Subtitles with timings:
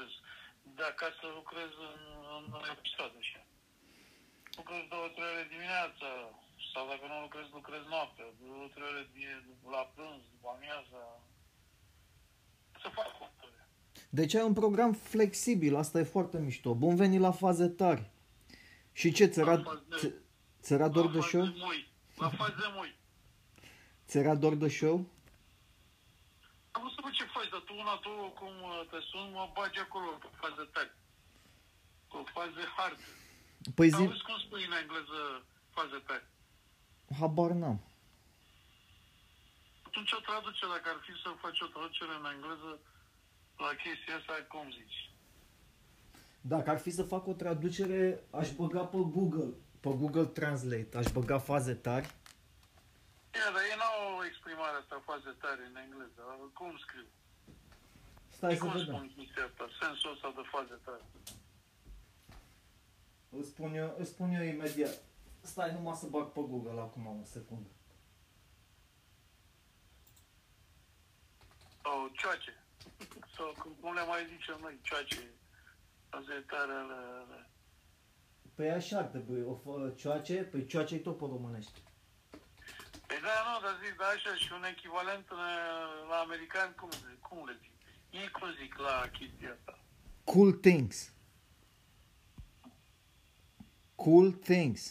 [0.00, 0.12] lucrez.
[0.76, 2.00] De acasă lucrez în,
[2.36, 3.42] în, în stradă așa.
[4.58, 6.08] Lucrez două, trei ore dimineața,
[6.72, 9.44] sau dacă nu lucrez, lucrez noaptea, două, trei ore de-
[9.76, 11.02] la prânz, după amiaza.
[12.82, 13.58] Să fac lucruri.
[14.18, 16.70] Deci ai un program flexibil, asta e foarte mișto.
[16.74, 18.04] Bun venit la faze tari.
[18.92, 20.14] Și ce, ți era, La faze- ți-
[20.64, 21.44] ți era dor de La show?
[21.44, 21.88] faze moi.
[22.16, 22.94] La faze moi.
[24.06, 25.06] Ți era dor de show?
[26.74, 29.78] Am văzut bă, ce faci, dar tu una, tu cum uh, te sun, mă bagi
[29.86, 30.92] acolo pe faze tari.
[32.10, 32.98] Cu faze hard.
[33.78, 33.96] Păi Zi...
[33.96, 35.20] zi, Auzi cum spui în engleză
[35.76, 36.26] faze tari?
[37.20, 37.78] habar n-am.
[39.86, 42.70] Atunci o traduce, dacă ar fi să faci o traducere în engleză
[43.64, 44.98] la chestia asta, cum zici?
[46.40, 51.06] Dacă ar fi să fac o traducere, aș băga pe Google, pe Google Translate, aș
[51.12, 52.10] băga faze tari.
[53.34, 56.20] Ia, dar ei n-au o exprimare asta, faze tare în engleză.
[56.58, 57.06] Cum scriu?
[58.28, 58.86] Stai să cum vedem.
[58.86, 59.64] spun chestia asta?
[59.80, 61.04] Sensul ăsta de faze tare.
[63.28, 64.94] Îți spun eu, îți spun eu imediat.
[65.40, 67.68] Stai numai să bag pe Google acum o secundă.
[71.82, 72.54] Sau cioace.
[73.36, 75.30] Sau cum- cum le mai zicem noi, cioace.
[76.08, 76.94] Faze tare ale...
[76.94, 77.50] ale.
[78.54, 81.80] Păi așa ar trebui, o fă, cioace, păi cioace tot pe românește.
[83.10, 85.38] Păi da, nu, dar zic, da, așa, și un echivalent în,
[86.08, 86.88] la american, cum,
[87.28, 87.72] cum le zic?
[88.10, 89.78] Ei cum zic la chestia asta?
[90.24, 91.12] Cool things.
[93.94, 94.82] Cool things.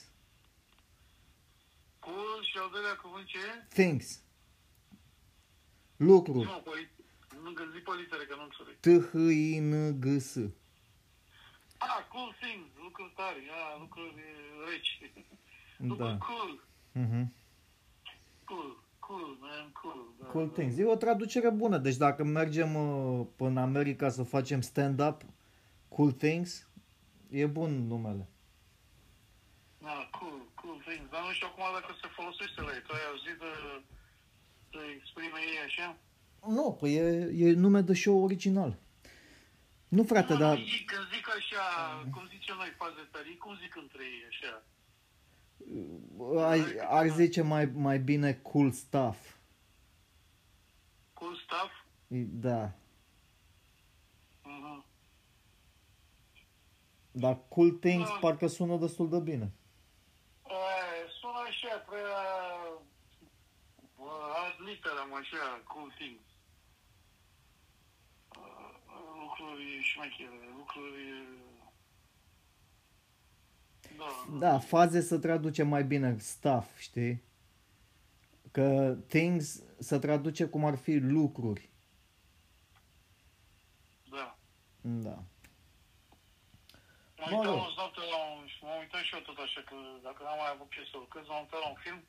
[2.00, 3.66] Cool și al doilea cuvânt ce e?
[3.70, 4.22] Things.
[5.98, 6.46] Lucruri.
[6.46, 6.90] Nu, păi,
[7.44, 8.76] nu pe litere, că nu înțeleg.
[8.80, 10.36] T-H-I-N-G-S.
[11.78, 14.24] Ah, cool things, lucruri tare, ah, lucruri
[14.70, 15.02] reci.
[15.78, 15.86] Da.
[15.88, 17.34] Lucruri cool, Mhm.
[18.50, 20.14] Cool, cool, man, cool.
[20.20, 20.54] Da, Cool da.
[20.54, 20.78] things.
[20.78, 21.78] E o traducere bună.
[21.78, 25.22] Deci dacă mergem uh, până în America să facem stand-up,
[25.88, 26.68] cool things,
[27.30, 28.28] e bun numele.
[29.78, 31.10] Da, cool, cool things.
[31.12, 32.82] Dar nu știu acum dacă se folosește la ei.
[32.88, 33.52] Tu ai auzit de,
[34.74, 35.88] de exprime ei așa?
[36.58, 37.06] Nu, păi e,
[37.46, 38.72] e nume de show original.
[39.88, 41.64] Nu, frate, Nu, dar nu, ei, când zic așa,
[42.14, 44.54] cum zicem noi faze tari, cum zic între ei așa?
[46.38, 49.18] Ar, ar zice mai, mai bine cool stuff.
[51.14, 51.72] Cool stuff?
[52.42, 52.72] Da.
[54.44, 54.86] Mhm.
[57.12, 58.18] Dar cool things Da.
[58.22, 59.52] parcă sună destul de bine.
[60.46, 62.18] E, sună așa, prea...
[63.98, 64.12] bă,
[64.46, 66.22] ad literam așa, cool things.
[68.38, 68.72] Uh,
[69.22, 71.28] Lucruri șmechere, lucruri...
[74.00, 74.38] Da.
[74.40, 77.24] Da, faze să traduce mai bine stuff, știi?
[78.52, 81.70] Că things să traduce cum ar fi lucruri.
[84.10, 84.36] Da.
[84.82, 85.18] Da.
[87.20, 87.66] M-am Mă uitat rog.
[87.70, 88.48] o dată la un...
[88.48, 89.76] și M-am uitat și eu tot așa, că
[90.08, 92.00] dacă n-am mai avut ce să lucrez, m-am uitat la un film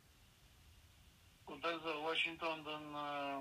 [1.44, 3.38] cu Denzel Washington din uh,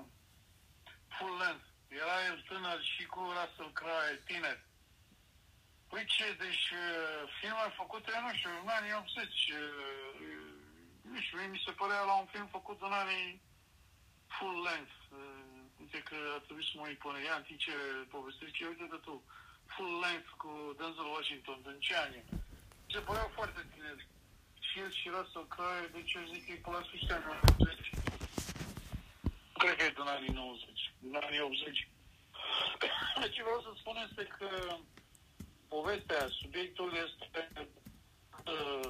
[1.16, 1.66] Full Length.
[2.02, 4.64] Era el tânăr și cu Russell Crowe tineri.
[5.90, 10.30] Păi ce, deci uh, filme făcute, nu știu, în anii 80, uh,
[11.10, 13.40] nu știu, mie mi se părea la un film făcut în anii
[14.36, 14.96] full length.
[15.18, 17.74] Uh, uite că a trebuit să mă uit până ea în timp ce
[18.14, 19.14] povestești, uite de tu.
[19.74, 22.24] Full length cu Denzel Washington, din ce ani?
[22.86, 24.06] Mi se păreau foarte tineri.
[24.66, 27.90] Și el și Russell Crowe, deci eu zic că e pe la sfârșitul anilor 80.
[29.60, 31.88] Cred că e din anii 90, din anii 80.
[33.34, 34.48] Ce vreau să spun este că
[35.76, 37.40] povestea, subiectul este
[38.54, 38.88] uh,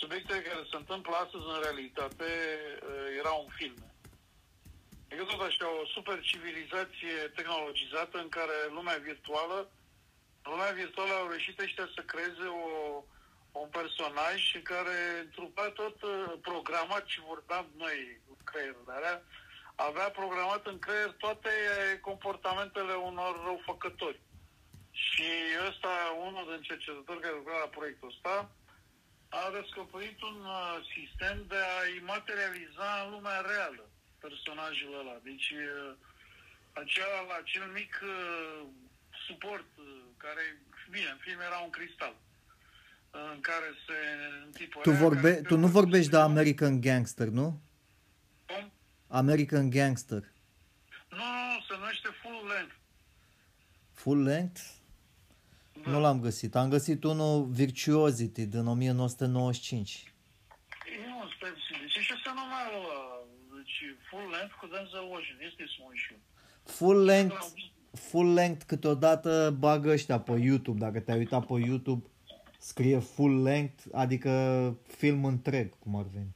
[0.00, 3.88] subiectele care se întâmplă astăzi în realitate uh, erau în filme.
[5.06, 9.58] Adică tot așa, o super civilizație tehnologizată în care lumea virtuală,
[10.42, 13.04] în lumea virtuală au reușit ăștia să creeze o,
[13.62, 18.96] un personaj în care întrupa tot uh, programat și vor da noi cu creierul, dar
[19.02, 19.22] era-
[19.74, 21.50] avea programat în creier toate
[22.00, 24.20] comportamentele unor răufăcători.
[24.92, 25.28] Și
[25.68, 25.92] ăsta,
[26.26, 28.34] unul din cercetători care lucra la proiectul ăsta,
[29.28, 33.84] a descoperit un uh, sistem de a-i materializa în lumea reală
[34.24, 35.16] personajul ăla.
[35.28, 35.92] Deci, uh,
[36.72, 38.60] acela, acel mic uh,
[39.26, 39.84] suport uh,
[40.16, 40.44] care,
[40.90, 42.14] bine, în film era un cristal
[43.10, 43.98] în care se
[44.44, 44.92] întipărea...
[44.92, 47.60] Tu, vorbe, care- tu nu vorbești de American Gangster, nu?
[48.46, 48.72] Cum?
[49.06, 50.22] American Gangster.
[51.08, 52.74] Nu, nu, nu, se numește full length.
[53.92, 54.60] Full length?
[55.84, 55.90] Da.
[55.90, 56.54] Nu l-am găsit.
[56.54, 60.12] Am găsit unul Virtuosity din 1995.
[61.06, 61.76] Nu, stai puțin.
[61.80, 63.00] Deci și ăsta numai ăla.
[63.56, 63.76] Deci
[64.10, 65.46] full length cu Denzel Washington.
[65.46, 66.18] Este să mă uit și eu.
[66.64, 67.46] Full length,
[67.92, 70.78] full length câteodată bagă ăștia pe YouTube.
[70.78, 72.06] Dacă te-ai uitat pe YouTube,
[72.58, 74.32] scrie full length, adică
[74.86, 76.34] film întreg, cum ar veni.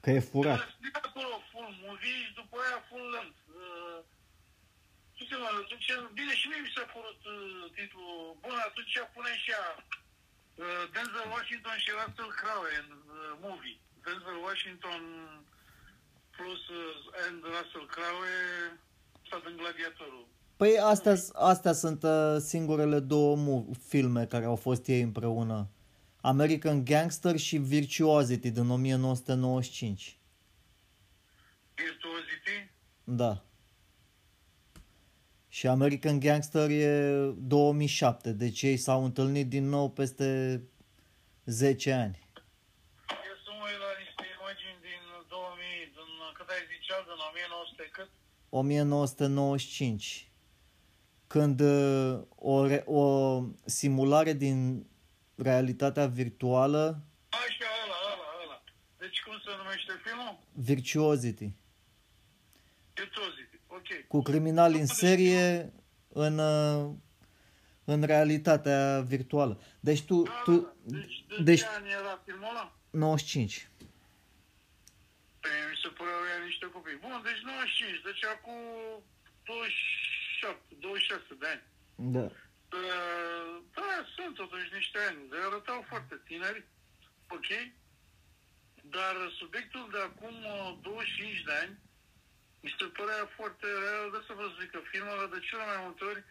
[0.00, 0.58] Că e furat.
[0.58, 3.38] Scrie acolo full movie și după aia full length.
[3.48, 4.04] Uh,
[5.28, 5.88] ce se mă, atunci,
[6.18, 8.12] bine, și mie mi s-a părut uh, titlul.
[8.44, 9.66] Bun, atunci punem și ea
[10.62, 13.76] uh, Denzel Washington și Russell Crowe în uh, movie.
[14.04, 15.02] Denzel Washington
[16.36, 18.34] plus uh, and Russell Crowe
[19.26, 20.24] stat în Gladiatorul.
[20.60, 21.14] Păi astea,
[21.52, 25.68] astea sunt uh, singurele două mu- filme care au fost ei împreună.
[26.20, 30.18] American Gangster și Virtuosity din 1995.
[31.74, 32.70] Virtuosity?
[33.04, 33.42] Da.
[35.58, 40.62] Și American Gangster e 2007, deci ei s-au întâlnit din nou peste
[41.44, 42.18] 10 ani.
[43.08, 47.88] Eu să mă uit la niște imagini din 2000, din, cât ai zicea, din 1900
[47.92, 48.08] cât?
[48.48, 50.30] 1995,
[51.26, 54.86] când uh, o, re- o simulare din
[55.34, 58.62] realitatea virtuală, Așa, ăla, ăla, ăla.
[58.98, 60.38] Deci cum se numește filmul?
[60.52, 61.52] Virtuosity,
[62.94, 63.47] Virtuosity, ok.
[64.08, 65.72] Cu criminali în serie
[66.08, 66.90] în, uh,
[67.84, 69.60] în realitatea virtuală.
[69.80, 72.72] Deci tu, Da, tu da, deci, de deci ce ani era filmul ăla?
[72.90, 73.68] 95.
[75.40, 76.98] Păi mi se păreau ea niște copii.
[77.04, 78.58] Bun, deci 95, deci acum
[79.44, 81.64] 27, 26 de ani.
[82.16, 82.26] Da.
[82.78, 86.60] Uh, Da, sunt totuși niște ani, de arătau foarte tineri,
[87.36, 87.48] ok,
[88.96, 91.74] dar subiectul de acum uh, 25 de ani
[92.62, 96.04] mi se părea foarte real, de să vă zic că filmele de cele mai multe
[96.04, 96.24] ori,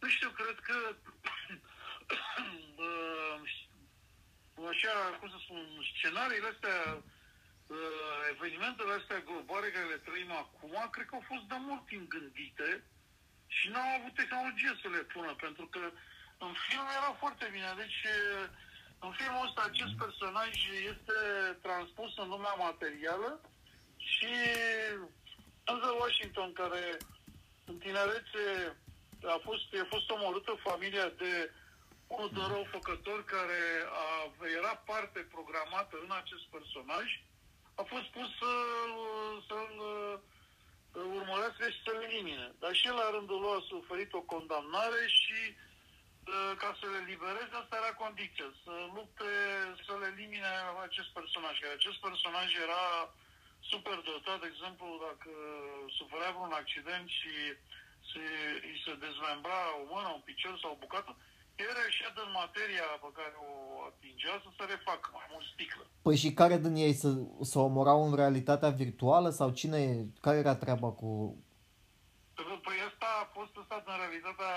[0.00, 0.76] nu știu, cred că
[2.86, 3.38] uh,
[4.72, 5.60] așa, cum să spun,
[5.94, 6.78] scenariile astea,
[7.66, 12.08] uh, evenimentele astea globale care le trăim acum, cred că au fost de mult timp
[12.08, 12.70] gândite
[13.46, 15.82] și n-au avut tehnologie să le pună, pentru că
[16.46, 17.70] în film era foarte bine.
[17.82, 18.44] Deci, uh,
[18.98, 20.52] în filmul ăsta, acest personaj
[20.92, 21.18] este
[21.62, 23.40] transpus în lumea materială
[23.96, 24.32] și
[25.66, 26.84] Denzel Washington, care
[27.70, 28.44] în tinerețe
[29.36, 31.32] a fost, a fost omorâtă familia de
[32.06, 33.62] unul de răufăcător care
[34.04, 34.06] a,
[34.58, 37.06] era parte programată în acest personaj,
[37.80, 38.52] a fost pus să,
[39.48, 40.14] să-l uh,
[41.18, 42.46] urmărească și să-l elimine.
[42.60, 47.00] Dar și el, la rândul lui, a suferit o condamnare și uh, ca să le
[47.10, 49.30] libereze, asta era condiția, să lupte,
[49.86, 50.52] să-l elimine
[50.88, 51.54] acest personaj.
[51.58, 52.84] Care acest personaj era
[53.72, 55.30] super dotat, de exemplu, dacă
[55.98, 57.32] suferea vreun accident și
[58.10, 58.24] se,
[58.68, 61.10] îi se dezmembra o mână, un picior sau o bucată,
[61.64, 63.52] el reușea din materia pe care o
[63.90, 65.84] atingea să se refacă mai mult sticlă.
[66.06, 67.10] Păi și care din ei să,
[67.50, 69.80] să omorau în realitatea virtuală sau cine,
[70.24, 71.10] care era treaba cu...
[72.66, 74.52] Păi ăsta a fost ăsta în realitatea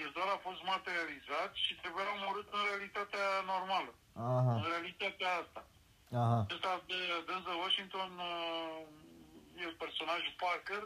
[0.00, 3.92] virtuală a fost materializat și trebuia omorât în realitatea normală.
[4.28, 5.60] Aha, În realitatea asta.
[6.24, 6.40] Aha.
[6.54, 6.98] Ăsta de
[7.28, 10.82] Denzel Washington uh, e personajul Parker.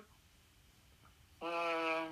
[1.49, 2.07] Uh,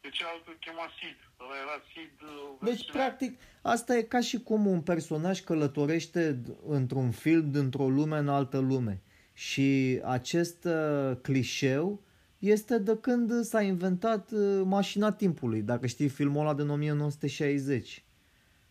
[0.00, 1.18] de cealaltă chema Sid.
[1.42, 2.14] Ăla era Sid.
[2.22, 2.28] uh,
[2.60, 7.88] Deci, versiunea- practic, asta e ca și cum un personaj călătorește d- într-un film dintr-o
[7.88, 9.02] lume în altă lume.
[9.32, 12.02] Și acest uh, clișeu
[12.38, 18.04] este de când s-a inventat uh, mașina timpului, dacă știi filmul ăla din 1960.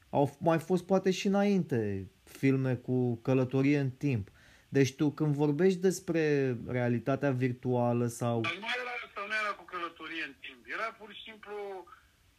[0.10, 4.28] Au f- mai fost poate și înainte filme cu călătorie în timp.
[4.70, 6.24] Deci tu când vorbești despre
[6.78, 8.42] realitatea virtuală sau...
[8.42, 10.62] Dar nu era, sau nu era cu călătorie în timp.
[10.76, 11.58] Era pur și simplu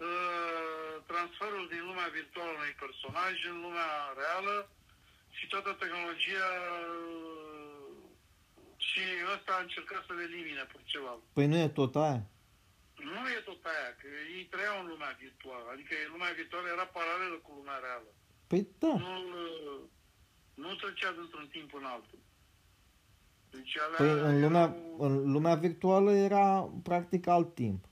[0.06, 4.56] uh, transferul din lumea virtuală a unui personaj în lumea reală
[5.36, 6.50] și toată tehnologia
[7.02, 7.66] uh,
[8.88, 9.02] și
[9.34, 11.12] ăsta a încercat să le elimine pe ceva.
[11.36, 12.20] Păi nu e tot aia?
[13.12, 15.66] Nu e tot aia, că ei trăiau în lumea virtuală.
[15.74, 18.10] Adică lumea virtuală era paralelă cu lumea reală.
[18.46, 18.94] Păi da.
[18.98, 19.80] Nu, uh,
[20.54, 22.18] nu trecea dintr-un timp în altul.
[23.50, 27.84] Deci alea Păi în lumea, erau- în lumea virtuală era practic alt timp.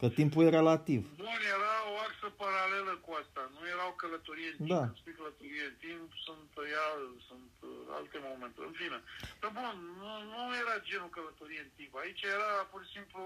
[0.00, 1.00] Că timpul e relativ.
[1.24, 3.40] Bun, era o axă paralelă cu asta.
[3.54, 4.68] Nu era o călătorie în timp.
[4.74, 4.82] Da.
[4.84, 6.88] Când spui călătorie în timp, sunt, ea,
[7.28, 8.58] sunt uh, alte momente.
[8.68, 8.98] În fine.
[9.40, 11.92] Dar bun, nu, nu era genul călătorie în timp.
[12.02, 13.22] Aici era pur și simplu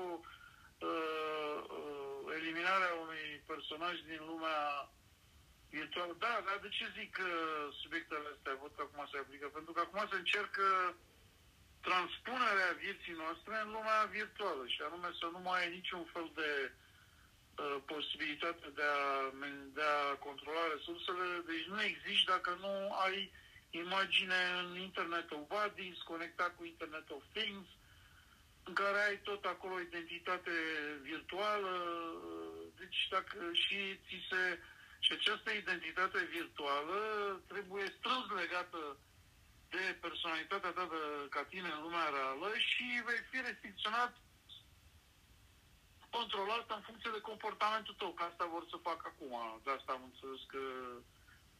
[0.89, 4.59] uh, uh, eliminarea unui personaj din lumea
[5.79, 6.13] virtuală.
[6.25, 7.29] Da, dar de ce zic că
[7.83, 9.47] subiectele astea văd că acum se aplică?
[9.57, 10.67] Pentru că acum se încercă
[11.89, 16.51] transpunerea vieții noastre în lumea virtuală și anume să nu mai ai niciun fel de
[16.71, 19.05] uh, posibilitate de a,
[19.43, 22.75] men- de a controla resursele, deci nu există dacă nu
[23.07, 23.19] ai
[23.85, 27.69] imagine în Internet of Bodies, conectat cu Internet of Things,
[28.69, 30.51] în care ai tot acolo identitate
[31.03, 31.73] virtuală,
[32.81, 34.59] deci dacă și ți se...
[35.05, 36.99] Și această identitate virtuală
[37.53, 38.81] trebuie strâns legată
[39.75, 44.13] de personalitatea ta de, ca tine în lumea reală și vei fi restricționat
[46.17, 49.35] controlat în funcție de comportamentul tău, că asta vor să facă acum.
[49.65, 50.63] De asta am înțeles că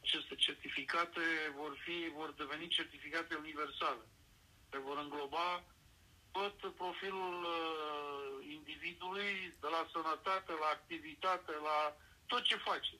[0.01, 1.25] aceste certificate
[1.59, 4.05] vor, fi, vor deveni certificate universale.
[4.69, 5.63] Se vor îngloba
[6.31, 9.31] tot profilul uh, individului,
[9.63, 11.79] de la sănătate, la activitate, la
[12.25, 12.95] tot ce face.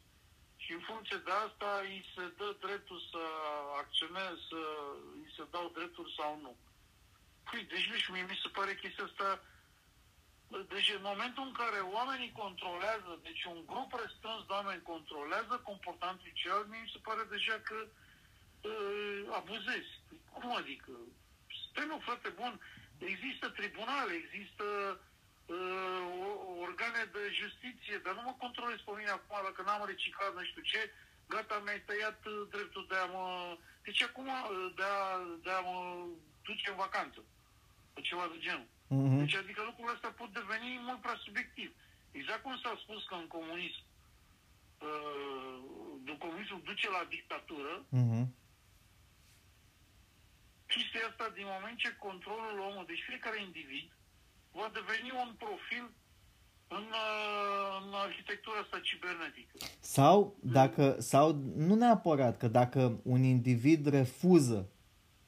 [0.65, 3.24] Și în funcție de asta îi se dă dreptul să
[3.81, 4.62] acționeze, să
[5.22, 6.53] îi se dau drepturi sau nu.
[7.48, 9.29] Păi, deci nu știu, mie mi se pare chestia asta
[10.74, 16.31] deci în momentul în care oamenii controlează, deci un grup restrâns de oameni controlează comportamentul
[16.34, 19.93] celălalt, mi se pare deja că uh, abuzezi.
[20.34, 20.91] Cum adică?
[21.69, 22.53] Stai nu, frate, bun,
[22.98, 25.14] există tribunale, există uh,
[26.66, 30.62] organe de justiție, dar nu mă controlez pe mine acum dacă n-am reciclat nu știu
[30.62, 30.82] ce,
[31.28, 33.58] gata, mi-ai tăiat uh, dreptul de a mă...
[33.84, 35.02] Deci acum uh, de a,
[35.44, 35.78] de a mă
[36.44, 37.20] duce în vacanță.
[38.02, 38.68] Ceva de genul.
[38.96, 39.18] Uh-huh.
[39.22, 41.70] Deci adică lucrurile astea pot deveni mult prea subiectiv.
[42.12, 43.82] Exact cum s-a spus că în comunism
[44.80, 45.36] uh,
[46.25, 48.25] comunismul duce la dictatură, uh-huh.
[50.68, 53.88] chestia asta din moment ce controlul omului, deci fiecare individ,
[54.59, 55.85] va deveni un profil
[56.67, 59.55] în, uh, în arhitectura asta cibernetică.
[59.79, 64.69] Sau, dacă, sau nu neapărat, că dacă un individ refuză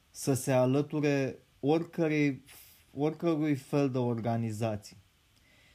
[0.10, 2.43] să se alăture oricărei
[2.98, 4.98] oricărui fel de organizații.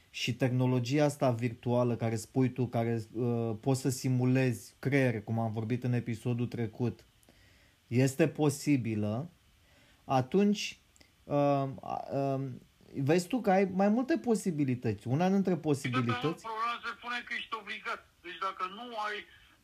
[0.09, 5.53] Și tehnologia asta virtuală care spui tu, care uh, poți să simulezi creier, cum am
[5.53, 7.05] vorbit în episodul trecut,
[7.87, 9.31] este posibilă,
[10.03, 10.79] atunci
[11.23, 11.69] uh,
[12.13, 12.43] uh,
[12.95, 15.07] vezi tu că ai mai multe posibilități.
[15.07, 16.43] Una dintre posibilități...
[16.47, 18.01] Problema se pune că ești obligat.
[18.21, 19.17] Deci dacă nu ai,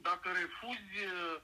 [0.07, 1.35] dacă refuzi uh,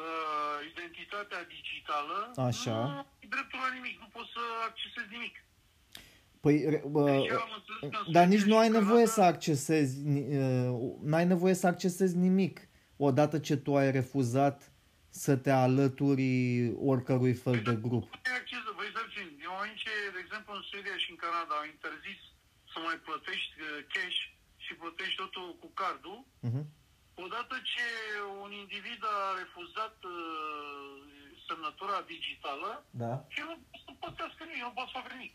[0.00, 2.18] uh identitatea digitală,
[2.48, 2.76] Așa.
[2.86, 5.34] nu ai dreptul la nimic, nu poți să accesezi nimic.
[6.40, 7.24] Păi, bă,
[8.12, 9.96] dar nici nu ai nevoie să accesezi,
[11.02, 14.72] n-ai nevoie să accesezi nimic odată ce tu ai refuzat
[15.08, 18.10] să te alături oricărui fel de grup.
[18.10, 18.84] Vă
[19.48, 22.20] eu aici, de exemplu, în Suedia și în Canada au interzis
[22.72, 24.20] să mai plătești uh, cash
[24.64, 26.18] și plătești totul cu cardul.
[26.46, 26.66] Uh-huh.
[27.24, 27.86] Odată ce
[28.44, 30.96] un individ a refuzat uh,
[31.46, 32.70] semnătura digitală,
[33.04, 33.12] da.
[33.34, 35.34] și nu poate să plătească nimic, nu poate să facă nimic.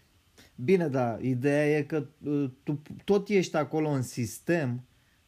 [0.55, 1.99] Bine, da, ideea e că
[2.33, 4.69] uh, tu tot ești acolo în sistem,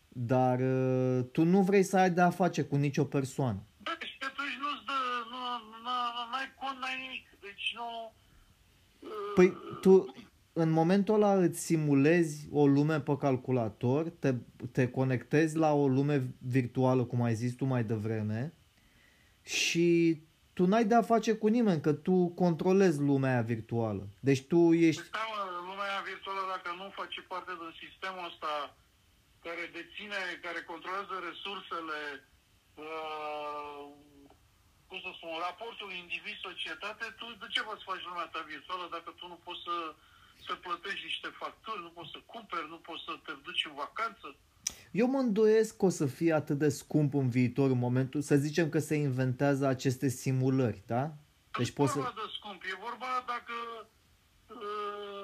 [0.07, 3.59] dar uh, tu nu vrei să ai de-a face cu nicio persoană.
[3.77, 4.99] Da, și atunci nu-ți dă,
[5.29, 5.39] nu,
[6.31, 7.25] n-ai cont, n-ai nimic.
[7.39, 8.13] Deci nu...
[9.05, 9.11] Uh...
[9.35, 10.15] Păi tu,
[10.53, 14.35] în momentul ăla îți simulezi o lume pe calculator, te,
[14.71, 18.53] te conectezi la o lume virtuală, cum ai zis tu mai devreme,
[19.43, 20.21] și
[20.53, 24.07] tu n-ai de-a face cu nimeni, că tu controlezi lumea aia virtuală.
[24.19, 25.01] Deci tu ești...
[25.01, 25.25] Păi, da,
[25.69, 28.51] lumea aia virtuală, dacă nu face parte din sistemul ăsta
[29.45, 32.01] care deține, care controlează resursele,
[32.85, 33.79] uh,
[34.95, 39.25] cum să spun, raportul individ-societate, tu de ce să faci lumea ta virtuală dacă tu
[39.33, 39.75] nu poți să,
[40.47, 44.27] să plătești niște facturi, nu poți să cumperi, nu poți să te duci în vacanță?
[45.01, 48.35] Eu mă îndoiesc că o să fie atât de scump în viitor în momentul, să
[48.45, 51.03] zicem că se inventează aceste simulări, da?
[51.57, 51.99] Deci poți să...
[52.21, 53.55] de scump, e vorba dacă
[54.47, 55.15] uh,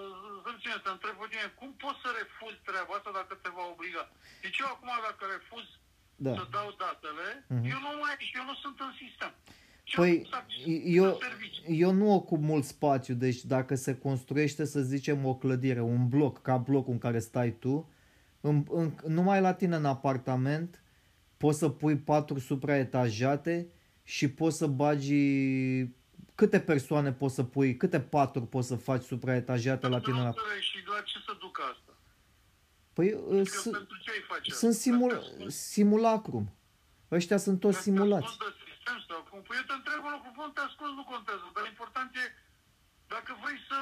[0.73, 4.03] să te întreb pe tine, cum poți să refuzi treaba asta dacă te va obliga?
[4.43, 5.65] Deci eu acum dacă refuz
[6.25, 6.33] da.
[6.39, 7.65] să dau datele, uh-huh.
[7.73, 9.31] eu nu mai, eu nu sunt în sistem.
[9.95, 10.29] Păi,
[10.85, 11.17] eu,
[11.67, 16.41] eu nu ocup mult spațiu, deci dacă se construiește, să zicem, o clădire, un bloc,
[16.41, 17.89] ca blocul în care stai tu,
[18.41, 20.81] în, în, numai la tine în apartament
[21.37, 23.67] poți să pui patru supraetajate
[24.03, 25.15] și poți să bagi
[26.35, 30.33] câte persoane poți să pui, câte paturi poți să faci supraetajate la tine la...
[30.59, 31.97] Și la ce să duc asta?
[32.93, 33.69] Păi s-
[34.53, 36.51] sunt simul, simulacrum.
[37.11, 38.37] Ăștia sunt toți simulați.
[38.83, 39.41] Sistem sau cum?
[39.47, 42.25] Păi eu te întreb un lucru, te ascult, nu contează, dar important e
[43.15, 43.77] dacă vrei să,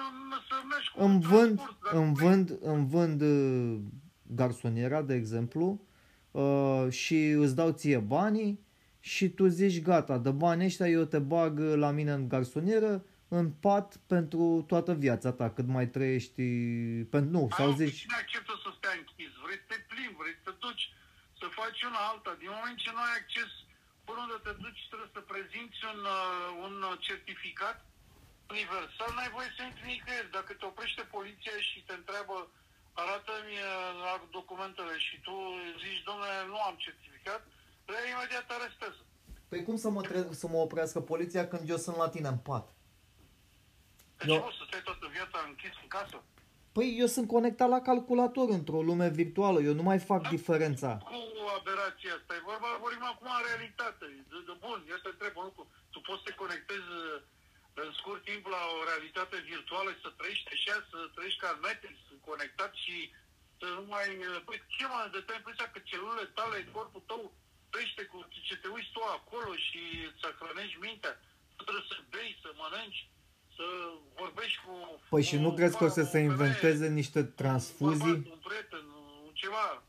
[0.50, 1.56] să mergi cu îmi vând,
[2.00, 3.20] îmi vând, îmi vând
[4.39, 5.65] garsoniera, de exemplu,
[6.32, 8.60] uh, și îți dau ție banii
[9.00, 13.51] și tu zici gata, de banii ăștia eu te bag la mine în garsonieră, în
[13.51, 16.44] pat pentru toată viața ta, cât mai trăiești,
[17.13, 18.00] pentru, nu, sau zici...
[18.00, 19.32] Cine acceptă să stai închis?
[19.44, 20.86] Vrei să te plimbi, vrei să te duci,
[21.39, 22.32] să faci una alta.
[22.41, 23.50] Din moment ce nu ai acces
[24.10, 26.75] până unde te duci, trebuie să prezinți un, uh, un
[27.08, 27.78] certificat
[28.54, 30.36] universal, n-ai voie să intri nicăieri.
[30.38, 32.38] Dacă te oprește poliția și te întreabă,
[33.04, 35.36] arată-mi uh, documentele și tu
[35.84, 37.42] zici, domnule, nu am certificat,
[37.92, 39.01] le imediat arestează.
[39.50, 42.38] Păi cum să mă, tre- să mă oprească poliția când eu sunt la tine în
[42.50, 42.66] pat?
[44.18, 46.18] Deci Eu- nu, să stai toată viața închis în casă.
[46.75, 50.91] Păi eu sunt conectat la calculator într-o lume virtuală, eu nu mai fac diferența.
[51.11, 54.05] Cu aberația asta, e vorba, vorbim acum în realitate.
[54.31, 55.63] De, de bun, eu te întreb un lucru.
[55.93, 57.21] Tu poți să te conectezi uh,
[57.83, 61.95] în scurt timp la o realitate virtuală, să trăiești așa, să trăiești ca în Matrix,
[62.29, 62.95] conectat și
[63.59, 64.07] să nu mai...
[64.29, 67.21] uh, Păi ce mă, de te impresia că celulele tale, corpul tău,
[67.71, 69.81] trăiește cu ce te uiți tu acolo și
[70.19, 71.13] să hrănești mintea.
[71.55, 73.01] Tu trebuie să bei, să mănânci,
[73.60, 73.66] să
[74.22, 74.72] vorbești cu...
[75.10, 77.32] Păi și nu o crezi că o să mamă, se o femeie, inventeze niște un
[77.36, 78.00] transfuzii?
[78.00, 78.86] bărbat, Un prieten,
[79.25, 79.84] un ceva.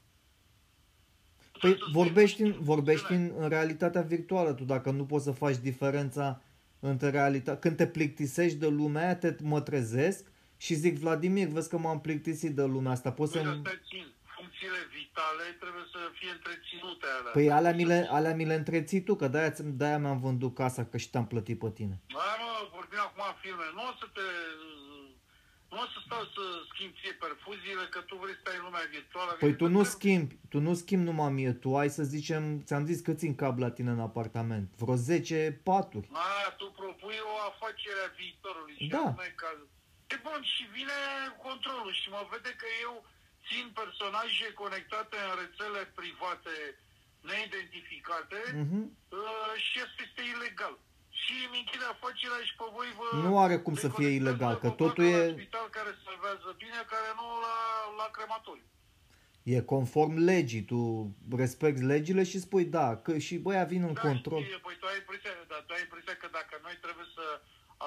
[1.60, 5.04] Păi Să spui, vorbești, în, nu, vorbești nu, în, în realitatea virtuală, tu dacă nu
[5.06, 6.42] poți să faci diferența
[6.80, 7.58] între realitate.
[7.58, 12.00] Când te plictisești de lumea aia, te mă trezesc și zic, Vladimir, vezi că m-am
[12.00, 13.48] plictisit de lumea asta, poți Păi să...
[13.48, 14.06] astea țin.
[14.60, 17.32] Funcțiile vitale trebuie să fie întreținute alea.
[17.36, 20.54] Păi alea mi, le, alea mi le întreții tu, că de-aia, ți- de-aia mi-am vândut
[20.54, 21.94] casa, că și te-am plătit pe tine.
[22.18, 23.66] Da, mă, vorbim acum în filme.
[23.76, 24.26] Nu o să te...
[25.72, 28.86] Nu o să stau să schimbi ție perfuziile, că tu vrei să stai în lumea
[28.96, 29.30] virtuală.
[29.44, 32.84] Păi tu nu Trebuie- schimbi, tu nu schimbi numai mie, tu ai să zicem, ți-am
[32.90, 36.08] zis că țin cab la tine în apartament, vreo 10 paturi.
[36.12, 38.74] A, tu propui o afacere a viitorului.
[38.80, 38.98] Și Da.
[38.98, 39.48] anume Ca...
[40.14, 40.98] E bun, și vine
[41.46, 42.94] controlul și mă vede că eu
[43.50, 46.54] țin personaje conectate în rețele private
[47.30, 48.78] neidentificate Mhm.
[49.18, 50.74] uh, și asta este ilegal.
[51.22, 53.06] Și îmi închide afacerea și pe voi vă...
[53.26, 55.90] Nu are cum să fie deconectează ilegal, că vă totul bagă e- La spital care
[56.04, 57.56] salvează bine, care nu la,
[58.00, 58.66] la crematoriu.
[59.54, 60.80] E conform legii, tu
[61.42, 64.40] respecti legile și spui da, că și băia vin în Da, control.
[64.42, 67.24] știe, păi tu ai, impresia, dar tu ai impresia că dacă noi trebuie să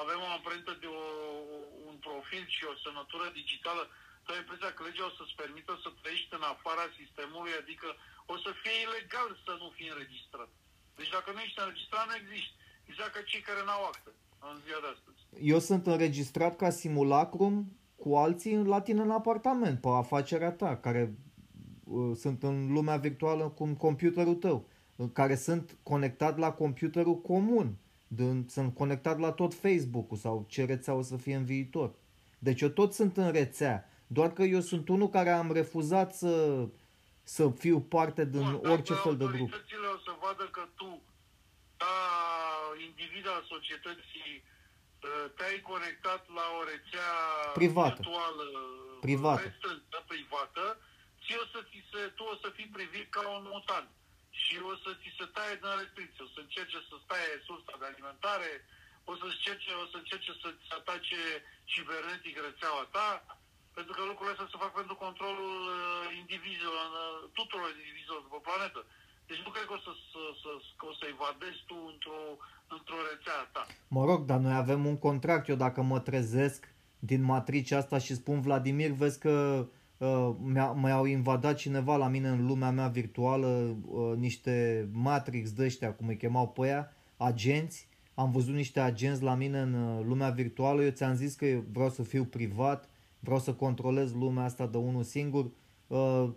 [0.02, 1.04] avem o amprentă de o,
[1.90, 3.84] un profil și o semnătură digitală,
[4.24, 7.88] tu ai impresia că legea o să-ți permită să trăiești în afara sistemului, adică
[8.34, 10.52] o să fie ilegal să nu fii înregistrat.
[10.98, 12.56] Deci dacă nu ești înregistrat, nu existi.
[12.90, 14.12] Exact ca cei care n-au acte
[14.50, 15.20] în ziua de astăzi.
[15.52, 17.56] Eu sunt înregistrat ca simulacrum
[18.04, 21.04] cu alții la tine în apartament, pe afacerea ta, care
[21.84, 27.76] uh, sunt în lumea virtuală cu computerul tău, în care sunt conectat la computerul comun,
[28.08, 31.94] din, sunt conectat la tot Facebook-ul sau ce rețea o să fie în viitor.
[32.40, 36.66] Deci eu tot sunt în rețea, doar că eu sunt unul care am refuzat să,
[37.24, 39.40] să fiu parte din Bun, orice dacă fel de grup.
[39.52, 41.02] autoritățile o să vadă că tu,
[41.78, 41.96] ca
[42.88, 47.10] individ al societății, uh, te-ai conectat la o rețea
[47.54, 47.94] Privată.
[47.96, 48.46] virtuală
[49.08, 49.42] Privată.
[49.48, 50.66] restrânsă, privată,
[51.24, 53.90] ție o să ți se, tu o să fii privit ca un mutant
[54.42, 57.86] și o să ți se taie din restricție, o să încerce să stai sursa de
[57.92, 58.52] alimentare,
[59.12, 61.22] o să încerce, o să încerce să-ți atace
[61.72, 63.10] cibernetic rețeaua ta,
[63.78, 68.40] pentru că lucrurile astea se fac pentru controlul uh, indivizilor, uh, tuturor indivizilor de pe
[68.48, 68.82] planetă.
[69.30, 72.22] Deci nu cred că o să, să, să, că o să evadezi tu într-o,
[72.76, 73.64] într-o rețea a ta.
[73.96, 75.46] Mă rog, dar noi avem un contract.
[75.48, 76.62] Eu dacă mă trezesc
[77.10, 79.66] din matricea asta și spun Vladimir, vezi că
[79.98, 85.64] uh, mi-a, mi-au invadat cineva la mine în lumea mea virtuală uh, niște Matrix de
[85.64, 87.88] ăștia, cum îi chemau pe ea, agenți.
[88.14, 90.84] Am văzut niște agenți la mine în uh, lumea virtuală.
[90.84, 92.90] Eu ți-am zis că eu vreau să fiu privat,
[93.24, 95.46] vreau să controlez lumea asta de unul singur.
[95.88, 96.30] Uh,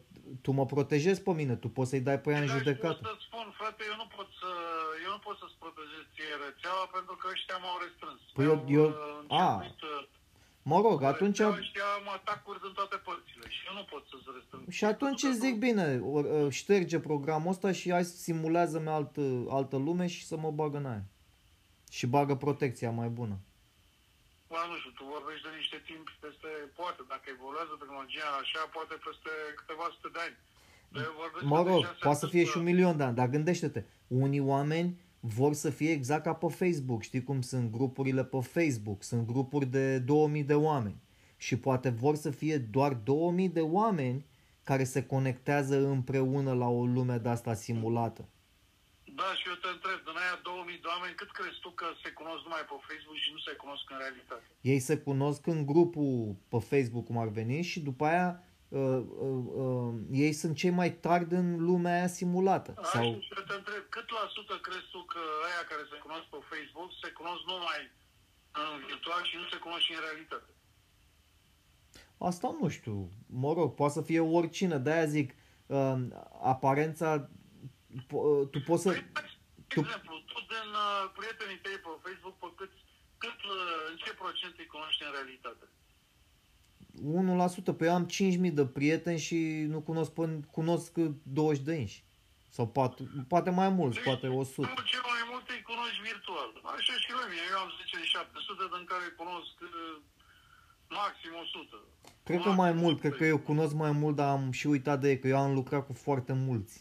[0.43, 3.01] tu mă protejezi pe mine, tu poți să-i dai pe ea în Dar judecată.
[3.03, 4.51] O să spun, frate, eu nu pot să,
[5.05, 8.21] eu nu pot să-ți protejez ție rețeaua pentru că ăștia m-au restrâns.
[8.37, 8.95] Păi eu- Mi-au, eu-
[9.29, 10.05] uh, a, început, uh,
[10.73, 11.39] Mă rog, atunci...
[11.39, 14.63] rețeaua, Ăștia am atacuri din toate părțile și eu nu pot să-ți restrâng.
[14.79, 18.89] Și atunci Pentru îți că zic bine, o- o- șterge programul ăsta și hai simulează-mi
[18.99, 19.25] altă,
[19.59, 21.05] altă lume și să mă bagă în aia.
[21.99, 23.37] Și bagă protecția mai bună.
[24.51, 28.95] Bă, nu știu, tu vorbești de niște timp peste, poate, dacă evoluează tehnologia așa, poate
[29.07, 30.37] peste câteva sute de ani.
[30.93, 32.95] Dar eu vorbesc Mă că rog, deja se poate să fie și întâmplă- un milion
[33.01, 33.81] de ani, dar gândește-te,
[34.25, 34.89] unii oameni
[35.41, 37.01] vor să fie exact ca pe Facebook.
[37.09, 39.01] Știi cum sunt grupurile pe Facebook?
[39.11, 41.01] Sunt grupuri de 2000 de oameni.
[41.47, 44.25] Și poate vor să fie doar 2000 de oameni
[44.63, 48.29] care se conectează împreună la o lume de asta simulată.
[49.21, 50.39] Da, și eu te întreb, din aia
[50.77, 53.53] 2000 de oameni, cât crezi tu că se cunosc numai pe Facebook și nu se
[53.63, 54.47] cunosc în realitate?
[54.73, 58.31] Ei se cunosc în grupul pe Facebook, cum ar veni, și după aia
[58.69, 62.71] uh, uh, uh, ei sunt cei mai tari din lumea aia simulată.
[62.75, 62.85] Sau...
[62.93, 66.27] Sau Și eu te întreb, cât la sută crezi tu că aia care se cunosc
[66.35, 67.81] pe Facebook se cunosc numai
[68.63, 70.49] în virtual și nu se cunosc și în realitate?
[72.19, 73.11] asta nu știu.
[73.27, 74.79] Mă rog, poate să fie oricine.
[74.79, 75.35] De-aia zic,
[75.67, 75.97] uh,
[76.43, 77.29] aparența,
[78.07, 78.91] po- uh, tu poți să...
[78.91, 79.05] Păi,
[79.55, 80.26] de tu- exemplu, tu din uh,
[81.19, 82.73] prietenii tăi pe Facebook, pe cât,
[83.23, 84.11] cât, uh, în ce
[84.63, 85.65] îi cunoști în realitate?
[86.97, 87.73] 1%.
[87.77, 89.39] Păi eu am 5.000 de prieteni și
[89.73, 92.05] nu cunosc, până, cunosc 20 de inși.
[92.49, 94.73] Sau poate, poate mai mulți, poate 100.
[94.75, 96.51] Tu ce mai mult îi cunoști virtual.
[96.77, 97.45] Așa și la mine.
[97.53, 99.97] Eu am 10 700, din care cunosc uh,
[100.89, 101.77] maxim 100.
[102.25, 105.09] Cred că mai mult, cred că eu cunosc mai mult, dar am și uitat de
[105.09, 106.75] ei, că eu am lucrat cu foarte mulți.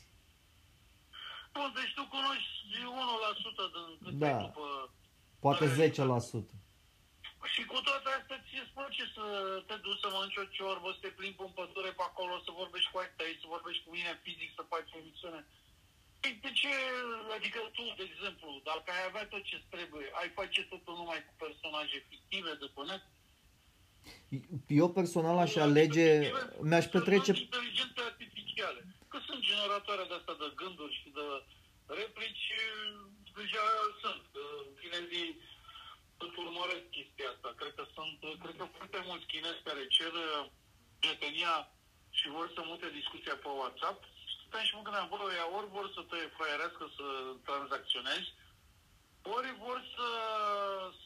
[1.56, 4.38] Nu, deci tu cunoști 1% din cât Da.
[4.46, 4.66] după...
[5.46, 5.96] Poate 10%.
[7.54, 9.26] Și cu toate astea ți îți place să
[9.68, 12.92] te duci să mănânci o ciorbă, să te plimbi în pădure pe acolo, să vorbești
[12.92, 15.42] cu ai tăi, să vorbești cu mine fizic, să faci o emisiune.
[16.22, 16.74] Păi de ce,
[17.38, 21.34] adică tu, de exemplu, dacă ai avea tot ce trebuie, ai face totul numai cu
[21.46, 23.04] personaje fictive de pe net?
[24.82, 26.08] Eu personal aș alege,
[26.70, 28.82] mi-aș petrece, Sunt inteligențe artificiale.
[29.12, 31.26] Că sunt generatoare de asta de gânduri și de
[31.88, 32.54] replici,
[33.36, 33.66] deja
[34.02, 34.30] sunt.
[34.80, 35.42] Chinezii
[36.18, 37.50] tot urmăresc chestia asta.
[37.60, 40.46] Cred că sunt, cred că foarte mulți chinezi care cer uh,
[41.00, 41.56] prietenia
[42.20, 44.00] și vor să mute discuția pe WhatsApp.
[44.34, 47.06] Stăteam și mă gândeam, bă, ăia ori vor să te fraierească să
[47.48, 48.30] tranzacționezi,
[49.36, 50.10] ori vor să,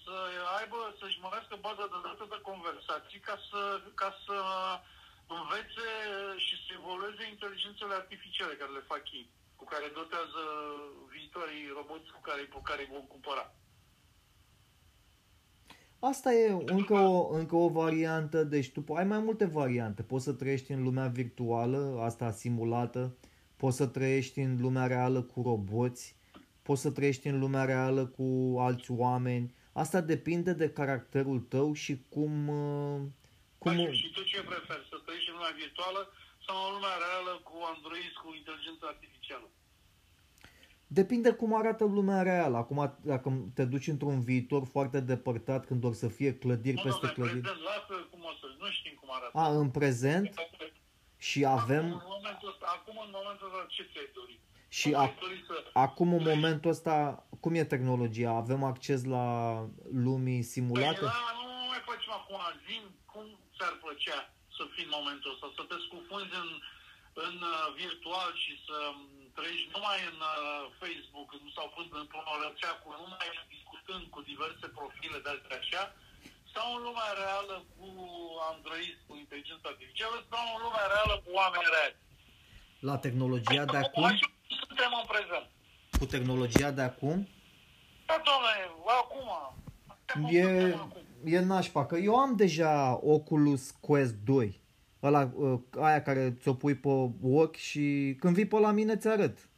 [0.04, 0.16] să
[0.60, 3.62] aibă, să-și mărească baza de date de conversații ca să,
[4.02, 4.38] ca să
[5.38, 5.90] învețe
[6.46, 10.44] și să evolueze inteligențele artificiale care le fac ei, cu care dotează
[11.16, 13.46] viitorii roboți cu care, pe care îi vom cumpăra.
[16.00, 20.02] Asta e încă o, încă o variantă, deci tu ai mai multe variante.
[20.04, 23.18] Poți să trăiești în lumea virtuală, asta simulată,
[23.56, 26.16] poți să trăiești în lumea reală cu roboți,
[26.62, 29.54] poți să trăiești în lumea reală cu alți oameni.
[29.72, 32.48] Asta depinde de caracterul tău și cum...
[32.48, 33.00] uh,
[33.58, 33.92] cum Cum...
[33.92, 36.12] Și tu ce preferi, să trăiești în lumea virtuală
[36.50, 39.48] sau în lumea reală cu Android, cu inteligență artificială?
[40.98, 42.58] Depinde cum arată lumea reală.
[42.58, 47.06] Acum, dacă te duci într-un viitor foarte depărtat, când or să fie clădiri Nu, peste
[47.06, 47.42] domnule, clădiri...
[47.42, 49.38] prezent, lasă cum o să, nu știm cum arată.
[49.38, 50.34] A, în prezent
[51.18, 51.86] și Acum, avem...
[51.86, 54.40] în momentul ăsta, acum, în momentul ăsta, ce ți-ai dorit?
[54.80, 55.56] Și Cum ac- ai dorit să...
[55.74, 58.32] acum, în momentul ăsta, cum e tehnologia?
[58.32, 59.26] Avem acces la
[60.06, 61.00] lumii simulate?
[61.00, 62.40] Păi, da, nu mai facem acum.
[62.68, 66.50] Zim cum ți-ar plăcea să fii în momentul ăsta, să te scufunzi în,
[67.26, 69.00] în uh, virtual și să um,
[69.38, 75.18] trăiești numai în uh, Facebook sau până într-o rețea cu numai discutând cu diverse profile
[75.24, 75.84] de astea așa,
[76.54, 77.88] sau în lumea reală cu
[78.52, 81.98] Android, cu inteligența artificială, sau în lumea reală cu oameni reali.
[82.90, 84.04] La tehnologia de acum?
[84.12, 84.28] Așa
[84.62, 85.48] suntem în prezent.
[86.00, 87.18] Cu tehnologia de acum?
[88.10, 88.54] Da, doamne,
[89.02, 89.30] acum.
[90.12, 90.99] Suntem E, suntem acum.
[91.24, 94.62] E nașpa, că eu am deja Oculus Quest 2.
[95.04, 96.90] Ăla, uh, aia care ți-o pui pe
[97.22, 99.50] ochi și când vii pe la mine ți arăt.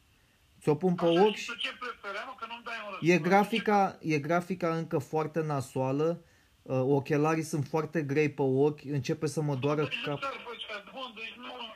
[0.60, 2.90] Ți-o pun pe Așa, ochi și și tu ce preferi, mă, că nu-mi dai un
[2.90, 3.10] răspuns.
[3.12, 6.22] e grafica, e grafica încă foarte nasoală.
[6.62, 10.20] Uh, ochelarii sunt foarte grei pe ochi, începe să mă doară Deci nu cap.
[10.20, 11.68] ți-ar plăcea, bun, deci nu în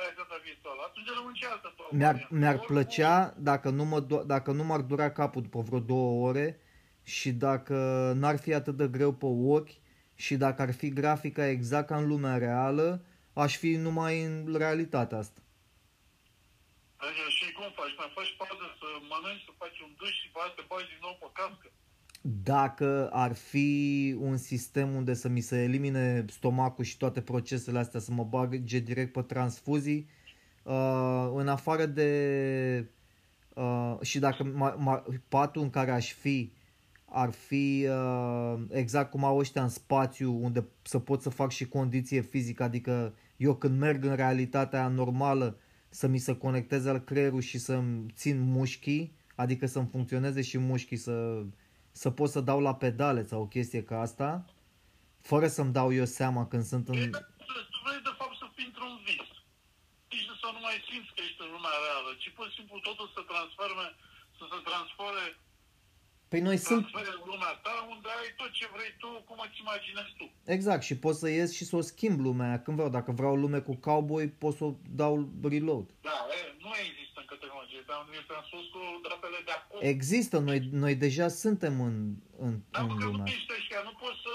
[0.00, 0.80] realitatea virtuală.
[0.88, 2.02] Atunci rămân ce altă problemă.
[2.02, 6.28] Mi-ar, mi-ar plăcea dacă nu, mă do- dacă nu m-ar dura capul după vreo două
[6.28, 6.58] ore
[7.04, 7.76] și dacă
[8.16, 9.82] n-ar fi atât de greu pe ochi
[10.14, 15.18] și dacă ar fi grafica exact ca în lumea reală, aș fi numai în realitatea
[15.18, 15.40] asta.
[16.98, 17.94] Deci, și cum faci?
[17.98, 20.98] Mai faci pauză să mănânci, să faci un duș și pe aia te bagi din
[21.00, 21.68] nou pe cască.
[22.52, 23.70] Dacă ar fi
[24.18, 28.78] un sistem unde să mi se elimine stomacul și toate procesele astea, să mă bage
[28.78, 30.08] direct pe transfuzii,
[30.62, 32.10] uh, în afară de...
[33.54, 36.52] Uh, și dacă ma, ma, patul în care aș fi
[37.16, 41.68] ar fi uh, exact cum au ăștia în spațiu unde să pot să fac și
[41.68, 47.40] condiție fizică, adică eu când merg în realitatea normală să mi se conecteze al creierul
[47.40, 51.42] și să-mi țin mușchii, adică să-mi funcționeze și mușchii, să,
[51.92, 54.44] să pot să dau la pedale sau o chestie ca asta,
[55.20, 56.94] fără să-mi dau eu seama când sunt în...
[56.94, 57.26] Ei, dar
[57.72, 59.28] Tu vrei de fapt să fii într-un vis.
[60.10, 63.08] Nici să nu mai simți că ești în lumea reală, ci pur și simplu totul
[63.16, 63.86] să transforme,
[64.38, 65.24] să se transforme,
[66.34, 66.84] Păi noi sunt...
[66.86, 70.26] transfere în lumea ta, unde ai tot ce vrei tu, cum îți imaginezi tu.
[70.56, 72.92] Exact, și pot să ies și să o schimb lumea aia când vreau.
[72.98, 75.12] Dacă vreau lume cu cowboy, pot să o dau
[75.52, 75.86] reload.
[76.08, 79.78] Da, e, nu există încă tehnologie, dar eu ți-am spus cu datele de acum.
[79.94, 81.96] Există, noi, noi deja suntem în,
[82.44, 83.36] în, Dar în că nu lumea asta.
[83.36, 84.34] ești ăștia, nu poți să,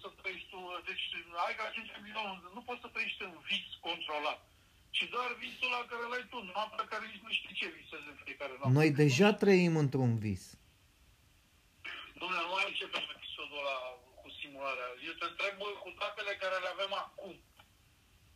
[0.00, 1.04] să trăiești tu, deci
[1.46, 4.40] ai ca 5 milioane, nu poți să trăiești în vis controlat.
[4.96, 8.18] Ci doar visul la care l-ai tu, noaptea care nici nu știi ce visezi în
[8.24, 8.76] fiecare noapte.
[8.78, 10.44] Noi deja trăim într-un vis.
[12.20, 13.78] Dom'le, nu mai începem episodul ăla
[14.20, 14.88] cu simularea.
[15.08, 17.34] Eu te întreb, bă, cu datele care le avem acum.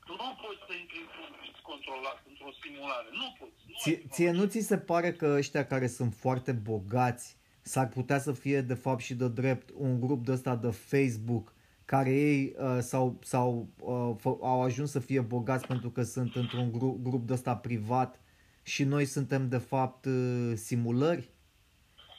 [0.07, 3.09] Tu nu poți să intri într-un vis controlat, într-o simulare.
[3.21, 3.59] Nu poți.
[3.73, 4.39] Nu Ție, ai ție voie.
[4.39, 7.27] nu ți se pare că ăștia care sunt foarte bogați
[7.63, 11.55] s-ar putea să fie de fapt și de drept un grup de ăsta de Facebook
[11.85, 16.73] care ei uh, sau, sau uh, au ajuns să fie bogați pentru că sunt într-un
[16.73, 18.21] grup, grup de ăsta privat
[18.63, 21.31] și noi suntem de fapt uh, simulări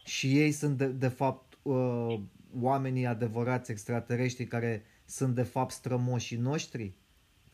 [0.05, 2.19] și ei sunt de, de fapt uh,
[2.61, 6.93] oamenii adevărați extraterestri care sunt de fapt strămoșii noștri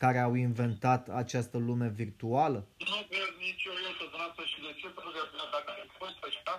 [0.02, 2.58] care au inventat această lume virtuală?
[2.92, 3.94] Nu cred nici eu, eu
[4.36, 4.86] să și de ce?
[4.96, 5.20] Pentru că
[5.56, 6.54] dacă ai fost așa,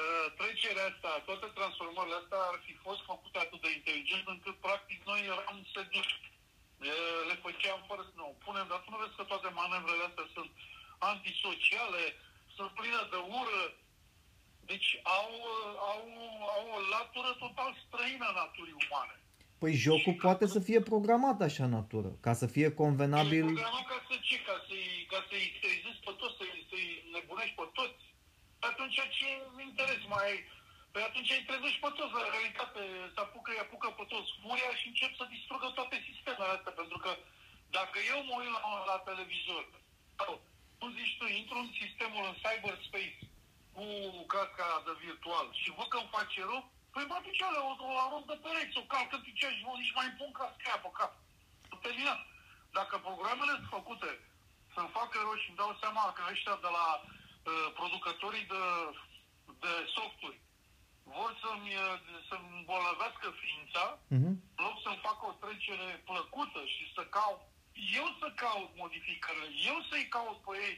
[0.00, 4.98] uh, trecerea asta, toate transformările astea ar fi fost făcute atât de inteligent încât practic
[5.10, 6.16] noi eram sediși.
[6.22, 10.26] Uh, le făceam fără să nu punem, dar tu nu vezi că toate manevrele astea
[10.36, 10.50] sunt
[11.12, 12.02] antisociale,
[12.56, 13.60] sunt pline de ură,
[14.70, 15.30] deci au,
[15.90, 16.02] au,
[16.56, 19.16] au o latură total străină naturii umane.
[19.62, 23.44] Păi jocul poate să fie programat așa natură, ca să fie convenabil...
[23.44, 24.36] E programat ca să ce?
[24.48, 28.02] Ca să-i, ca să-i trezezi pe toți, să-i, să-i nebunești pe toți?
[28.70, 29.28] Atunci ce
[29.68, 30.38] interes mai ai?
[30.92, 32.82] Păi atunci îi trezești pe toți la realitate,
[33.14, 36.98] să apucă, îi apucă pe toți furia și încep să distrugă toate sistemele astea, pentru
[37.04, 37.10] că
[37.78, 39.64] dacă eu mă uit la, la televizor,
[40.18, 40.32] sau,
[40.78, 43.31] cum zici tu, intru în sistemul în cyberspace
[43.76, 43.84] cu
[44.34, 48.04] casca de virtual și văd că îmi face rău, Păi mă duce la o, la
[48.12, 51.12] rând de pereți, o calcă picioare și nici mai pun ca scria pe cap.
[51.84, 52.20] Terminat.
[52.78, 54.10] Dacă programele sunt făcute
[54.74, 58.64] să-mi facă rău și îmi dau seama că ăștia de la uh, producătorii de,
[59.64, 60.38] de softuri
[61.16, 61.94] vor să-mi, uh,
[62.28, 64.32] să-mi îmbolnăvească ființa, uh-huh.
[64.56, 67.42] în loc să-mi facă o trecere plăcută și să caut,
[68.00, 70.76] eu să caut modificările, eu să-i caut pe ei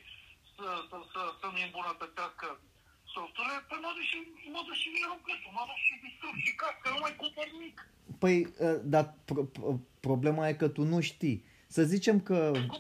[0.57, 2.49] să, să, să, să-mi îmbunătățească
[3.15, 4.19] softurile, păi mă duc și,
[4.55, 7.47] mă duc și vin gâtul, mă duc și distrug și cască, că nu mai cumpăr
[7.55, 7.77] nimic.
[8.23, 9.51] Păi, uh, dar pro-
[10.07, 11.39] problema e că tu nu știi.
[11.77, 12.39] Să zicem că...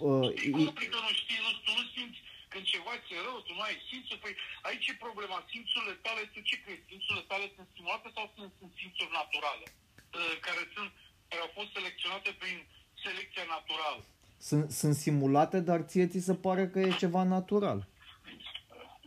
[0.08, 2.18] Uh, cum că nu știi, nu, tu nu simți
[2.52, 4.34] când ceva ți-e rău, tu nu ai simțuri, păi
[4.68, 8.72] aici e problema, simțurile tale, tu ce crezi, simțurile tale sunt stimulate sau sunt, sunt
[8.80, 10.90] simțuri naturale, uh, care sunt,
[11.28, 12.56] care au fost selecționate prin
[13.04, 14.02] selecția naturală?
[14.48, 17.80] Sunt, sunt simulate, dar ție ți se pare că e ceva natural.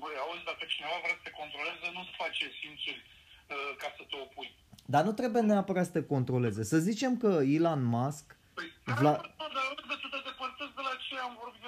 [0.01, 4.15] Băi, auzi, dacă cineva vrea să te controleze, nu-ți face simțuri uh, ca să te
[4.25, 4.49] opui.
[4.93, 6.62] Dar nu trebuie neapărat să te controleze.
[6.71, 8.25] Să zicem că Elon Musk...
[8.57, 8.67] Păi,
[8.99, 9.13] Vla...
[9.41, 11.63] da, dar auzi, tu te depărtezi de la ce am vorbit.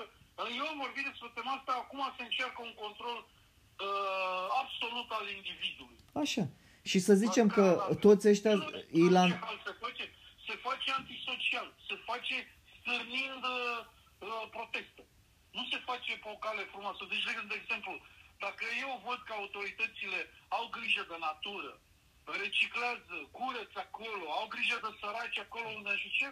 [0.60, 5.98] Eu am vorbit despre tema asta, acum se încearcă un control uh, absolut al individului.
[6.24, 6.44] Așa.
[6.90, 7.66] Și să zicem că
[8.06, 8.54] toți ăștia...
[9.06, 9.30] Elon...
[9.68, 10.04] Se face,
[10.48, 12.36] se face antisocial, se face
[12.78, 13.80] stârnind uh,
[14.58, 15.04] proteste.
[15.58, 17.02] Nu se face pe o cale frumoasă.
[17.12, 17.92] Deci, de exemplu,
[18.46, 20.20] dacă eu văd că autoritățile
[20.58, 21.72] au grijă de natură,
[22.42, 26.28] reciclează, curăță acolo, au grijă de săraci acolo unde și ce,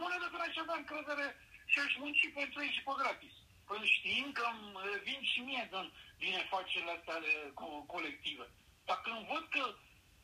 [0.00, 1.26] bune de dragi avea încredere
[1.70, 3.34] și aș munci pentru ei și pe gratis.
[3.68, 4.70] Până știind că îmi
[5.08, 5.86] vin și mie din
[6.22, 8.46] binefacerile astea ale co- colective.
[8.90, 9.64] Dacă îmi văd că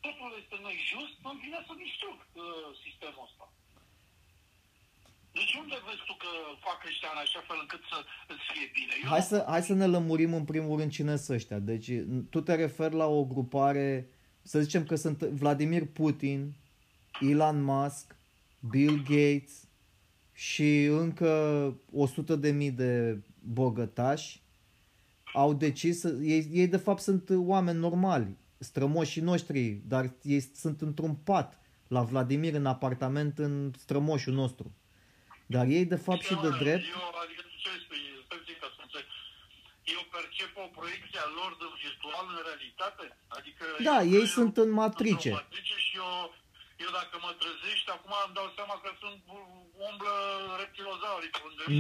[0.05, 3.47] totul este nejust, îmi vine să distrug uh, sistemul ăsta.
[5.39, 6.31] Deci unde vezi tu că
[6.67, 7.99] fac ăștia în așa fel încât să
[8.33, 8.93] îți fie bine?
[9.03, 11.59] Eu hai, să, hai să ne lămurim în primul rând cine sunt ăștia.
[11.59, 11.91] Deci
[12.31, 14.09] tu te referi la o grupare,
[14.43, 16.55] să zicem că sunt Vladimir Putin,
[17.21, 18.17] Elon Musk,
[18.71, 19.55] Bill Gates
[20.33, 21.31] și încă
[21.93, 23.21] 100 de mii de
[23.53, 24.43] bogătași
[25.33, 30.81] au decis să, ei, ei de fapt sunt oameni normali, strămoșii noștri, dar ei sunt
[30.81, 34.75] într-un pat la Vladimir în apartament în strămoșul nostru.
[35.55, 36.85] Dar ei, de fapt, și de drept...
[36.97, 38.03] Eu, adică ce spui,
[38.63, 39.07] ca să înțeleg.
[39.97, 43.05] Eu percep o proiecție a lor de virtual în realitate?
[43.39, 45.31] Adică da, ei eu, sunt în matrice.
[45.31, 46.13] În matrice și eu,
[46.85, 49.19] eu dacă mă trezești, acum îmi dau seama că sunt
[49.89, 50.15] umblă
[50.63, 51.33] reptilozauric.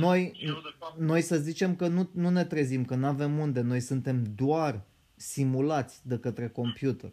[0.06, 0.96] Noi, eu, de fapt...
[1.10, 3.60] noi să zicem că nu, nu ne trezim, că nu avem unde.
[3.60, 4.74] Noi suntem doar
[5.32, 7.12] simulați de către computer.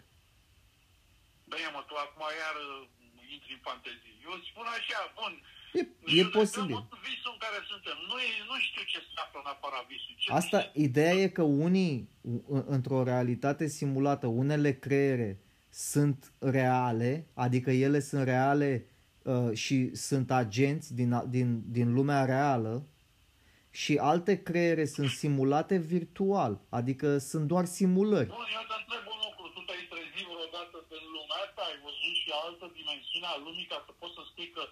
[1.51, 2.87] Bine, mă, tu acum iar uh,
[3.33, 4.11] intri în fantezie.
[4.27, 5.33] Eu spun așa, bun,
[5.73, 5.81] E,
[6.19, 6.79] e posibil.
[7.09, 7.97] Visul în care suntem.
[8.09, 8.15] Nu,
[8.49, 10.15] nu știu ce se află în afara visului.
[10.17, 10.81] Ce Asta, visul?
[10.87, 12.09] ideea e că unii,
[12.65, 18.85] într-o realitate simulată, unele creiere sunt reale, adică ele sunt reale
[19.23, 22.75] uh, și sunt agenți din, din, din lumea reală
[23.81, 28.31] și alte creiere sunt simulate virtual, adică sunt doar simulări.
[28.39, 29.43] Bun, eu te întreb un lucru.
[29.55, 31.61] Tu te-ai trezit vreodată în lumea asta?
[31.69, 34.63] Ai văzut și altă dimensiune a lumii ca să poți să spui că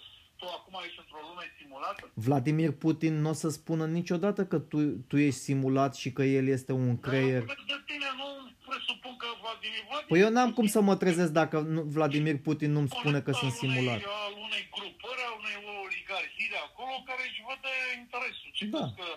[0.41, 2.01] tu acum ești într-o lume simulată?
[2.27, 4.77] Vladimir Putin nu o să spună niciodată că tu,
[5.09, 7.43] tu ești simulat și că el este un creier.
[7.51, 8.27] Dar de tine nu
[8.69, 12.71] presupun că Vladimir, Vladimir Păi eu n-am cum să mă trezesc dacă nu, Vladimir Putin
[12.75, 14.01] nu-mi spune că sunt simulat.
[14.25, 17.61] Al unei grupări, al unei oligarhii de acolo care își văd
[18.01, 18.49] interesul.
[18.57, 18.85] Ce da.
[18.99, 19.07] că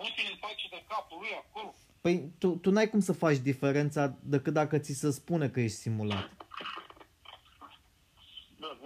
[0.00, 1.70] Putin face face de capul lui acolo.
[2.04, 5.76] Păi tu, tu n-ai cum să faci diferența decât dacă ți se spune că ești
[5.76, 6.43] simulat.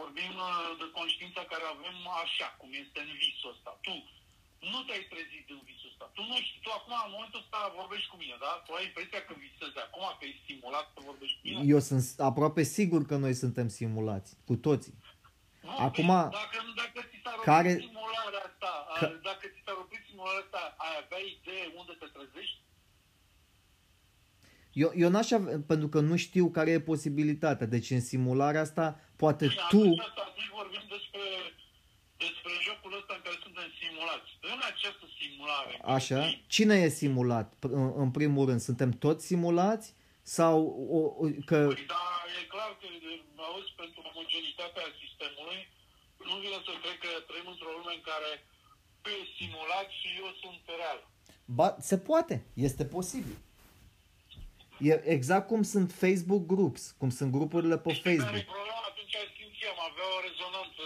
[0.09, 3.71] Da, vorbim uh, de conștiința care avem așa, cum este în visul ăsta.
[3.87, 3.95] Tu
[4.73, 6.05] nu te-ai trezit în visul ăsta.
[6.17, 8.53] Tu nu știi, tu acum în momentul ăsta vorbești cu mine, da?
[8.65, 11.61] Tu ai impresia că visezi acum, că ești simulat să vorbești cu mine.
[11.75, 14.95] Eu sunt aproape sigur că noi suntem simulați, cu toții.
[15.67, 19.61] Nu, Acum, păi, dacă, dacă ți s-a răpit care- simularea asta, Că- a, dacă ți
[19.67, 22.59] s-a răpit simularea asta, ai avea idee unde te trezești?
[24.73, 27.67] Eu, eu n-aș avea, pentru că nu știu care e posibilitatea.
[27.67, 29.63] Deci în simularea asta, poate Și tu...
[29.65, 31.25] atunci asta, atunci vorbim despre,
[32.25, 34.29] despre jocul ăsta în care suntem simulați.
[34.53, 35.71] În această simulare.
[35.75, 36.19] în care Așa?
[36.21, 37.47] trăim, Cine e simulat?
[37.63, 39.87] P- În, în primul rând, suntem toți simulați?
[40.39, 40.57] Sau
[40.99, 41.59] o, o- că...
[41.73, 42.07] Păi, da,
[42.41, 45.61] e clar că, de- auzi, pentru omogenitatea sistemului,
[46.29, 48.31] nu vine să cred că trăim într-o lume în care
[49.03, 51.01] tu ești simulat și eu sunt real.
[51.59, 52.35] Ba, se poate,
[52.67, 53.37] este posibil.
[54.91, 58.43] E exact cum sunt Facebook groups, cum sunt grupurile pe Știi care Facebook.
[58.45, 58.83] e problema?
[58.91, 60.85] Atunci simt eu, am avea o rezonanță.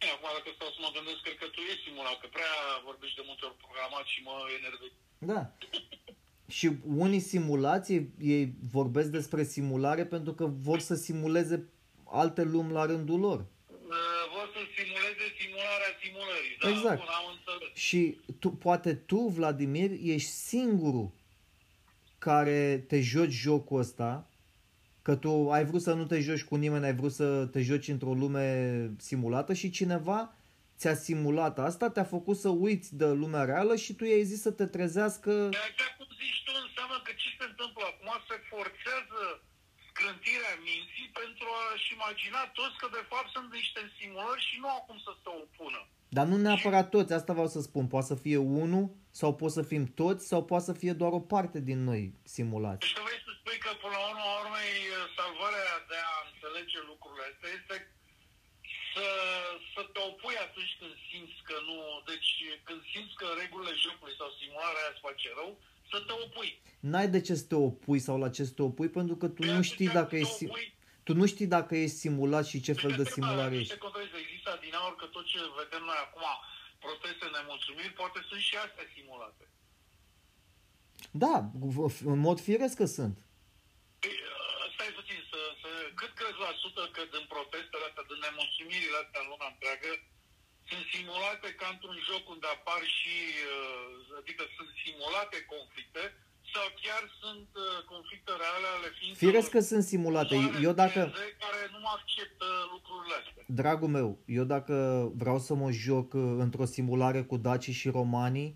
[0.00, 2.52] Bine, acum dacă stau să mă gândesc, cred că tu ești simulat, că prea
[2.88, 4.96] vorbești de multe ori programat și mă enervezi.
[5.32, 5.40] Da.
[6.56, 6.66] Și
[7.04, 8.02] unii simulați, ei,
[8.34, 8.44] ei
[8.76, 11.56] vorbesc despre simulare pentru că vor să simuleze
[12.22, 13.38] alte lumi la rândul lor.
[13.38, 16.56] Uh, Vor să simuleze simularea simulării.
[16.62, 16.98] Da, Exact.
[17.04, 17.76] Bun, am înțeles.
[17.86, 21.10] Și tu, poate tu, Vladimir, ești singurul
[22.28, 24.10] care te joci jocul ăsta,
[25.02, 27.94] că tu ai vrut să nu te joci cu nimeni, ai vrut să te joci
[27.94, 28.46] într-o lume
[29.08, 30.20] simulată și cineva
[30.80, 31.54] ți-a simulat.
[31.68, 35.32] Asta, te-a făcut să uiți de lumea reală și tu i-ai zis să te trezească...
[35.56, 37.82] De așa cum zici tu, înseamnă că ce se întâmplă?
[37.92, 39.20] Acum se forțează
[39.88, 44.80] scrântirea minții pentru a-și imagina toți că de fapt sunt niște simulări și nu au
[44.88, 45.80] cum să se opună.
[46.08, 47.84] Dar nu neapărat toți, asta vreau să spun.
[47.86, 48.84] Poate să fie unul
[49.20, 52.02] sau pot să fim toți sau poate să fie doar o parte din noi
[52.34, 52.82] simulați.
[52.84, 54.74] Deci că vrei să spui că până la urmă urmei
[55.18, 57.76] salvarea de a înțelege lucrurile astea este
[58.94, 59.06] să,
[59.74, 61.76] să te opui atunci când simți că nu...
[62.10, 62.30] Deci
[62.66, 65.50] când simți că regulile jocului sau simularea aia îți face rău,
[65.92, 66.50] să te opui.
[66.90, 69.40] N-ai de ce să te opui sau la ce să te opui pentru că tu
[69.42, 70.72] Păi nu atunci știi dacă te ești, sim- opui-
[71.04, 73.72] tu nu știi dacă ești simulat și ce fel de simulare ești.
[73.72, 74.22] Niște contradicții.
[74.24, 76.26] Există din aur că tot ce vedem noi acum,
[76.84, 79.44] proteste, nemulțumiri, poate sunt și astea simulate.
[81.24, 81.36] Da,
[82.12, 83.16] în mod firesc că sunt.
[84.02, 88.20] Păi, uh, stai puțin, să, să, cât crezi la sută că din protestele astea, din
[88.26, 89.90] nemulțumirile astea în lumea întreagă,
[90.70, 93.16] sunt simulate ca într-un joc unde apar și,
[93.54, 96.04] uh, adică sunt simulate conflicte,
[96.54, 100.34] sau chiar sunt uh, conflicte reale ale ființelor Firesc că sunt simulate.
[100.34, 101.00] umane Eu dacă,
[101.44, 103.44] care nu acceptă lucrurile astea.
[103.62, 104.74] dragul meu, eu dacă
[105.22, 108.50] vreau să mă joc uh, într-o simulare cu dacii și romanii,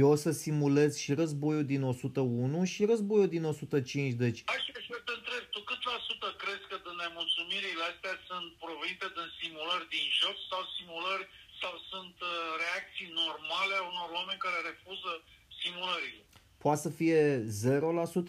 [0.00, 4.80] eu o să simulez și războiul din 101 și războiul din 105, deci Hai să
[4.90, 9.28] să te întreb, tu cât la sută crezi că din nemulțumirile astea sunt provenite din
[9.38, 11.26] simulări din joc sau simulări
[11.60, 15.12] sau sunt uh, reacții normale a unor oameni care refuză
[15.60, 16.23] simulările?
[16.64, 17.44] Poate să fie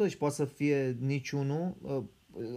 [0.08, 1.76] 0% și poate să fie niciunul.
[1.82, 2.04] Uh,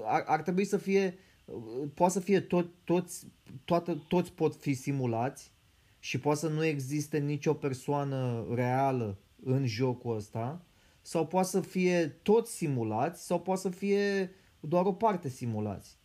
[0.04, 3.26] Ar, ar trebui să fie, uh, poate să fie tot, toți,
[3.64, 5.52] toată, toți pot fi simulați
[5.98, 10.64] și poate să nu existe nicio persoană reală în jocul ăsta
[11.02, 15.96] sau poate să fie toți simulați sau poate să fie doar o parte simulați.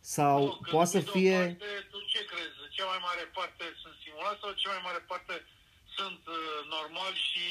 [0.00, 1.38] Sau Nu, că poate să pe de o fie...
[1.38, 2.74] Parte, tu ce crezi?
[2.76, 5.34] Cea mai mare parte sunt simulați sau cea mai mare parte
[5.98, 7.46] sunt uh, normali și,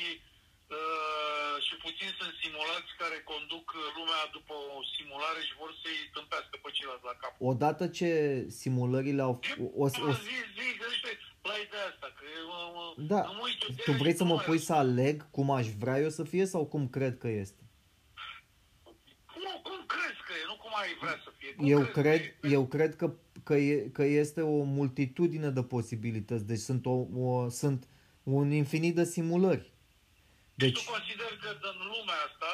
[0.79, 6.01] uh, și puțin sunt simulați care conduc uh, lumea după o simulare și vor să-i
[6.15, 7.33] tâmpească pe ceilalți la cap?
[7.51, 8.09] Odată ce
[8.61, 9.35] simulările au...
[9.63, 11.11] O, o, o, Zi, zi, gândește
[11.49, 14.17] la ideea asta, că mă, mă, da, nu mă uit de tu ea vrei și
[14.17, 14.77] să nu mă mai pui răspund.
[14.79, 17.63] să aleg cum aș vrea eu să fie sau cum cred că este?
[19.33, 21.51] Cum, cum crezi că e, nu cum ai vrea să fie?
[21.53, 22.51] Cum Eu crezi cred, că e?
[22.57, 23.07] eu cred că,
[23.43, 27.87] că, e, că este o multitudine de posibilități, deci sunt, o, o, sunt
[28.23, 29.71] un infinit de simulări.
[30.61, 30.73] Deci...
[30.73, 32.51] Deci, Tu consider că în lumea asta,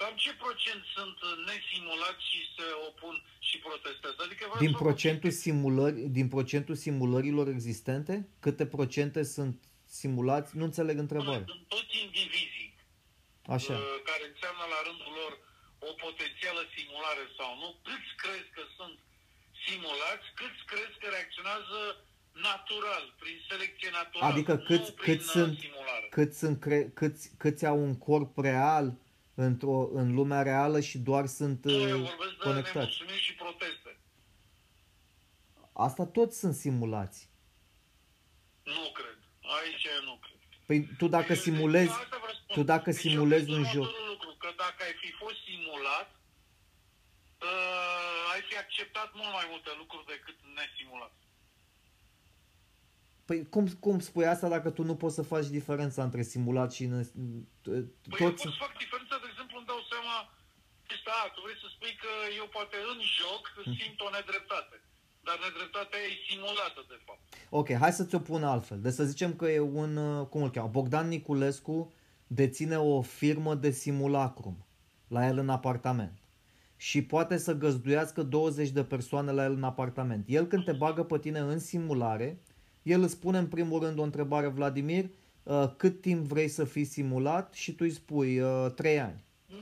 [0.00, 1.18] cam ce procent sunt
[1.50, 3.14] nesimulați și se opun
[3.48, 4.18] și protestează?
[4.26, 8.14] Adică vreau din să procentul, simulări, din procentul simulărilor existente,
[8.44, 9.56] câte procente sunt
[10.00, 11.48] simulați, nu înțeleg întrebarea.
[11.54, 12.70] Sunt toți indivizii
[13.56, 13.74] Așa.
[13.74, 15.32] uh, care înseamnă la rândul lor
[15.88, 18.96] o potențială simulare sau nu, câți crezi că sunt
[19.64, 21.78] simulați, câți crezi că reacționează
[22.42, 26.06] natural, prin selecție naturală, Adică nu câți, prin câți, uh, sunt, simulare.
[26.10, 28.94] câți, sunt cre, câți, câți au un corp real
[29.34, 32.76] într-o, în lumea reală și doar sunt Nu, eu uh, vorbesc de conectați.
[32.76, 33.96] nemulțumiri și proteste.
[35.72, 37.28] Asta toți sunt simulați.
[38.64, 39.18] Nu cred.
[39.58, 40.36] Aici eu nu cred.
[40.66, 42.54] Păi tu dacă Eu- simulezi, asta vă spun.
[42.56, 45.38] tu dacă Deci simulezi eu un cred joc, următorul Lucru, că dacă ai fi fost
[45.48, 46.08] simulat,
[47.48, 51.14] uh, ai fi acceptat mult mai multe lucruri decât nesimulat.
[53.28, 56.82] Păi cum, cum spui asta dacă tu nu poți să faci diferența între simulat și...
[56.84, 57.04] În,
[57.62, 58.42] Păi eu toți...
[58.42, 60.14] pot să fac diferența, de exemplu, îmi dau seama,
[60.94, 63.42] este, a, tu vrei să spui că eu poate în joc
[63.78, 64.76] simt o nedreptate.
[65.26, 67.22] Dar nedreptatea e simulată, de fapt.
[67.60, 68.78] Ok, hai să ți-o pun altfel.
[68.80, 71.76] Deci să zicem că e un, uh, cum îl cheamă, Bogdan Niculescu
[72.40, 74.56] deține o firmă de simulacrum
[75.16, 76.16] la el în apartament.
[76.76, 80.24] Și poate să găzduiască 20 de persoane la el în apartament.
[80.28, 82.28] El când te bagă pe tine în simulare,
[82.88, 85.04] el îți spune în primul rând o întrebare, Vladimir,
[85.42, 89.24] uh, cât timp vrei să fii simulat și tu îi spui uh, 3 ani.
[89.46, 89.56] Nu,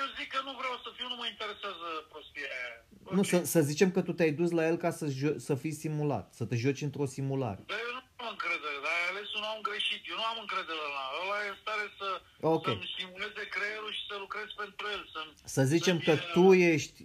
[0.00, 2.74] eu zic că nu vreau să fiu, nu mă interesează prostia aia.
[3.16, 3.26] Nu, Ok.
[3.32, 6.26] să, să zicem că tu te-ai dus la el ca să, jo- să fii simulat,
[6.38, 7.62] să te joci într-o simulare.
[7.72, 10.00] Dar eu nu am încredere, dar ai ales un om greșit.
[10.10, 11.36] Eu nu am încredere la ăla.
[11.46, 12.08] e în stare să,
[12.54, 12.64] Ok.
[12.68, 15.02] să-mi stimuleze creierul și să lucrez pentru el.
[15.14, 16.98] Să-mi, Să zicem că să-mi, tu ești,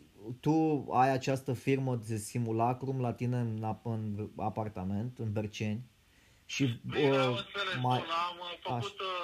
[0.48, 0.58] tu
[1.02, 4.02] ai această firmă de simulacrum la tine în, ap- în
[4.52, 5.82] apartament, în Berceni
[6.46, 9.24] și Bine, am uh, înțeles, mai, bun, am uh, făcut, uh,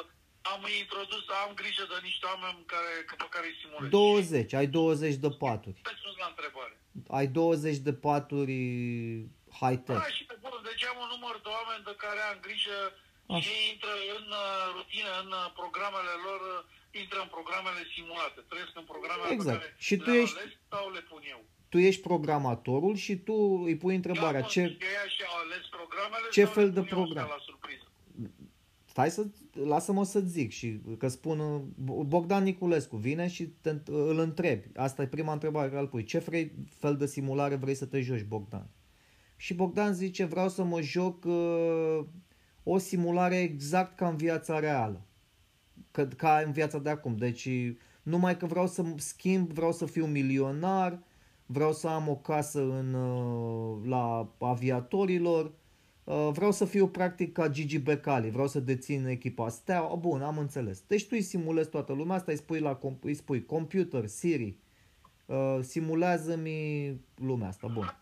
[0.53, 2.91] am introdus, am grijă de niște oameni care,
[3.23, 3.89] pe care îi simulez.
[3.89, 5.79] 20, ai 20 de paturi.
[5.91, 6.73] Răspuns la întrebare.
[7.19, 8.57] Ai 20 de paturi
[9.59, 10.01] high-tech.
[10.03, 12.77] Da, și pe bun, deci am un număr de oameni de care am grijă
[13.35, 13.39] Așa.
[13.43, 16.61] și ei intră în uh, rutină, în uh, programele lor, uh,
[17.01, 18.39] intră în programele simulate.
[18.51, 19.59] Trăiesc în programele Exact.
[19.59, 21.41] pe care Și tu le ești- ales sau le pun eu.
[21.71, 23.35] Tu ești programatorul și tu
[23.67, 26.75] îi pui întrebarea Eu am ce, ei și au ales programele ce sau fel le
[26.77, 27.23] de pun eu program?
[27.23, 27.85] astea La surpriză.
[28.85, 29.21] Stai să,
[29.73, 31.61] lasă-mă să zic și că spun uh,
[32.13, 34.67] Bogdan Niculescu vine și te, îl întrebi.
[34.75, 36.03] Asta e prima întrebare care îl pui.
[36.03, 38.69] Ce vrei, fel de simulare vrei să te joci, Bogdan?
[39.37, 41.99] Și Bogdan zice, vreau să mă joc uh,
[42.63, 45.01] o simulare exact ca în viața reală.
[45.93, 47.15] Că, ca în viața de acum.
[47.15, 47.49] Deci
[48.03, 50.99] numai că vreau să schimb, vreau să fiu milionar,
[51.45, 55.51] vreau să am o casă în, uh, la aviatorilor,
[56.05, 60.37] Uh, vreau să fiu practic ca Gigi Becali, vreau să dețin echipa Steaua, bun, am
[60.37, 60.83] înțeles.
[60.87, 64.55] Deci tu îi simulezi toată lumea asta, îi spui, la, com- îi spui computer, Siri,
[65.25, 67.97] uh, simulează-mi lumea asta, bun.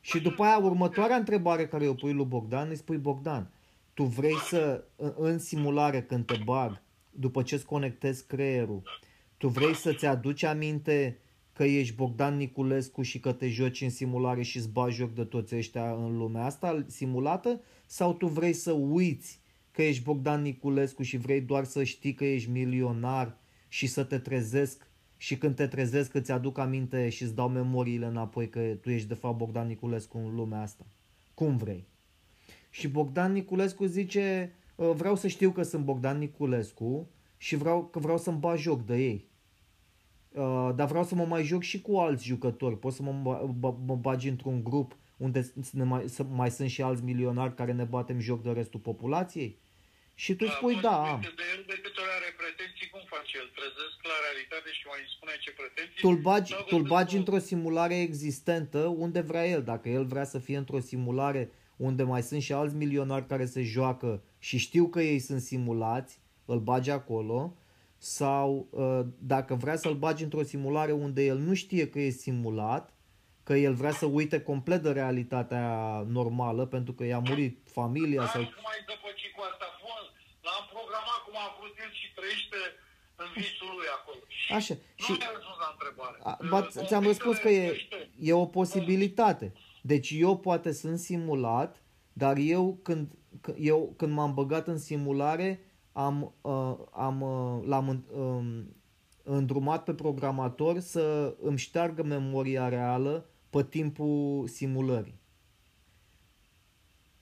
[0.00, 3.50] Și după aia următoarea întrebare care o pui lui Bogdan, îi spui Bogdan,
[3.94, 6.82] tu vrei să, în- în simulare când te bag,
[7.18, 8.82] după ce îți conectezi creierul,
[9.36, 11.18] tu vrei să-ți aduci aminte
[11.52, 15.24] că ești Bogdan Niculescu și că te joci în simulare și îți bagi joc de
[15.24, 17.60] toți ăștia în lumea asta simulată?
[17.86, 19.40] Sau tu vrei să uiți
[19.70, 23.36] că ești Bogdan Niculescu și vrei doar să știi că ești milionar
[23.68, 24.86] și să te trezesc
[25.16, 29.08] și când te trezesc îți aduc aminte și îți dau memoriile înapoi că tu ești
[29.08, 30.86] de fapt Bogdan Niculescu în lumea asta?
[31.34, 31.84] Cum vrei?
[32.70, 37.98] Și Bogdan Niculescu zice, "Uh, vreau să știu că sunt Bogdan Niculescu și vreau, că
[37.98, 39.28] vreau să-mi bag joc de ei.
[40.32, 42.78] Uh, dar vreau să mă mai joc și cu alți jucători.
[42.78, 46.50] Pot să mă, ba- ba- mă bagi într-un grup unde să ne mai, să mai
[46.50, 49.58] sunt și alți milionari care ne batem joc de restul populației?
[50.14, 51.20] Și tu spui poți da, spui am.
[51.20, 53.48] că De el de câte ori are pretenții, cum face el?
[53.58, 56.00] Trezesc la realitate și mai spune ce pretenții?
[56.04, 59.62] Tu-l bagi, Sau tu-l găsesc bagi o- într-o simulare existentă unde vrea el.
[59.62, 63.62] Dacă el vrea să fie într-o simulare unde mai sunt și alți milionari care se
[63.62, 67.56] joacă și știu că ei sunt simulați, îl bagi acolo.
[67.98, 72.92] Sau uh, dacă vrea să-l bagi într-o simulare unde el nu știe că e simulat,
[73.42, 75.66] că el vrea să uite complet de realitatea
[76.08, 78.40] normală pentru că i-a murit familia Da, sau...
[78.40, 79.64] nu mai dăpăci cu asta.
[79.82, 80.02] Bun,
[80.46, 82.56] l-am programat cum a vrut el și trăiește
[83.16, 84.18] în visul lui acolo.
[84.28, 86.16] Și Așa, nu și- mi-a răspuns la întrebare.
[86.22, 87.76] A, ba, ți-am răspuns că e,
[88.20, 89.52] e o posibilitate.
[89.86, 91.82] Deci eu poate sunt simulat,
[92.12, 93.08] dar eu când,
[93.48, 95.60] c- eu, când m-am băgat în simulare,
[95.92, 98.76] am, uh, am, uh, l-am în- um,
[99.22, 105.18] îndrumat pe programator să îmi șteargă memoria reală pe timpul simulării.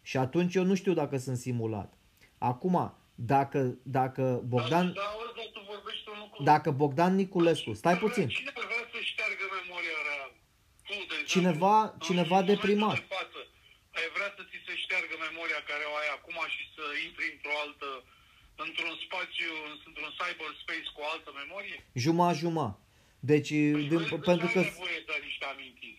[0.03, 1.95] Și atunci eu nu știu dacă sunt simulat.
[2.39, 6.43] Acum, dacă, dacă Bogdan, Da, auzi, dar tu vorbești un lucru.
[6.43, 10.27] dacă Bogdan Niculescu, stai puțin, Cine ar vrea să șteargă memoria reală?
[10.89, 12.95] Tu, de exemplu, Cineva- în cineva momentul deprimat.
[13.01, 13.39] de față,
[13.99, 17.55] ai vrea să ți se șteargă memoria care o ai acum și să intri într-o
[17.65, 17.89] altă,
[18.67, 19.51] într-un spațiu,
[19.89, 21.79] într-un cyberspace cu o altă memorie?
[22.05, 22.69] juma-juma.
[23.31, 23.51] Deci,
[23.91, 24.59] din, Păi, pentru că...
[24.61, 25.99] ai nevoie de niște amintiri.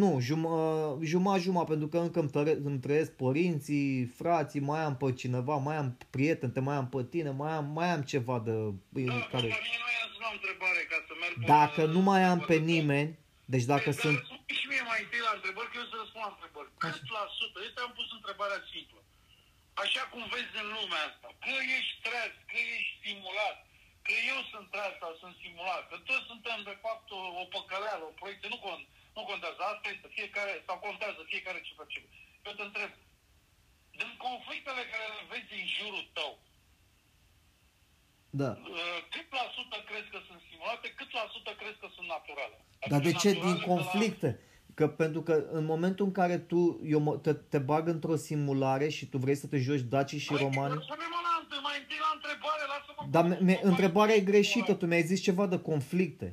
[0.00, 5.12] Nu, juma- juma-juma, pentru că încă îmi, tăre, îmi trăiesc părinții, frații, mai am pe
[5.12, 8.50] cineva, mai am prieteni, te mai am pe tine, mai am, mai am ceva de...
[9.04, 9.48] Da, care...
[9.56, 12.38] la mine nu i-am sunat o întrebare ca să merg pe- Dacă nu mai am
[12.40, 13.18] pe nimeni,
[13.52, 14.16] deci dacă Păi, sunt...
[14.16, 16.70] Dar răspunde și mie mai întâi la întrebări, că eu să răspund la întrebări.
[16.82, 17.56] Cât la sută?
[17.66, 19.00] Eu te-am pus întrebarea simplă.
[19.84, 23.58] așa cum vezi în lumea asta, că ești treaz, că ești simulat,
[24.06, 28.04] că eu sunt treaz sau sunt simulat, că toți suntem de fapt o, o păcăleală,
[28.06, 28.80] o proiecție, nu, con,
[29.16, 31.98] nu contează, asta este fiecare, sau contează fiecare ce face.
[32.46, 32.92] Eu te întreb,
[34.00, 36.32] din conflictele care le vezi în jurul tău,
[38.30, 38.50] Da.
[38.50, 42.56] uh, cât la sută crezi că sunt simulate, cât la sută crezi că sunt naturale?
[42.90, 43.28] Dar de Adică ce?
[43.28, 44.30] naturale Din de la- conflicte.
[44.74, 48.88] Că pentru că în momentul în care tu eu, mă- te, te bag într-o simulare
[48.88, 51.98] și tu vrei să te joci Daci și Păi, Romani, Răspunde-mă la, întâi- mai întâi
[52.06, 53.00] la întrebare, lasă-mă...
[53.14, 56.26] dar cu- me, me, cu- întrebarea e greșită, cu- tu mi-ai zis ceva de conflicte.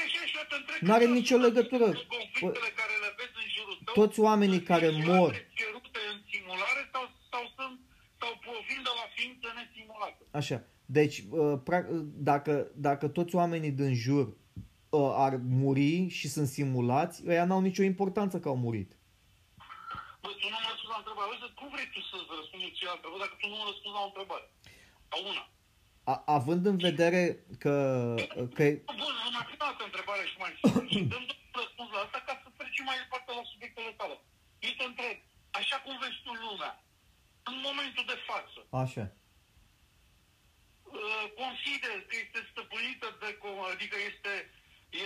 [0.00, 1.86] E, și așa te întreb N-are cât la nicio sută legătură.
[1.98, 5.32] din Conflictele care le vezi în jurul tău, Toți oamenii sunt care simulate, mor.
[5.60, 7.76] cerute în simulare sau, sau sunt
[8.20, 10.23] sau provin de la ființe nesimulate.
[10.40, 10.58] Așa.
[10.98, 11.88] Deci, uh, pra-
[12.30, 17.82] dacă, dacă toți oamenii din jur uh, ar muri și sunt simulați, ăia n-au nicio
[17.92, 18.90] importanță că au murit.
[20.22, 21.28] Bă, tu nu mă răspunzi la întrebare.
[21.34, 24.02] Uite, cum vrei tu să-ți răspunzi eu la întrebare dacă tu nu mă răspunzi la
[24.06, 24.46] o întrebare?
[25.12, 25.44] La una.
[26.12, 27.22] A, având în vedere
[27.62, 27.74] că,
[28.56, 28.64] că
[29.00, 30.80] Bun, numai prima dată întrebare și mai simplu.
[30.94, 34.16] Și dăm doar răspuns la asta ca să trecem mai departe la subiectele tale.
[34.66, 35.16] Eu te întreb,
[35.60, 36.72] așa cum vezi tu lumea,
[37.50, 39.04] în momentul de față, așa.
[40.96, 44.32] Uh, consider că este stăpânită de, co- adică este,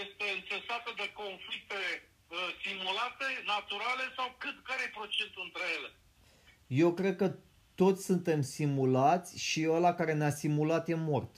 [0.03, 5.91] este înțesată de conflicte uh, simulate, naturale sau cât, care e procentul între ele?
[6.83, 7.29] Eu cred că
[7.83, 11.33] toți suntem simulați și ăla care ne-a simulat e mort.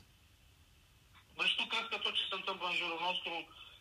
[1.40, 3.32] Deci tu crezi că tot ce se întâmplă în jurul nostru,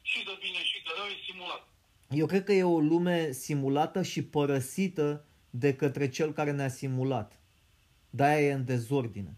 [0.02, 1.68] și de bine și de rău, e simulat.
[2.10, 7.40] Eu cred că e o lume simulată și părăsită de către cel care ne-a simulat.
[8.10, 9.38] De-aia e în dezordine.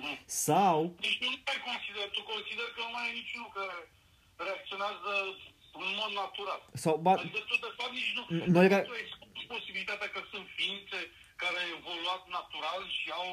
[0.00, 0.16] Mhm.
[0.46, 0.76] Sau,
[1.06, 3.76] Deci nu mai consider, tu consider că nu mai e niciunul care
[4.46, 5.12] reacționează
[5.82, 6.60] în mod natural.
[6.84, 8.22] sau ba, Adică tu de fapt nici nu,
[8.56, 10.98] Noi nu re- tu excludi posibilitatea că sunt ființe
[11.42, 13.30] care au evoluat natural și au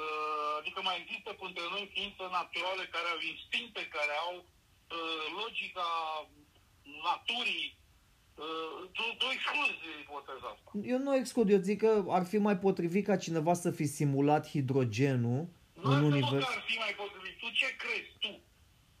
[0.00, 5.88] uh, adică mai există între noi ființe naturale care au instincte, care au uh, logica
[7.08, 7.68] naturii.
[8.38, 10.70] Uh, tu, tu excluzi ipoteza asta.
[10.92, 14.48] eu nu exclud, eu zic că ar fi mai potrivit ca cineva să fi simulat
[14.48, 16.32] hidrogenul Nu în asta univers.
[16.32, 17.38] măcar ar fi mai potrivit.
[17.38, 18.40] Tu ce crezi tu?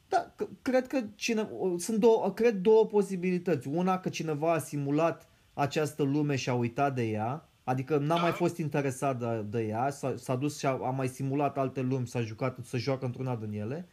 [0.08, 3.68] Da, c- cred că cine, sunt două, cred două posibilități.
[3.68, 8.20] Una că cineva a simulat această lume și a uitat de ea, adică n-a Da.
[8.20, 11.80] mai fost interesat de, de ea, s-a, s-a dus și a, a mai simulat alte
[11.80, 13.88] lumi, s-a jucat, să joacă într-una din ele,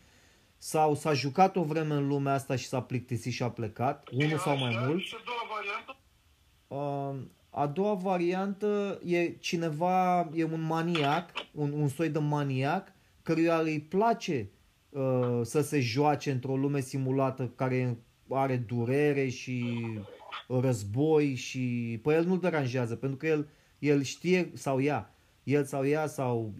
[0.65, 4.37] sau s-a jucat o vreme în lumea asta și s-a plictisit și a plecat, unul
[4.37, 5.01] sau mai Așa, mult.
[5.01, 5.97] Și a doua variantă?
[6.67, 12.91] Uh, a doua variantă e cineva, e un maniac, un, un soi de maniac,
[13.21, 14.49] căruia îi place
[14.89, 17.97] uh, să se joace într-o lume simulată care
[18.29, 19.77] are durere și
[20.47, 23.47] război și pe el nu-l deranjează, pentru că el,
[23.79, 26.53] el știe sau ea, el sau ea sau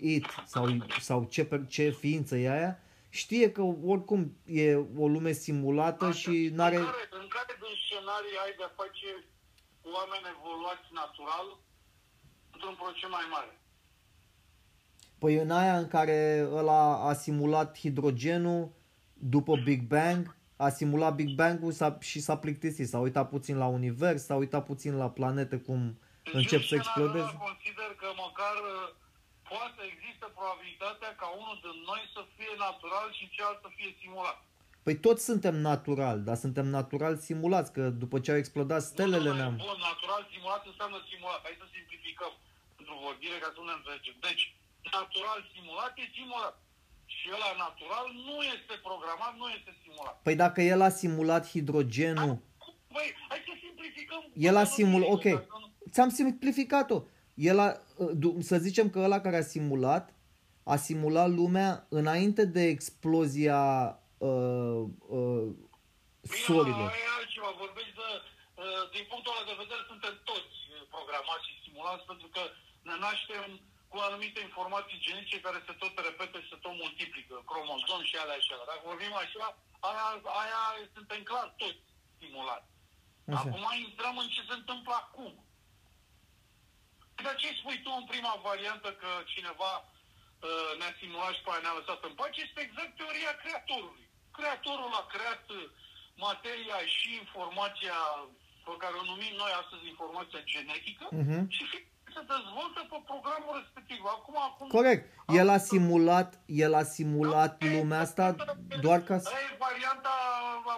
[0.00, 2.78] it sau, sau ce, per- ce ființă e aia,
[3.10, 6.76] știe că oricum e o lume simulată și n-are...
[6.76, 9.08] În care, în care din scenarii ai de-a face
[9.80, 11.46] cu oameni evoluați natural
[12.52, 13.60] într-un procent mai mare?
[15.18, 18.72] Păi în aia în care ăla a simulat hidrogenul
[19.12, 23.66] după Big Bang, a simulat Big Bang-ul s-a, și s-a plictisit, s-a uitat puțin la
[23.66, 27.24] univers, s-a uitat puțin la planete cum Deci încep în să scenariul explodeze.
[27.24, 28.94] ăla consider că măcar uh,
[29.52, 34.38] poate există probabilitatea ca unul din noi să fie natural și celălalt să fie simulat.
[34.86, 39.38] Păi toți suntem natural, dar suntem natural simulați, că după ce au explodat stelele Bun,
[39.38, 39.54] ne-am...
[39.68, 41.40] Bun, natural simulat înseamnă simulat.
[41.46, 42.32] Hai să simplificăm
[42.76, 44.14] pentru vorbire ca să nu ne înțelegem.
[44.28, 44.42] Deci,
[44.98, 46.54] natural simulat e simulat.
[47.16, 50.14] Și ăla natural nu este programat, nu este simulat.
[50.26, 52.34] Păi dacă el a simulat hidrogenul,
[52.94, 54.22] Băi, hai să simplificăm.
[54.48, 56.98] el a Să nu simulat, fie, ok, dacă nu- ți-am simplificat-o.
[57.48, 57.68] El a,
[58.22, 60.04] du- să zicem că ăla care a simulat,
[60.74, 61.70] a simulat lumea
[62.00, 63.60] înainte de explozia
[64.28, 64.80] uh,
[65.18, 65.48] uh,
[66.32, 66.88] Bine, sorilor.
[67.04, 68.08] e altceva, vorbești de,
[68.62, 72.42] uh, din punctul ăla de vedere, suntem toți uh, programați și stimulați pentru că
[72.88, 73.44] ne naștem
[73.92, 78.40] cu anumite informații genetice care se tot repete și se tot multiplică, cromozom și alea
[78.44, 78.70] și alea.
[78.70, 79.44] Dacă vorbim așa,
[79.88, 80.06] aia,
[80.42, 80.62] aia
[80.96, 81.80] suntem clar toți
[82.16, 82.68] stimulați.
[83.34, 83.38] Așa.
[83.40, 85.32] Acum intrăm în ce se întâmplă acum.
[87.26, 91.62] Dar ce spui tu în prima variantă că cineva uh, ne-a simulat și pe aia
[91.64, 92.38] ne-a lăsat în pace?
[92.46, 94.04] Este exact teoria creatorului.
[94.38, 95.62] Creatorul a creat uh,
[96.26, 97.98] materia și informația
[98.66, 101.38] pe care o numim noi astăzi informația genetică Mhm.
[101.56, 104.00] și fiecare se dezvoltă pe programul respectiv.
[104.16, 104.66] Acum, acum...
[104.78, 105.04] Corect.
[105.40, 106.30] El a simulat,
[106.66, 108.26] el a simulat lumea asta
[108.86, 109.28] doar ca să...
[109.34, 110.12] Aia e varianta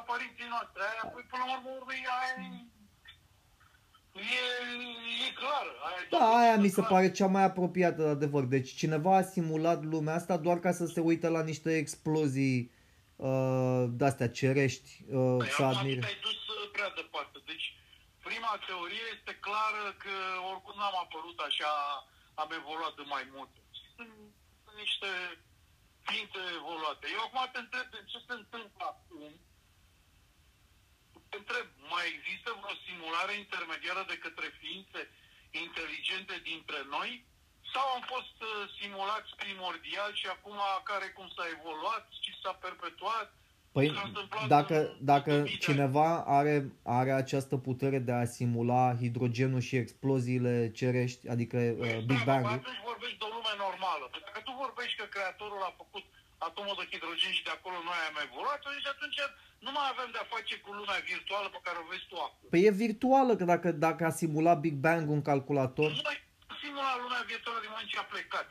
[0.00, 0.80] apariției noastre.
[0.90, 2.48] Aia, păi, până la urmă, urmei, aia e...
[4.14, 4.20] E,
[5.28, 5.66] e clar.
[5.88, 6.88] Aia e Da, aia mi se clar.
[6.90, 8.44] pare cea mai apropiată, adevăr.
[8.44, 12.72] Deci cineva a simulat lumea asta doar ca să se uite la niște explozii
[13.16, 16.00] uh, de-astea cerești, uh, Păi să acum admire.
[16.00, 17.38] te-ai dus uh, prea departe.
[17.50, 17.66] Deci,
[18.28, 20.14] prima teorie este clară că
[20.50, 21.72] oricum n-am apărut așa,
[22.42, 23.50] am evoluat de mai mult.
[23.96, 24.14] Sunt
[24.82, 25.10] niște
[26.08, 27.04] ființe evoluate.
[27.16, 29.32] Eu acum te întreb de ce se întâmplă acum.
[31.32, 35.00] Te întreb, mai există vreo simulare intermediară de către ființe
[35.64, 37.10] inteligente dintre noi?
[37.72, 40.58] Sau am fost uh, simulați primordial și acum
[40.90, 43.28] care cum s-a evoluat și s-a perpetuat?
[43.76, 46.08] Păi S-a întâmplat dacă, în- dacă în mii de cineva
[46.38, 46.56] are,
[47.00, 52.44] are această putere de a simula hidrogenul și exploziile cerești, adică uh, Big Da, Bang,
[52.46, 54.04] atunci vorbești de o lume normală.
[54.14, 56.04] Pentru că tu vorbești că creatorul a făcut
[56.48, 59.18] atomul de hidrogen și de acolo noi am evoluat, deci atunci
[59.66, 62.46] nu mai avem de-a face cu lumea virtuală pe care o vezi tu acum.
[62.52, 66.18] Păi e virtuală, că dacă, dacă a simulat Big Bang un calculator, Noi
[66.62, 68.48] simula lumea virtuală din moment ce a plecat.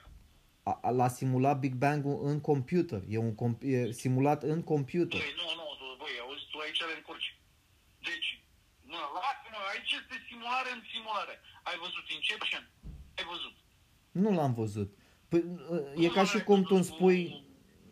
[0.69, 3.01] a, a, l-a simulat Big Bang-ul în computer.
[3.15, 5.19] E, un, comp- e simulat în computer.
[5.23, 7.29] Băi, nu, nu, tu, băi, auzi, tu aici le încurci.
[8.09, 8.27] Deci,
[8.91, 11.35] mă, lasă-mă, aici este simulare în simulare.
[11.69, 12.63] Ai văzut Inception?
[13.17, 13.55] Ai văzut.
[14.23, 14.89] Nu l-am văzut.
[15.29, 15.41] Păi,
[16.05, 17.43] e ca și cum tu îmi spui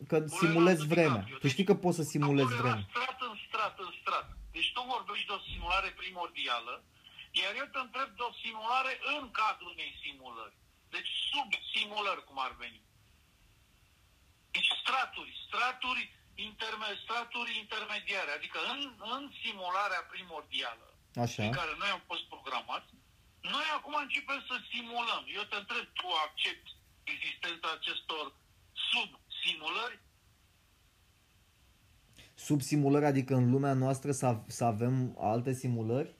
[0.08, 1.24] că simulezi vremea.
[1.42, 2.88] Tu știi că poți să simulezi Acolo era vremea.
[2.90, 4.28] strat în strat în strat.
[4.56, 6.74] Deci tu vorbești de o simulare primordială,
[7.42, 10.56] iar eu te întreb de o simulare în cadrul unei simulări.
[10.96, 12.82] Deci sub simulări, cum ar veni.
[14.56, 16.04] Deci straturi, straturi,
[16.48, 18.32] interme, straturi intermediare.
[18.38, 18.82] Adică în,
[19.16, 20.88] în simularea primordială,
[21.24, 21.44] Așa.
[21.48, 22.90] în care noi am fost programați,
[23.56, 25.24] noi acum începem să simulăm.
[25.38, 26.72] Eu te întreb, tu accepti
[27.14, 28.26] existența acestor
[29.40, 30.00] sub-simulări?
[32.34, 36.12] Sub simulări, adică în lumea noastră să, av- să avem alte simulări?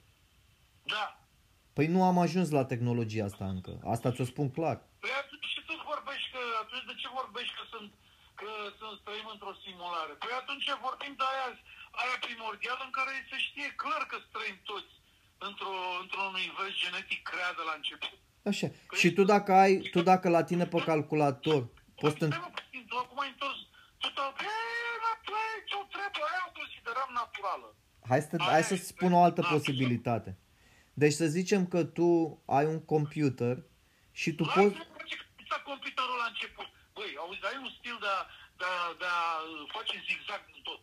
[0.82, 1.04] Da.
[1.76, 3.72] Păi nu am ajuns la tehnologia asta încă.
[3.94, 4.76] Asta ți-o spun clar.
[5.02, 7.90] Păi atunci și tu vorbești că, atunci de ce vorbești că sunt,
[8.40, 8.50] că
[8.80, 10.12] sunt trăim într-o simulare?
[10.22, 11.48] Păi atunci vorbim de aia,
[12.02, 14.92] aia primordială în care se știe clar că trăim toți
[15.48, 18.18] într-o, într-un univers genetic creat de la început.
[18.50, 18.68] Așa.
[19.00, 21.60] Și tu dacă ai, tu dacă la tine pe calculator
[22.00, 22.26] poți să...
[22.26, 23.60] Stai mă puțin, tu acum ai întors
[24.04, 24.54] total, e,
[25.08, 27.68] natură, ce-o trebuie, aia o consideram naturală.
[28.10, 30.30] Hai să, hai să spun o altă posibilitate.
[31.02, 32.08] Deci să zicem că tu
[32.56, 33.56] ai un computer
[34.20, 34.76] și tu poți...
[34.78, 35.16] Lasă-mă ce
[35.46, 36.68] sta computerul la început.
[36.96, 38.20] Băi, auzi, ai un stil de a,
[38.60, 40.80] de a, de a uh, face zigzag în tot.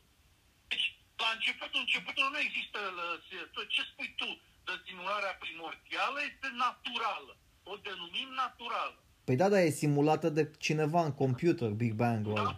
[0.72, 0.88] Deci,
[1.24, 4.30] la începutul începutul nu există, uh, tot ce spui tu
[4.68, 7.34] de simularea primordială este naturală.
[7.72, 9.00] O denumim naturală.
[9.28, 12.42] Păi da, dar e simulată de cineva în computer, Big Bang-ul Da?
[12.42, 12.54] ăla.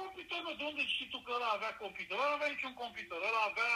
[0.00, 2.16] Computerul, de unde știi tu că ăla avea computer?
[2.24, 3.74] Ăla avea niciun computer, ăla avea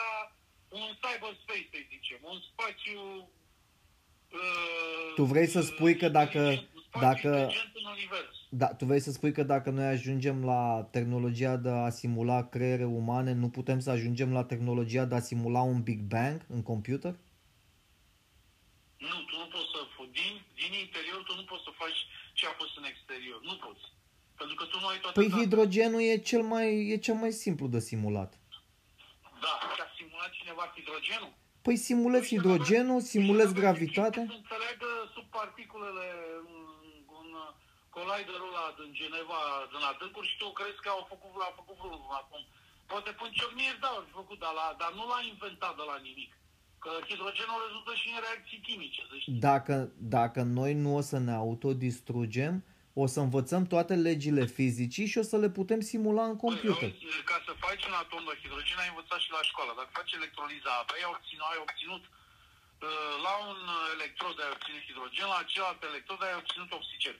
[0.80, 3.00] un cyberspace, să zicem, un spațiu...
[4.40, 8.34] Uh, Tu vrei să spui că dacă- inteligent, un spațiu dacă- inteligent în univers.
[8.60, 10.62] Da, tu vrei să spui că dacă noi ajungem la
[10.96, 15.60] tehnologia de a simula creiere umane, nu putem să ajungem la tehnologia de a simula
[15.72, 17.14] un Big Bang în computer?
[19.08, 19.80] Nu, tu nu poți să,
[20.18, 22.00] din, din interior, tu nu poți să faci
[22.46, 23.38] ce a fost în exterior.
[23.50, 23.84] Nu poți.
[24.40, 25.42] Pentru că tu nu ai toate Păi datele.
[25.42, 28.30] hidrogenul e cel mai, e cel mai simplu de simulat.
[29.44, 31.32] Da, și a simulat cineva hidrogenul?
[31.66, 34.24] Păi simulezi hidrogenul, simulezi Păi, gravitatea.
[34.32, 36.06] Să înțeleagă sub particulele
[37.20, 37.28] în
[37.96, 39.40] colliderul ăla din Geneva,
[39.72, 42.42] din adâncuri și tu crezi că au făcut, au făcut vreunul acum.
[42.90, 46.32] Poate până ciocniri, da, au făcut, dar, la, dar nu l-a inventat de la nimic.
[46.86, 49.32] Că hidrogenul rezultă și în reacții chimice, să știi.
[49.48, 49.74] Dacă,
[50.16, 52.54] dacă noi nu o să ne autodistrugem,
[53.02, 56.90] o să învățăm toate legile fizicii și o să le putem simula în computer.
[56.92, 59.70] Păi, auzi, ca să faci un atom de hidrogen ai învățat și la școală.
[59.78, 63.60] Dacă faci electroliza apei, ai obținut, ai obținut uh, la un
[63.96, 67.16] electrod ai obținut hidrogen, la celălalt electrod ai obținut oxigen.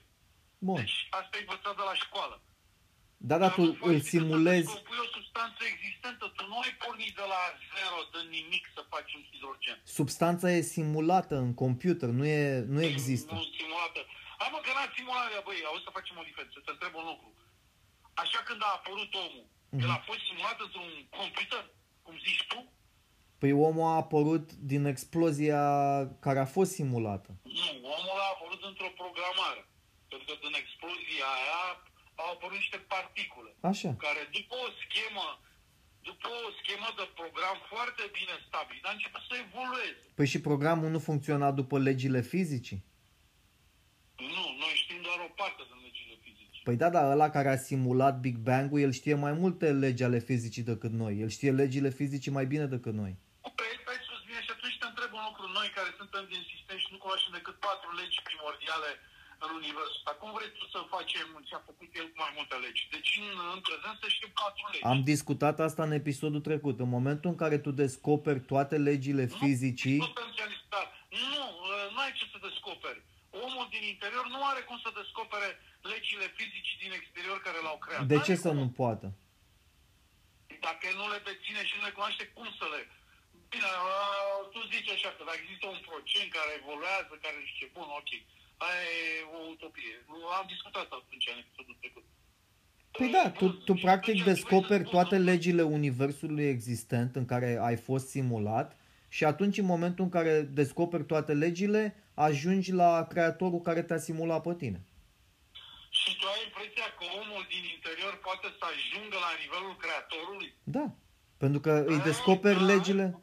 [0.67, 0.77] Bun.
[0.81, 2.35] Deci asta ai învățat de la școală.
[3.29, 4.67] Da, dar tu Dacă faci îl decât simulezi.
[4.67, 7.41] Să compui o substanță existentă, tu nu ai pornit de la
[7.73, 9.77] zero, de nimic să faci un hidrogen.
[9.99, 12.43] Substanța e simulată în computer, nu, e,
[12.75, 13.31] nu există.
[13.39, 13.99] Nu simulată.
[14.39, 17.29] Hai mă, că n-a simulat, băi, auzi să facem o diferență, să întreb un lucru.
[18.23, 19.81] Așa când a apărut omul, Mhm.
[19.83, 20.89] el a fost simulat într-un
[21.19, 21.63] computer,
[22.05, 22.59] cum zici tu?
[23.39, 25.61] Păi omul a apărut din explozia
[26.25, 27.29] care a fost simulată.
[27.57, 29.61] Nu, omul a apărut într-o programare.
[30.09, 31.63] Pentru că din explozia aia
[32.21, 33.51] au apărut niște particule.
[33.71, 33.89] Așa.
[34.05, 35.25] Care după o schemă,
[36.09, 40.03] după o schemă de program foarte bine stabilită, a început să evolueze.
[40.17, 42.79] Păi și programul nu funcționa după legile fizicii?
[44.35, 46.59] Nu, noi știm doar o parte din legile fizice.
[46.67, 50.19] Păi da, dar ăla care a simulat Big Bang-ul, el știe mai multe legi ale
[50.29, 51.13] fizicii decât noi.
[51.23, 53.13] El știe legile fizicii mai bine decât noi.
[53.59, 56.57] Păi, stai sus bine și atunci te întreb un lucru noi care suntem din sistem
[60.37, 62.81] vreți tu să facem ce a făcut el cu mai multe legi?
[62.95, 64.83] Deci în, în prezent să știu patru legi.
[64.93, 66.75] Am discutat asta în episodul trecut.
[66.85, 70.87] În momentul în care tu descoperi toate legile fizicii, Potențialistat.
[71.31, 72.99] Nu, uh, nu ai ce să descoperi.
[73.45, 75.49] Omul din interior nu are cum să descopere
[75.93, 78.01] legile fizice din exterior care l-au creat.
[78.11, 78.57] de N-are ce să cum.
[78.61, 79.07] nu poată?
[80.67, 82.79] Dacă nu le deține și nu le cunoaște, cum să le...
[83.53, 87.87] Bine, uh, tu zici așa că dacă există un procent care evoluează, care zice, bun,
[88.01, 88.09] ok,
[88.57, 89.95] aia e o utopie.
[90.39, 92.03] Am discutat atunci în episodul trecut.
[92.91, 97.15] Păi da, tu, tu Și practic atunci descoperi trebuie să toate spun- legile universului existent
[97.15, 98.77] în care ai fost simulat
[99.09, 104.41] și atunci în momentul în care descoperi toate legile, ajungi la creatorul care te-a simulat
[104.41, 104.81] pe tine.
[105.89, 110.53] Și tu ai impresia că omul din interior poate să ajungă la nivelul creatorului?
[110.63, 110.85] Da,
[111.37, 113.19] pentru că îi descoperi legile.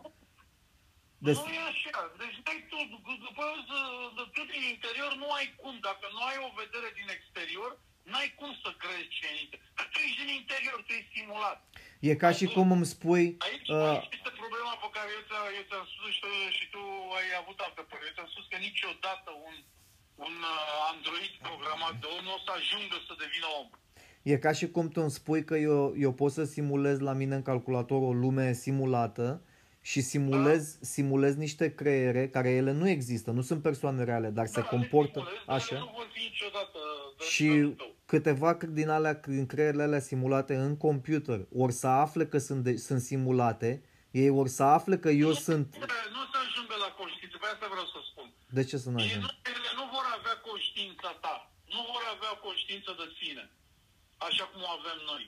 [1.27, 1.99] Des- Nu e așa.
[2.23, 2.79] Deci n-ai tu,
[3.27, 5.75] după z- tu din interior nu ai cum.
[5.89, 7.71] Dacă nu ai o vedere din exterior,
[8.11, 9.71] n-ai cum să crezi ce e în interior.
[9.79, 11.59] Că tu ești din interior, tu ești simulat.
[12.09, 15.53] E ca și cum îmi spui, Aici, uh, aici este problema pe care eu, ți-
[15.59, 16.83] eu ți-am spus și tu, și tu
[17.19, 18.07] ai avut altă părere.
[18.11, 19.57] Eu ți-am spus că niciodată un,
[20.27, 23.69] un uh, android programat de om nu o să ajungă să devină om.
[24.31, 27.35] e ca și cum tu îmi spui că eu, eu pot să simulez la mine
[27.39, 29.27] în calculator o lume simulată
[29.91, 34.61] și simulez, simulez niște creiere care ele nu există, nu sunt persoane reale, dar se
[34.61, 35.79] Da, comportă le simulezi, dar așa.
[35.79, 36.79] Nu vor fi niciodată
[37.19, 37.95] de și tău.
[38.13, 42.73] câteva din alea, din creierele alea simulate în computer, ori să afle că sunt, de,
[42.77, 43.71] sunt simulate,
[44.11, 45.67] ei ori să afle că eu sunt...
[46.15, 48.27] Nu o să ajungă la conștiință, pe asta vreau să spun.
[48.57, 49.23] De ce să nu Ei ajung?
[49.27, 51.37] nu, ele nu vor avea conștiința ta.
[51.75, 53.45] Nu vor avea conștiință de sine.
[54.29, 55.25] Așa cum o avem noi.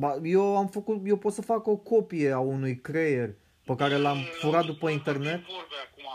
[0.00, 3.30] Ba, eu am făcut, eu pot să fac o copie a unui creier
[3.68, 5.38] pe care l-am Uh, furat am după spus internet.
[5.40, 6.08] vorbim Vorbe acum.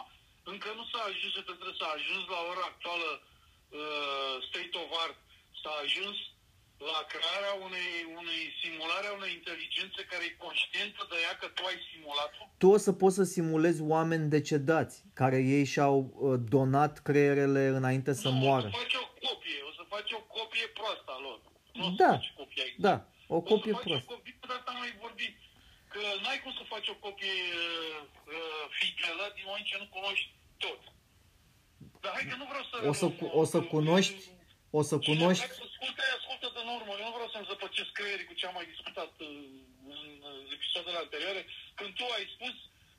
[0.52, 5.18] Încă nu s-a ajuns, că trebuie să ajuns la ora actuală uh, state of art.
[5.62, 6.18] S-a ajuns
[6.92, 11.62] la crearea unei, unei simulare a unei inteligențe care e conștientă de ea că tu
[11.70, 12.44] ai simulat-o.
[12.62, 18.12] Tu o să poți să simulezi oameni decedați care ei și-au uh, donat creierele înainte
[18.24, 18.68] să nu, moară.
[18.68, 21.40] O să faci o copie, o să faci o copie proastă a lor.
[21.78, 22.86] Nu o să Da, faci copia exact.
[22.88, 22.96] Da,
[23.38, 24.12] o copie o să faci proastă.
[24.12, 25.36] o copie, de asta am mai vorbit.
[25.94, 28.00] Că n-ai cum să faci o copie uh,
[28.38, 30.28] uh, fidelă din moment ce nu cunoști
[30.64, 30.82] tot.
[32.04, 32.76] Dar hai că nu vreau să...
[32.92, 34.22] O să, cu- o să cunoști,
[34.80, 36.92] o să cunoști, Cine vrea să asculte, ascultă din urmă.
[37.00, 39.30] Eu nu vreau să-mi zăpăcesc creierii cu ce am mai discutat uh,
[39.96, 41.42] în uh, episoadele anterioare,
[41.80, 42.56] când tu ai spus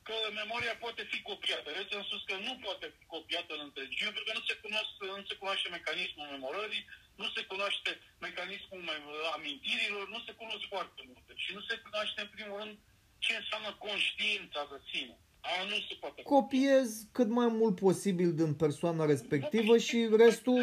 [0.07, 1.67] că memoria poate fi copiată.
[1.77, 4.93] Eu ți-am spus că nu poate fi copiată în întregime, pentru că nu se, cunoaște,
[5.19, 6.83] nu se cunoaște mecanismul memorării,
[7.21, 7.89] nu se cunoaște
[8.27, 11.31] mecanismul mem- amintirilor, nu se cunosc foarte multe.
[11.43, 12.75] Și nu se cunoaște, în primul rând,
[13.25, 15.15] ce înseamnă conștiința de sine.
[15.49, 16.87] Aia nu se poate copiez
[17.17, 20.61] cât mai mult posibil din persoana respectivă și restul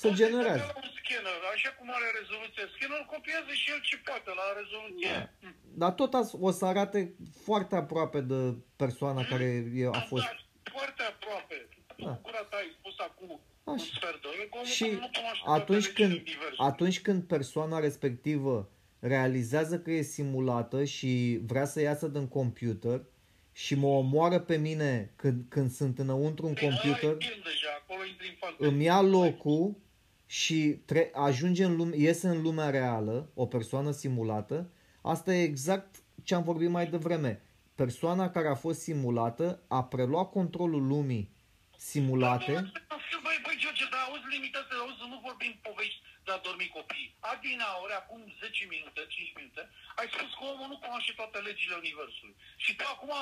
[0.00, 0.64] se Poți generează.
[0.66, 5.10] să un scanner, așa cum are rezoluția scanner, copiază și el ce poate la rezoluție.
[5.42, 5.48] Da.
[5.82, 7.14] Dar tot as- o să arate
[7.46, 8.40] foarte aproape de
[8.76, 9.44] persoana care
[9.74, 10.24] e- a fost.
[10.24, 10.34] Da,
[10.76, 11.68] foarte aproape.
[11.96, 12.10] Tu Da.
[12.14, 13.84] cu gura ta ai spus acum un Așa.
[13.96, 16.56] sfert de oră, că omul Și nu cunoaște toate atunci legile când, universului.
[16.70, 23.00] atunci când persoana respectivă realizează că e simulată și vrea să iasă din computer
[23.52, 27.42] și mă omoară pe mine când, când sunt înăuntru un Păi, ăla e computer, film
[27.42, 28.72] deja, acolo intri în fantezie.
[28.74, 29.74] îmi ia locul
[30.26, 34.70] și tre- ajunge în lume, iese în lumea reală, o persoană simulată,
[35.02, 37.42] asta e exact ce am vorbit mai devreme.
[37.74, 41.30] Persoana care a fost simulată a preluat controlul lumii
[41.76, 42.52] simulate.
[42.52, 43.33] Băi, băi, George, dar
[44.14, 47.14] auzi limitează, auzi, să nu vorbim povești de a dormi copii.
[47.32, 49.62] Adina, ori acum 10 minute, 5 minute,
[49.98, 52.36] ai spus că omul nu cunoaște toate legile Universului.
[52.64, 53.12] Și tu acum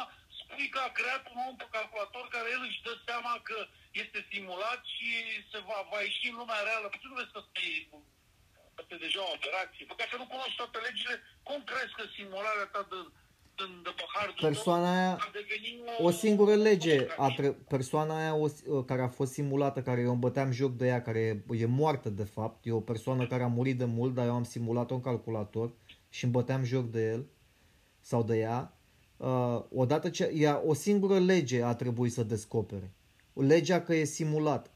[0.40, 3.58] spui că a creat un om pe calculator care el își dă seama că
[4.02, 5.08] este simulat și
[5.50, 6.86] se va, va ieși în lumea reală.
[6.88, 7.74] Păi tu nu vezi că asta e,
[8.78, 9.84] asta e deja o operație.
[9.86, 11.14] Păi dacă nu cunoști toate legile,
[11.48, 12.98] cum crezi că simularea ta de,
[13.66, 17.36] de, de pe hardul tău Persoana aia a devenit o singură lege a operație?
[17.36, 21.02] tre- persoana aia o, care a fost simulată, care eu îmi băteam joc de ea,
[21.02, 24.26] care e, e moartă de fapt, e o persoană care a murit de mult, dar
[24.26, 25.72] eu am simulat-o în calculator
[26.08, 27.26] și îmi băteam joc de el
[28.00, 28.76] sau de ea.
[29.16, 32.92] Uh, odată ce ea, o singură lege a trebuit să descopere.
[33.32, 34.70] Legea că e simulat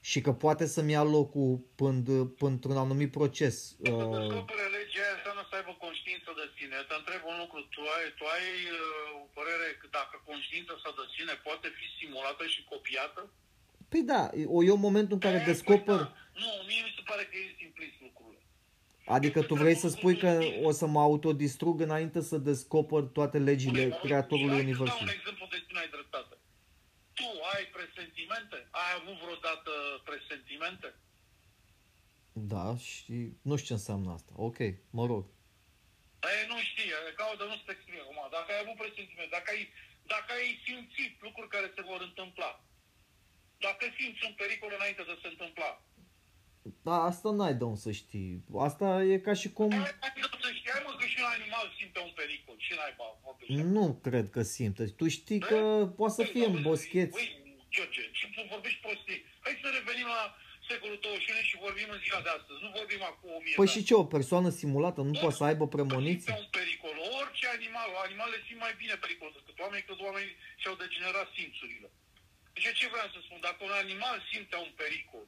[0.00, 3.76] și că poate să-mi ia locul până, până într-un anumit proces.
[3.82, 5.29] Să Uh, descopere legea aia înseamnă să
[5.60, 6.74] aibă conștiință de sine.
[6.80, 7.58] Eu Te întreb un lucru.
[7.74, 8.46] Tu ai, tu ai
[8.78, 13.22] uh, o părere că dacă conștiința sa de sine poate fi simulată și copiată?
[13.92, 14.22] păi da,
[14.56, 15.96] o- eu în momentul în care Eh, descoper...
[16.00, 16.16] păi da.
[16.42, 18.42] Nu, mie mi se pare că e simplist lucrurile.
[19.16, 20.30] Adică tu vrei să spui că
[20.68, 24.78] o să mă autodistrug înainte să descoper toate legile Bine, creatorului hai să dau un
[24.78, 25.14] Universului.
[25.18, 26.34] exemplu de ce nu ai dreptate.
[27.18, 28.56] tu ai presentimente?
[28.82, 29.70] Ai avut vreodată
[30.04, 30.88] presentimente?
[32.32, 34.32] Da, și nu știu ce înseamnă asta.
[34.36, 34.56] Ok,
[34.90, 35.24] mă rog.
[36.28, 36.90] Ei, nu știi,
[37.20, 38.20] caută, nu se exprime acum.
[38.36, 39.62] Dacă ai avut presentimente, dacă ai,
[40.12, 42.50] dacă ai simțit lucruri care se vor întâmpla,
[43.66, 45.70] dacă simți un pericol înainte de se întâmpla,
[46.82, 48.44] Da, asta n-ai de unde să știi.
[48.66, 49.70] Asta e ca și cum...
[49.70, 52.56] Hai, hai, nu să știi, hai mă, că și un animal simte un pericol.
[52.66, 53.62] Și n-ai bă, vorbește.
[53.76, 54.84] Nu cred că simte.
[55.00, 55.60] Tu știi că
[55.98, 57.16] poate să fie în boscheți.
[57.18, 57.28] Ui,
[57.74, 59.20] George, și tu vorbești prostii.
[59.44, 60.22] Hai să revenim la
[60.68, 62.58] secolul 21 și vorbim în ziua de astăzi.
[62.64, 63.86] Nu vorbim acum o mie Păi de și ani.
[63.88, 66.32] ce, o persoană simulată nu poate să aibă Simte premoniții?
[66.44, 66.94] un pericol.
[67.20, 71.88] Orice animal, animalele simt mai bine pericol decât oamenii, că oamenii și-au degenerat simțurile.
[72.54, 73.38] Deci ce vreau să spun?
[73.48, 75.24] Dacă un animal simte un pericol,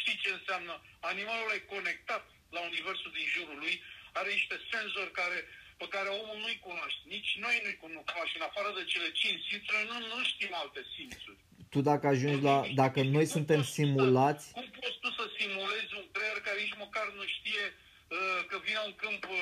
[0.00, 0.74] știi ce înseamnă?
[1.12, 2.24] Animalul e conectat
[2.56, 3.74] la universul din jurul lui,
[4.18, 5.38] are niște senzori care,
[5.80, 7.02] pe care omul nu-i cunoaște.
[7.14, 8.40] Nici noi nu-i cunoaștem.
[8.40, 11.40] În afară de cele cinci simțuri, nu, nu știm alte simțuri.
[11.72, 12.56] Tu dacă ajungi la...
[12.82, 17.24] Dacă noi suntem simulați, Cum poți tu să simulezi un creier care nici măcar nu
[17.36, 19.40] știe uh, că vine un câmp uh,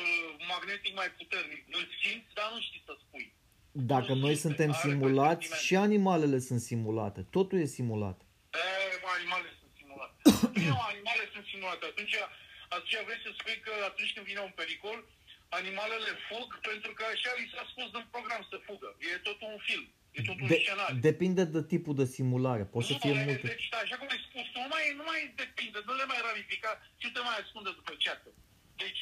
[0.53, 1.61] magnetic mai puternic?
[1.79, 3.27] Îl simți, dar nu știi să spui.
[3.93, 7.21] dacă noi suntem simulați, și animalele sunt simulate.
[7.37, 8.19] Totul e simulat.
[8.63, 10.17] E, bă, animalele sunt simulate.
[10.57, 11.85] Bine, mă, animalele sunt simulate.
[11.93, 12.17] Atunci,
[12.75, 14.99] atunci vrei să spui că atunci când vine un pericol,
[15.61, 18.89] animalele fug pentru că așa li s-a spus în program să fugă.
[19.11, 19.87] E tot un film.
[20.19, 20.97] E tot un De, scenariu.
[21.09, 22.65] depinde de tipul de simulare.
[22.73, 23.47] Poate să Nu, fie e- multe.
[23.53, 26.21] Deci, da, așa cum ai spus, tu, nu mai, nu mai depinde, nu le mai
[26.29, 28.29] ramifica, ce te mai ascunde după ceată.
[28.83, 29.01] Deci,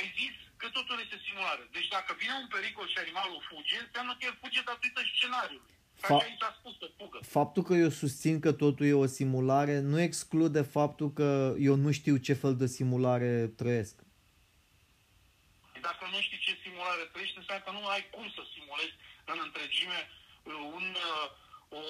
[0.00, 1.62] ai zis că totul este simulare.
[1.76, 5.72] Deci dacă vine un pericol și animalul fuge, înseamnă că el fuge datorită scenariului.
[6.00, 7.18] Ca Fa- așa i s-a spus să fugă.
[7.38, 11.28] Faptul că eu susțin că totul e o simulare nu exclude faptul că
[11.68, 13.96] eu nu știu ce fel de simulare trăiesc.
[15.88, 18.94] Dacă nu știi ce simulare trăiești, înseamnă că nu ai cum să simulezi
[19.32, 20.17] în întregime uh,
[20.76, 21.26] un, uh,
[21.80, 21.82] o,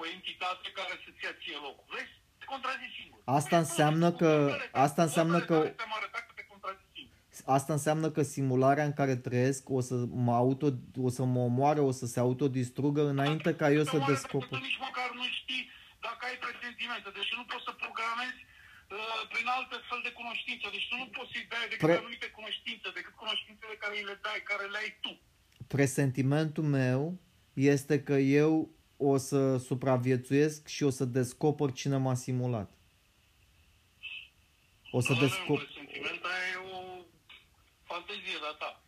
[0.00, 1.84] o entitate care să-ți ia ție locul.
[1.94, 2.12] Vezi?
[2.38, 3.18] Te contrazici singur.
[3.38, 6.32] Asta Vezi, înseamnă cu că- vorbele tale- asta înseamnă vorbele că- tale Te-am arătat că
[6.38, 7.10] te contrazici singur.
[7.56, 9.94] Asta înseamnă că simularea în care trăiesc o să
[10.26, 10.66] mă, auto,
[11.08, 14.48] o să mă omoare, o să se autodistrugă înainte ca eu să Te omoară descoper.
[14.48, 15.62] pentru că nici măcar nu știi
[16.06, 17.08] dacă ai presentimente.
[17.18, 20.64] Deci nu poți să programezi uh, prin alte fel de cunoștințe.
[20.74, 24.16] Deci tu nu poți să-i dai decât Pre- anumite cunoștințe, decât cunoștințele care îi le
[24.26, 25.12] dai, care le ai tu.
[25.76, 27.00] Presentimentul meu
[27.52, 32.70] este că eu o să supraviețuiesc și o să descoper cine m-a simulat.
[34.90, 35.64] O să Nu avem descoper...
[35.64, 37.04] presentiment, aia e o
[37.82, 38.82] fantezie de-a ta.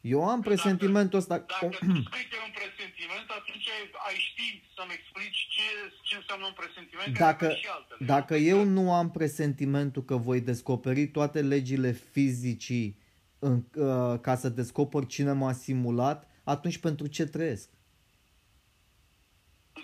[0.00, 1.38] Eu am presentimentul ăsta.
[1.38, 4.46] Dacă tu spui că e un presentiment, atunci ai, ai ști
[4.76, 5.62] să-mi explici ce,
[6.02, 8.06] ce înseamnă un presentiment, că Dacă, avem și altele.
[8.06, 12.98] dacă eu nu am presentimentul că voi descoperi toate legile fizicii
[13.38, 17.68] în, uh, ca să descoper cine m-a simulat, atunci pentru ce trăiesc?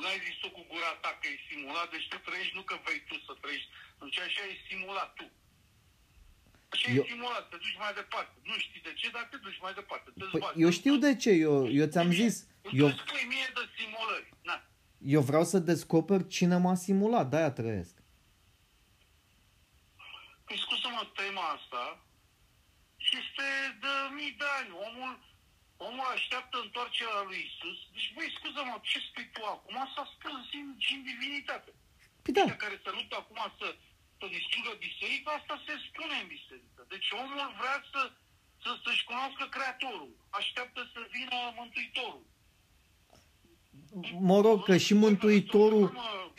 [0.02, 3.00] N-ai zis tu cu gura ta că e simulat, deci tu trăiești nu că vrei
[3.08, 3.68] tu să trăiești.
[4.00, 5.26] Deci așa e simulat tu.
[6.72, 8.32] Așa Eu- e simulat, te duci mai departe.
[8.50, 10.08] Nu știi de ce, dar te duci mai departe.
[10.18, 10.60] Te Păi, zbați.
[10.64, 12.34] eu știu de ce, eu, eu ți-am zis,
[12.80, 14.28] eu, Îmi spui mie de simulări.
[14.48, 14.56] Na.
[15.14, 17.94] eu vreau să descoper cine m-a simulat, de-aia trăiesc.
[20.46, 21.84] Păi scuză-mă, tema asta
[23.20, 23.48] este
[23.80, 24.70] de mii de ani.
[24.86, 25.12] Omul,
[25.88, 27.78] omul așteaptă întoarcerea lui Isus.
[27.94, 29.76] Deci, băi, scuză-mă, ce spui tu acum?
[29.94, 31.70] S-a spus în, și în divinitate.
[32.22, 33.68] Păi da, Cei care se luptă acum să,
[34.18, 36.80] să distrugă biserica, asta se spune în biserică.
[36.92, 38.02] Deci omul vrea să,
[38.62, 40.12] să, să-și cunoască Creatorul.
[40.40, 42.24] Așteaptă să vină Mântuitorul.
[44.30, 45.86] mă rog că și Mântuitorul,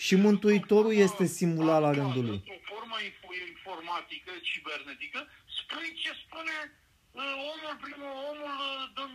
[0.05, 2.39] și Mântuitorul este simulat la rândul lui.
[2.41, 5.19] Într-o formă info- informatică, cibernetică,
[5.59, 6.82] spui ce spune uh,
[7.21, 9.11] omul, primul, omul uh, de-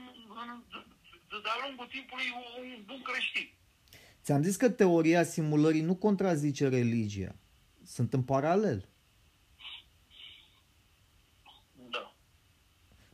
[0.72, 0.86] de-
[1.28, 2.28] de- de-a lungul timpului
[2.58, 3.48] un bun creștin.
[4.22, 7.34] Ți-am zis că teoria simulării nu contrazice religia.
[7.84, 8.88] Sunt în paralel.
[11.90, 12.14] Da.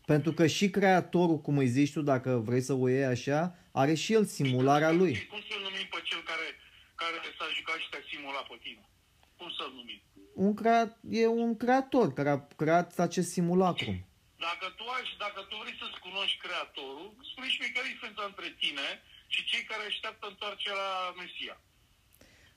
[0.06, 3.94] Pentru că și creatorul, cum îi zici tu, dacă vrei să o iei așa, are
[3.94, 5.26] și el simularea lui.
[5.26, 6.46] Cum să-l numim pe cel care,
[6.94, 8.88] care s-a jucat și te-a simulat pe tine?
[9.36, 10.00] Cum să-l numim?
[10.34, 14.06] Un crea- e un creator care a creat acest simulacrum.
[14.48, 18.24] Dacă tu, ai, dacă tu vrei să-ți cunoști Creatorul, spune și mie care e diferența
[18.30, 18.86] între tine
[19.34, 20.90] și cei care așteaptă întoarcerea
[21.20, 21.56] Mesia.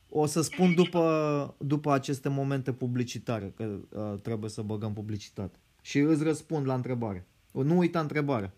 [0.09, 1.03] O să spun după,
[1.73, 5.57] după aceste momente publicitare, că uh, trebuie să băgăm publicitate.
[5.81, 7.27] Și îți răspund la întrebare.
[7.51, 8.53] Nu uita întrebarea.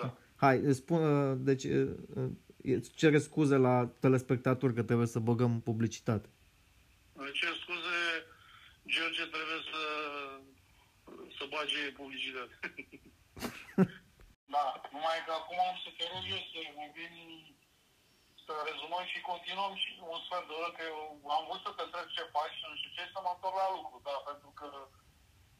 [0.00, 0.16] Da.
[0.36, 2.30] Hai, îți spun, uh, deci, uh, uh,
[2.62, 6.28] îți cere scuze la telespectatori că trebuie să băgăm publicitate.
[7.12, 7.98] Îmi cer scuze,
[8.86, 9.97] George trebuie să, să
[11.54, 12.54] bage publicitate.
[14.54, 17.14] da, numai că acum am să te rog eu să vorbim,
[18.44, 20.98] să rezumăm și continuăm și un sfert de oră, că eu
[21.36, 23.68] am vrut să te întreb ce faci și nu știu ce, să mă întorc la
[23.76, 24.68] lucru, da, pentru că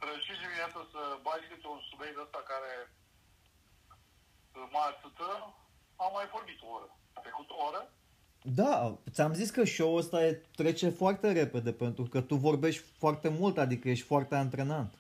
[0.07, 2.73] reușești dimineața să bagi câte un subiect ăsta care
[4.75, 5.29] mă atâtă,
[6.05, 6.89] am mai vorbit o oră.
[7.17, 7.83] A trecut o oră?
[8.43, 13.29] Da, ți-am zis că show-ul ăsta e, trece foarte repede pentru că tu vorbești foarte
[13.29, 14.95] mult, adică ești foarte antrenant.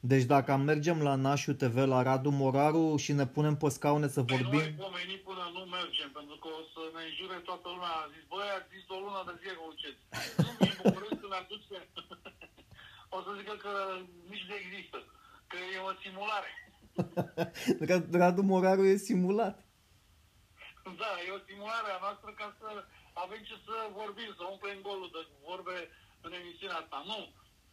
[0.00, 0.24] Da, asta antrenant.
[0.24, 4.22] Deci dacă mergem la Nașu TV, la Radu Moraru și ne punem pe scaune să
[4.22, 4.58] Păi vorbim...
[4.58, 7.94] noi pomeni până nu mergem, pentru că o să ne înjure toată lumea.
[8.02, 10.02] A zis, băi, a zis o lună de zi că uceți.
[10.44, 11.78] Nu mi București să ne aduce.
[13.16, 13.72] o să zică că
[14.32, 14.98] nici nu există.
[15.50, 16.50] Că e o simulare.
[18.20, 19.56] Radu Moraru e simulat.
[21.02, 22.68] Da, e o simulare a noastră ca să
[23.24, 25.76] avem ce să vorbim, să umplem golul de vorbe
[26.26, 26.98] în emisiunea asta.
[27.10, 27.20] Nu.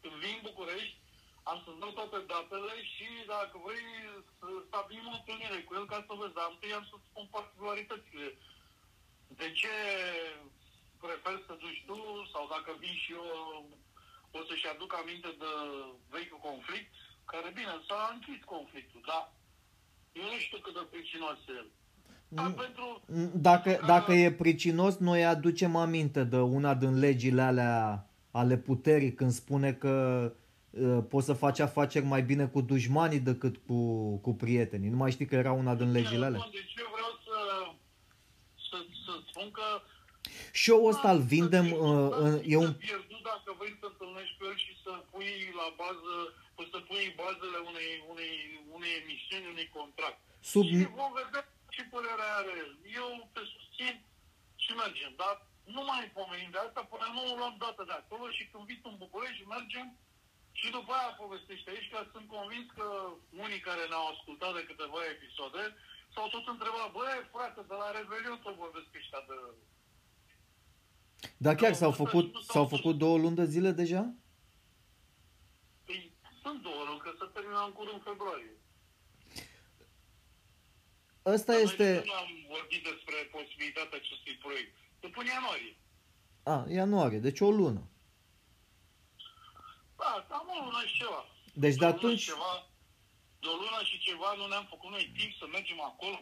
[0.01, 0.97] Când vin în București,
[1.51, 3.87] am să dau toate datele și dacă vrei
[4.39, 8.27] să stabilim o întâlnire cu el ca să vezi, dar întâi am să spun particularitățile.
[9.39, 9.73] De ce
[11.03, 11.99] prefer să duci tu
[12.33, 13.27] sau dacă vin și eu
[14.37, 15.51] o să-și aduc aminte de
[16.15, 16.89] vechiul conflict,
[17.31, 19.23] care bine, s-a închis conflictul, dar
[20.19, 21.69] eu nu știu cât de pricinos e el.
[22.37, 22.87] Dar pentru
[23.49, 29.31] Dacă, dacă e pricinos, noi aducem aminte de una din legile alea ale puterii când
[29.31, 29.93] spune că
[30.25, 30.44] uh,
[31.09, 33.79] poți să faci afaceri mai bine cu dușmanii decât cu,
[34.25, 34.89] cu prietenii.
[34.89, 36.47] Nu mai știi că era una din legile alea?
[36.51, 37.37] Deci eu vreau să,
[38.69, 39.67] să, să spun că
[40.63, 42.73] Show-ul ăsta îl vindem, să uh, în- e un...
[42.87, 46.13] pierdut dacă vrei să întâlnești cu el și să pui la bază,
[46.73, 48.33] să pui bazele unei, unei,
[48.77, 50.19] unei emisiuni, unui contract.
[50.51, 51.43] Sub, Și vom vedea
[51.75, 52.71] ce părere are el.
[53.01, 53.95] Eu te susțin
[54.63, 55.33] și mergem, dar
[55.75, 58.89] nu mai pomenim de asta până nu luăm dată de acolo și când vii tu
[58.93, 59.87] în București mergem
[60.65, 62.87] și după aia povestește aici, că sunt convins că
[63.45, 65.63] unii care ne-au ascultat de câteva episoade
[66.13, 69.37] s-au tot întrebat, băi, frate, de la Revelion tot vorbesc ăștia de...
[71.45, 74.03] dar chiar s-au făcut, s-au făcut două luni de zile deja?
[75.85, 75.99] Păi,
[76.43, 78.55] sunt două luni, că se termină în curând februarie.
[81.35, 81.87] Ăsta Dar este...
[81.93, 84.73] Noi nu am vorbit despre posibilitatea acestui proiect.
[84.99, 85.75] După în ianuarie.
[86.53, 87.83] A, ianuarie, deci o lună.
[90.01, 91.21] Da, cam o lună și ceva.
[91.63, 92.19] Deci de De o lună atunci...
[92.19, 92.53] și Ceva,
[93.43, 96.17] de o lună și ceva nu ne-am făcut noi timp să mergem acolo.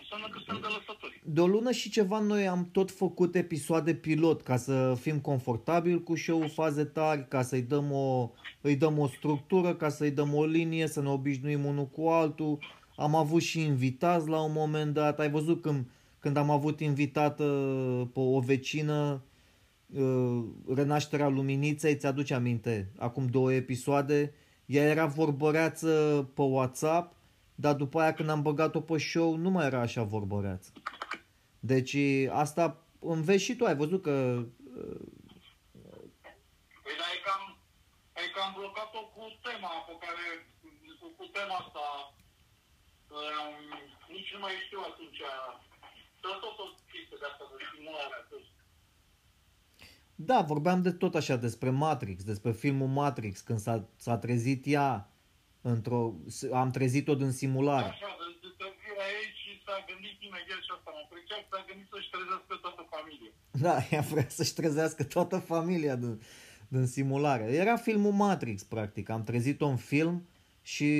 [0.00, 1.20] Înseamnă că suntem de lăsători.
[1.36, 6.02] De o lună și ceva noi am tot făcut episoade pilot ca să fim confortabili
[6.02, 10.34] cu show faze tari, ca să-i dăm o, îi dăm o structură, ca să-i dăm
[10.34, 12.58] o linie, să ne obișnuim unul cu altul.
[12.96, 15.18] Am avut și invitați la un moment dat.
[15.20, 17.44] Ai văzut când, când am avut invitată
[18.12, 19.37] pe o vecină uh,
[20.74, 24.34] Renașterea Luminiței, ți-aduce aminte, acum două episoade,
[24.66, 25.90] ea era vorbăreață
[26.34, 27.16] pe WhatsApp,
[27.54, 30.72] dar după aia când am băgat-o pe show nu mai era așa vorbăreață.
[31.60, 31.96] Deci
[32.30, 32.64] asta
[32.98, 34.44] înveți și tu, ai văzut că
[34.76, 35.00] uh,
[36.84, 37.42] Păi, dar e cam,
[38.22, 40.24] e cam blocat-o cu tema pe care,
[41.00, 41.84] cu, cu tema asta,
[43.16, 43.56] um,
[44.14, 45.20] nici nu mai știu atunci,
[46.22, 48.57] dar tot o chestie de asta, de stimulare atunci.
[50.20, 55.10] Da, vorbeam de tot așa despre Matrix, despre filmul Matrix, când s-a, s-a trezit ea
[55.60, 56.14] într-o,
[56.52, 57.88] am trezit-o din simulare.
[57.88, 61.64] Așa, de, de, de vine aici și s-a gândit imediat și asta mă pricep, s-a
[61.68, 63.30] gândit să-și trezească toată familia.
[63.50, 66.20] Da, ea vrea să-și trezească toată familia din,
[66.68, 67.44] din simulare.
[67.44, 69.08] Era filmul Matrix, practic.
[69.08, 70.28] Am trezit-o în film
[70.62, 70.90] și,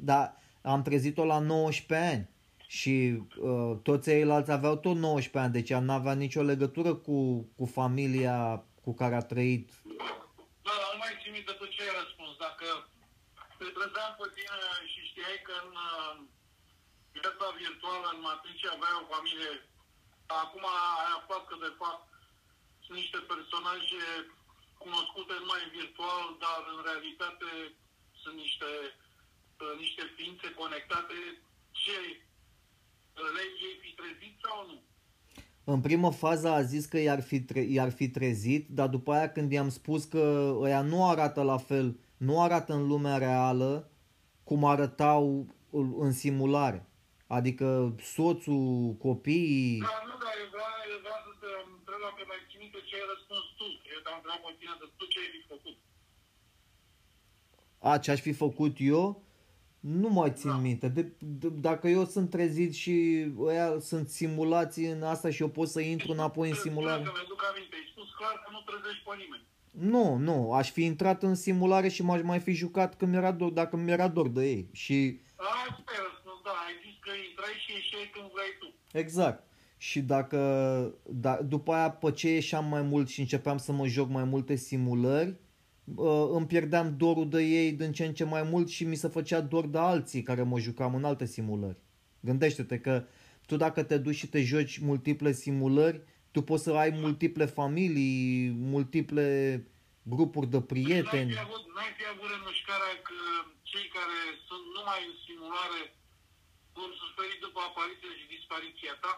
[0.00, 2.28] da, am trezit-o la 19 ani.
[2.68, 7.64] Și uh, toți ceilalți aveau tot 19 ani, deci ea n-avea nicio legătură cu, cu
[7.64, 9.68] familia cu care a trăit.
[10.66, 12.32] Da, dar nu mai țin minte tot ce ai răspuns.
[12.46, 12.66] Dacă
[13.58, 14.58] te trezeam pe tine
[14.92, 16.14] și știai că în uh,
[17.16, 19.52] viața virtuală, în matrice, aveai o familie,
[20.42, 20.64] acum
[21.04, 22.04] ai aflat că de fapt
[22.84, 24.04] sunt niște personaje
[24.82, 27.50] cunoscute numai virtual, dar în realitate
[28.22, 28.70] sunt niște,
[29.62, 31.18] uh, niște ființe conectate.
[31.82, 31.98] Ce
[33.36, 34.76] lei ei fi trezit sau nu?
[35.68, 39.32] În primă fază a zis că i-ar fi, tre- i-ar fi trezit, dar după aia
[39.32, 43.90] când i-am spus că ăia nu arată la fel, nu arată în lumea reală
[44.44, 45.46] cum arătau
[45.98, 46.86] în simulare.
[47.26, 49.78] Adică soțul, copiii...
[49.80, 52.94] Da, nu, dar eu vreau, eu vreau să te întreb dacă mai țin minte ce
[53.00, 53.66] ai răspuns tu.
[53.94, 55.76] Eu te-am întrebat pe tine de tu ce ai fi făcut.
[57.88, 59.25] A, ce aș fi făcut eu?
[59.86, 60.56] Nu mai țin Da.
[60.56, 60.88] minte.
[60.88, 65.68] De, de, dacă eu sunt trezit și ăia sunt simulații în asta și eu pot
[65.68, 67.02] să intru înapoi în simulare...
[67.02, 69.44] Că mi-aduc aminte, ai spus clar că nu trezești pe nimeni.
[69.92, 73.50] Nu, nu, aș fi intrat în simulare și m-aș mai fi jucat când mi-era dor,
[73.50, 74.68] dacă mi-era dor de ei.
[74.72, 78.98] Și Asta e răspuns, da, ai zis că intrai intrai și ieșeai când vrei tu.
[78.98, 79.44] Exact.
[79.76, 80.38] Și dacă,
[81.04, 84.54] da, după aia, pe ce ieșeam mai mult și începeam să mă joc mai multe
[84.54, 85.45] simulări, uh,
[86.30, 89.40] îmi pierdeam dorul de ei din ce în ce mai mult și mi se făcea
[89.40, 91.78] dor de alții care mă jucam în alte simulări.
[92.20, 93.04] Gândește-te că
[93.46, 98.50] tu dacă te duci și te joci multiple simulări, tu poți să ai multiple familii,
[98.74, 99.26] multiple
[100.02, 101.32] grupuri de prieteni.
[101.32, 103.18] N-ai fi avut, n-ai fi avut remușcarea că
[103.70, 105.82] cei care sunt numai în simulare
[106.76, 109.12] vor suferi după apariția și dispariția ta?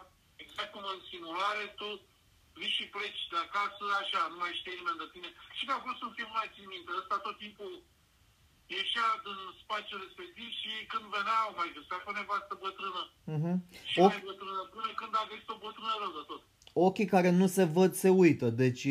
[0.45, 1.89] Exact cum în simulare tu
[2.61, 5.29] vii și pleci de acasă, așa, nu mai știe nimeni de tine.
[5.57, 7.73] Și că a fost un film, mai țin minte, ăsta tot timpul
[8.79, 13.03] ieșea din spațiul respectiv și când venea, au mai găsea pe nevastă bătrână.
[13.35, 13.57] Uh-huh.
[13.91, 16.43] Și O- mai bătrână, până când a găsit o bătrână rău de tot.
[16.87, 18.85] Ochii care nu se văd se uită, deci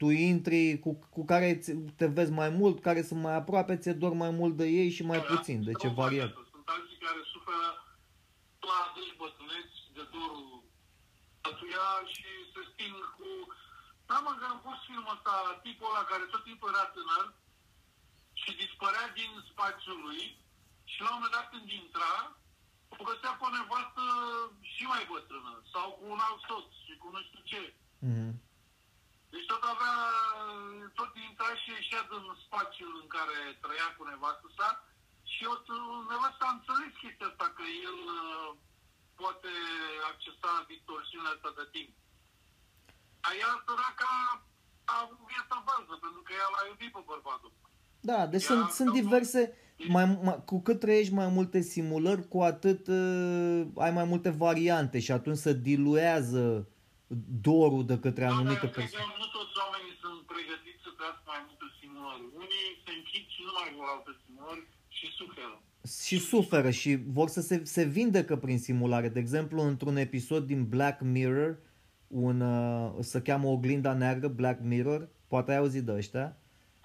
[0.00, 3.92] tu intri cu, cu care ți- te vezi mai mult, care sunt mai aproape, ți-e
[4.02, 6.28] dor mai mult de ei și mai Da, puțin, da, deci e sunt variat.
[6.30, 6.48] variată.
[6.54, 7.68] Sunt alții care suferă
[8.68, 10.46] la adânci bătrâneți de dorul
[11.48, 13.28] atuia și se sting cu...
[14.08, 17.26] Da, mă, că am fost filmul ăsta, tipul ăla care tot timpul era tânăr
[18.40, 20.22] și dispărea din spațiul lui
[20.92, 22.14] și la un moment dat când intra,
[22.98, 24.04] o găsea pe o nevastă
[24.72, 27.62] și mai bătrână sau cu un alt soț și cu nu știu ce.
[28.08, 28.32] Mhm.
[29.32, 29.96] Deci tot avea,
[30.98, 34.68] tot intra și ieșea din spațiul în care trăia cu nevastă sa
[35.32, 35.54] și eu,
[36.10, 38.50] nevasta a înțeles chestia asta, că el uh,
[39.22, 39.50] poate
[40.10, 41.90] accesa distorsiunea asta de timp.
[43.22, 44.12] Dar ea săraca
[44.92, 47.52] a avut viața bază, pentru că ea l-a iubit pe bărbatul.
[48.10, 49.40] Da, deci Ia, sunt, sunt domnul- diverse,
[49.94, 54.98] mai, mai, cu cât trăiești mai multe simulări, cu atât uh, ai mai multe variante
[55.04, 56.44] și atunci se diluează
[57.48, 59.14] dorul de către Da, dar anumite eu cred că persoane.
[59.22, 62.24] nu toți oamenii sunt pregătiți să trăiască mai multe simulări.
[62.44, 64.64] Unii se închid și nu mai vor alte simulări
[64.96, 65.56] și suferă.
[66.04, 69.08] Și suferă și vor să se, se vindecă prin simulare.
[69.08, 71.58] De exemplu, într-un episod din Black Mirror,
[72.06, 76.36] un, uh, se cheamă Oglinda Neagră, Black Mirror, poate ai auzit de ăștia,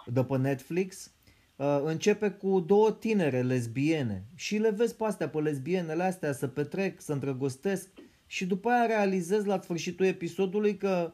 [0.05, 1.11] de pe Netflix,
[1.55, 6.47] uh, începe cu două tinere lesbiene și le vezi pe astea, pe lesbienele astea, să
[6.47, 7.89] petrec, să îndrăgostesc
[8.25, 11.13] și după aia realizezi la sfârșitul episodului că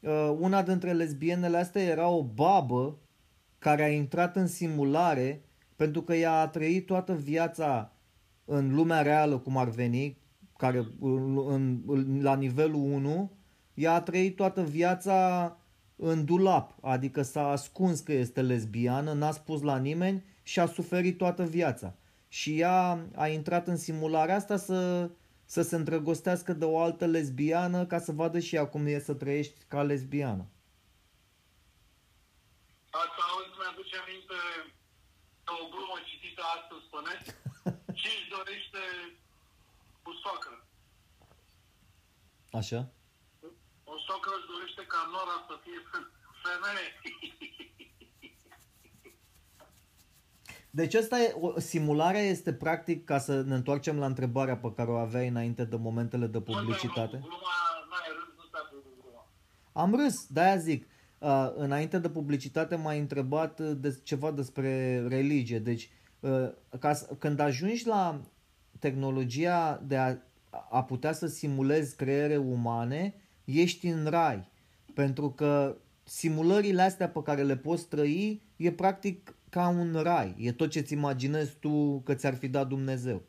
[0.00, 2.98] uh, una dintre lesbienele astea era o babă
[3.58, 5.44] care a intrat în simulare
[5.80, 7.92] pentru că ea a trăit toată viața
[8.44, 10.18] în lumea reală, cum ar veni,
[10.56, 13.32] care în, în, la nivelul 1,
[13.74, 15.56] ea a trăit toată viața
[15.96, 21.18] în dulap, adică s-a ascuns că este lesbiană, n-a spus la nimeni și a suferit
[21.18, 21.94] toată viața.
[22.28, 25.10] Și ea a intrat în simularea asta să,
[25.44, 29.14] să se îndrăgostească de o altă lesbiană ca să vadă și ea cum e să
[29.14, 30.46] trăiești ca lesbiană.
[32.90, 34.34] Asta auzi, mi-aduce aminte
[35.50, 37.24] de o glumă citită astăzi pe net.
[38.00, 38.82] Ce își dorește
[40.08, 40.56] o soacră?
[42.60, 42.80] Așa?
[43.92, 45.78] O soacră își dorește ca Nora să fie
[46.44, 46.88] femeie.
[50.78, 54.90] Deci asta e, o, simularea este practic, ca să ne întoarcem la întrebarea pe care
[54.90, 57.16] o aveai înainte de momentele de publicitate.
[57.18, 57.58] Gluma,
[57.90, 59.26] n-ai râs, nu stai cu gluma.
[59.72, 60.86] Am râs, de-aia zic.
[61.20, 65.58] Uh, înainte de publicitate m-ai întrebat uh, de, ceva despre religie.
[65.58, 65.90] Deci,
[66.20, 66.48] uh,
[66.78, 68.20] ca, să- când ajungi la
[68.78, 70.16] tehnologia de a,
[70.70, 73.14] a putea să simulezi creiere umane,
[73.44, 74.48] ești în rai.
[74.94, 80.34] Pentru că simulările astea pe care le poți trăi e practic ca un rai.
[80.38, 83.22] E tot ce-ți imaginezi tu că ți-ar fi dat Dumnezeu.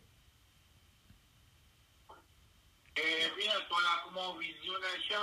[2.93, 5.21] E bine, tu ai acum o viziune așa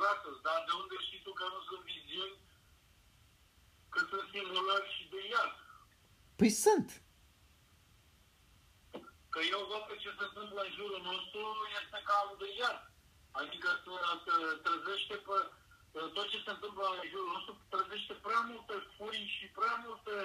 [0.00, 2.36] epurată, dar de unde știi tu că nu sunt viziuni,
[3.92, 5.52] că sunt simulări și de iad?
[6.38, 6.88] Păi sunt.
[9.32, 11.42] Că eu văd că ce se întâmplă în jurul nostru
[11.80, 12.78] este cam de iad.
[13.40, 13.92] Adică să
[14.24, 14.36] te
[14.66, 15.14] trezește
[15.92, 20.16] pe tot ce se întâmplă în jurul nostru trezește prea multe furii și prea multe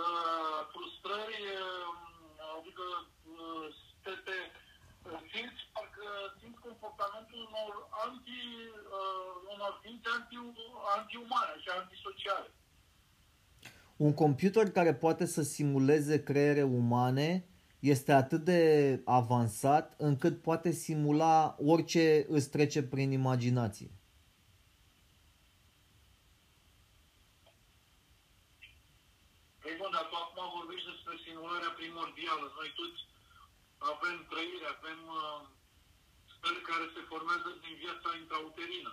[0.00, 2.86] uh, frustrări, uh, adică
[3.40, 3.66] uh,
[4.02, 4.69] te, te uh,
[5.32, 6.06] simți parcă
[6.40, 7.72] simți comportamentul unor
[8.06, 8.38] anti,
[8.98, 10.36] uh, unor ființe anti,
[10.96, 12.50] anti-umane și antisociale.
[13.96, 17.44] Un computer care poate să simuleze creiere umane
[17.78, 18.62] este atât de
[19.04, 23.90] avansat încât poate simula orice îți trece prin imaginație.
[29.64, 32.44] Ei bun, dar tu acum vorbești despre simularea primordială.
[32.58, 33.09] Noi toți
[33.92, 35.40] avem trăire, avem uh,
[36.34, 38.90] stări care se formează din viața intrauterină.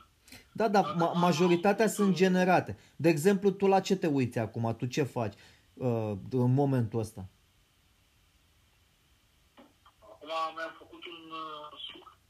[0.60, 2.72] Da, da, ma- majoritatea sunt generate.
[2.96, 4.76] De exemplu, tu la ce te uiți acum?
[4.80, 5.36] Tu ce faci
[5.74, 6.14] uh,
[6.46, 7.22] în momentul ăsta?
[10.00, 10.98] Acum mi-am făcut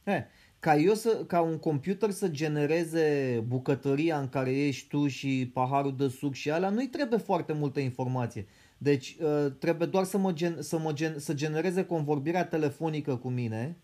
[0.07, 0.27] He,
[0.59, 5.95] ca, eu să, ca un computer să genereze bucătăria în care ești tu și paharul
[5.95, 8.47] de suc și alea, nu-i trebuie foarte multă informație.
[8.77, 13.29] Deci uh, trebuie doar să, mă gen, să, mă gen, să genereze convorbirea telefonică cu
[13.29, 13.77] mine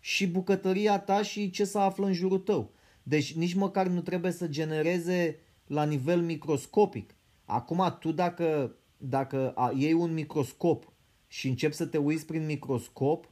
[0.00, 2.72] și bucătăria ta și ce să află în jurul tău.
[3.02, 7.14] Deci nici măcar nu trebuie să genereze la nivel microscopic.
[7.44, 10.92] Acum tu dacă, dacă iei un microscop
[11.26, 13.30] și începi să te uiți prin microscop,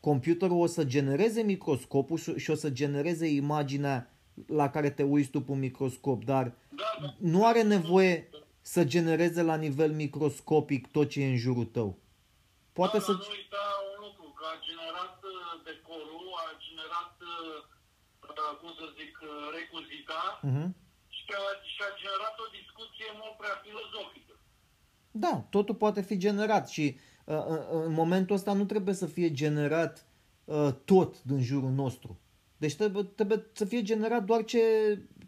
[0.00, 4.12] computerul o să genereze microscopul și o să genereze imaginea
[4.46, 7.14] la care te uiți tu pe un microscop, dar Da, da.
[7.18, 8.28] nu are nevoie
[8.72, 11.90] să genereze la nivel microscopic tot ce e în jurul tău.
[12.78, 13.12] Poate da, să...
[13.12, 15.36] dar nu uita un lucru, că a generat uh,
[15.68, 17.58] decorul, a generat, uh,
[18.42, 20.68] uh, cum să zic, uh, recuzita Uh-huh.
[21.16, 21.42] și a,
[21.72, 24.34] și a generat o discuție mult prea filozofică.
[25.24, 26.84] Da, totul poate fi generat și
[27.24, 29.94] uh, uh, în momentul ăsta nu trebuie să fie generat
[30.44, 32.10] uh, tot din jurul nostru.
[32.56, 34.62] Deci trebuie, trebuie să fie generat doar ce,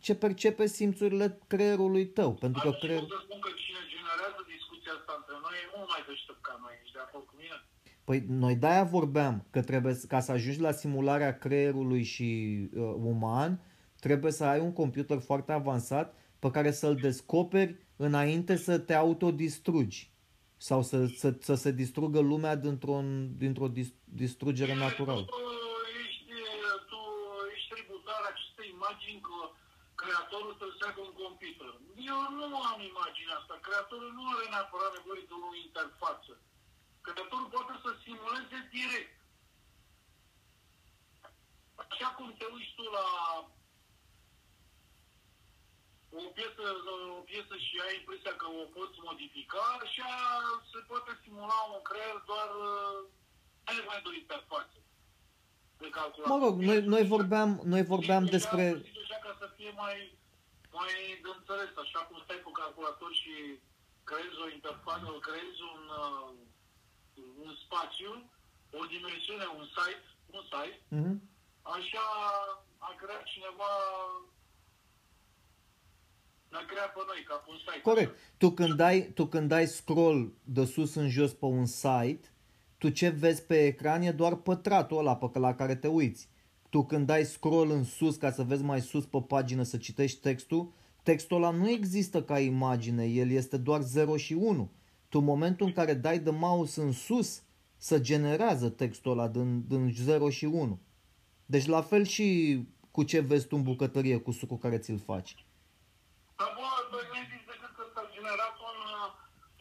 [0.00, 2.30] ce percepe simțurile creierului tău.
[2.34, 3.06] Pentru că Atunci creierul...
[3.08, 6.54] pot să spun că cine generează discuția asta între noi e mult mai deștept ca
[6.62, 6.72] noi.
[6.82, 7.56] Ești de acord cu mine?
[8.04, 12.28] Păi noi de-aia vorbeam că trebuie, să- ca să ajungi la simularea creierului și
[12.74, 13.60] uh, uman,
[14.00, 20.10] trebuie să ai un computer foarte avansat pe care să-l descoperi înainte să te autodistrugi
[20.56, 23.00] sau să, să, să se distrugă lumea dintr-o,
[23.36, 25.20] dintr-o dis, distrugere naturală.
[25.24, 25.36] Tu
[26.06, 26.24] ești,
[26.90, 27.00] tu
[27.54, 29.36] ești tributar acestei imagini că
[30.02, 31.70] creatorul trebuie să aibă un computer.
[32.12, 33.54] Eu nu am imaginea asta.
[33.66, 36.32] Creatorul nu are neapărat nevoie de o interfață.
[37.06, 39.14] Creatorul poate să simuleze direct.
[41.84, 43.06] Așa cum te uiți tu la
[46.22, 46.64] o piesă,
[47.18, 50.12] o piesă și ai impresia că o poți modifica, așa
[50.70, 52.98] se poate simula un creier doar uh,
[53.66, 54.89] ai nevoie de o interfață de calculator.
[56.32, 58.62] Mă rog, noi, noi vorbeam, noi vorbeam Deja despre...
[58.68, 59.96] am găsit Deja ca să fie mai,
[60.78, 60.92] mai
[61.24, 63.34] de înțeles, așa cum stai pe calculator și
[64.08, 66.28] creezi o interfață, creezi un, uh,
[67.44, 68.12] un spațiu,
[68.80, 70.04] o dimensiune, un site,
[70.36, 71.14] un site, Mhm.
[71.76, 72.04] așa
[72.88, 73.70] a creat cineva
[76.50, 77.80] ne-a creat pe noi ca pe un site.
[77.90, 78.12] Corect.
[78.38, 82.32] Tu când, dai, tu când dai scroll de sus în jos pe un site,
[82.80, 86.28] tu ce vezi pe ecran e doar pătratul ăla pe la care te uiți.
[86.68, 90.20] Tu când dai scroll în sus ca să vezi mai sus pe pagină să citești
[90.20, 94.70] textul, textul ăla nu există ca imagine, el este doar 0 și 1.
[95.08, 97.42] Tu în momentul în care dai de mouse în sus,
[97.76, 100.80] să generează textul ăla din, din 0 și 1.
[101.46, 102.58] Deci la fel și
[102.90, 105.46] cu ce vezi tu în bucătărie, cu sucul care ți-l faci.
[106.36, 108.78] Dar bă, bă, nu ai zis decât că s-a generat un,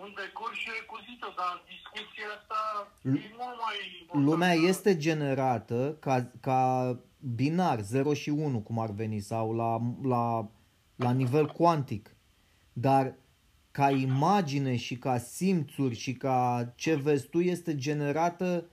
[0.09, 2.59] uh, un decor și recuzită, dar discuția asta
[3.03, 4.29] e mult mai importantă.
[4.29, 6.63] Lumea este generată ca, ca
[7.35, 10.49] binar, 0 și 1, cum ar veni, sau la, la,
[10.95, 12.15] la nivel cuantic.
[12.73, 13.15] Dar
[13.71, 18.65] ca imagine și ca simțuri și ca ce vezi tu este generată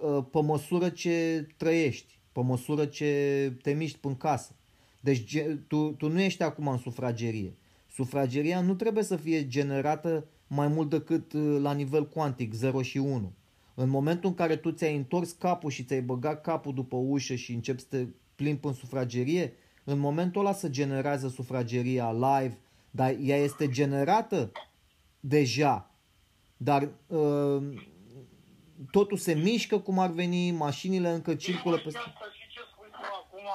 [0.00, 4.54] uh, pe măsură ce trăiești, pe măsură ce te miști în casă.
[5.00, 7.56] Deci ge- tu, tu nu ești acum în sufragerie.
[7.92, 12.98] Sufrageria nu trebuie să fie generată mai mult decât uh, la nivel cuantic, 0 și
[12.98, 13.32] 1.
[13.74, 17.52] În momentul în care tu ți-ai întors capul și ți-ai băgat capul după ușă și
[17.52, 22.58] începi să te plimbi în sufragerie, în momentul ăla se generează sufrageria live,
[22.90, 24.52] dar ea este generată
[25.20, 25.90] deja.
[26.56, 27.62] Dar uh,
[28.90, 31.98] totul se mișcă cum ar veni, mașinile încă circulă Și peste...
[31.98, 33.46] asta și ce spui tu acum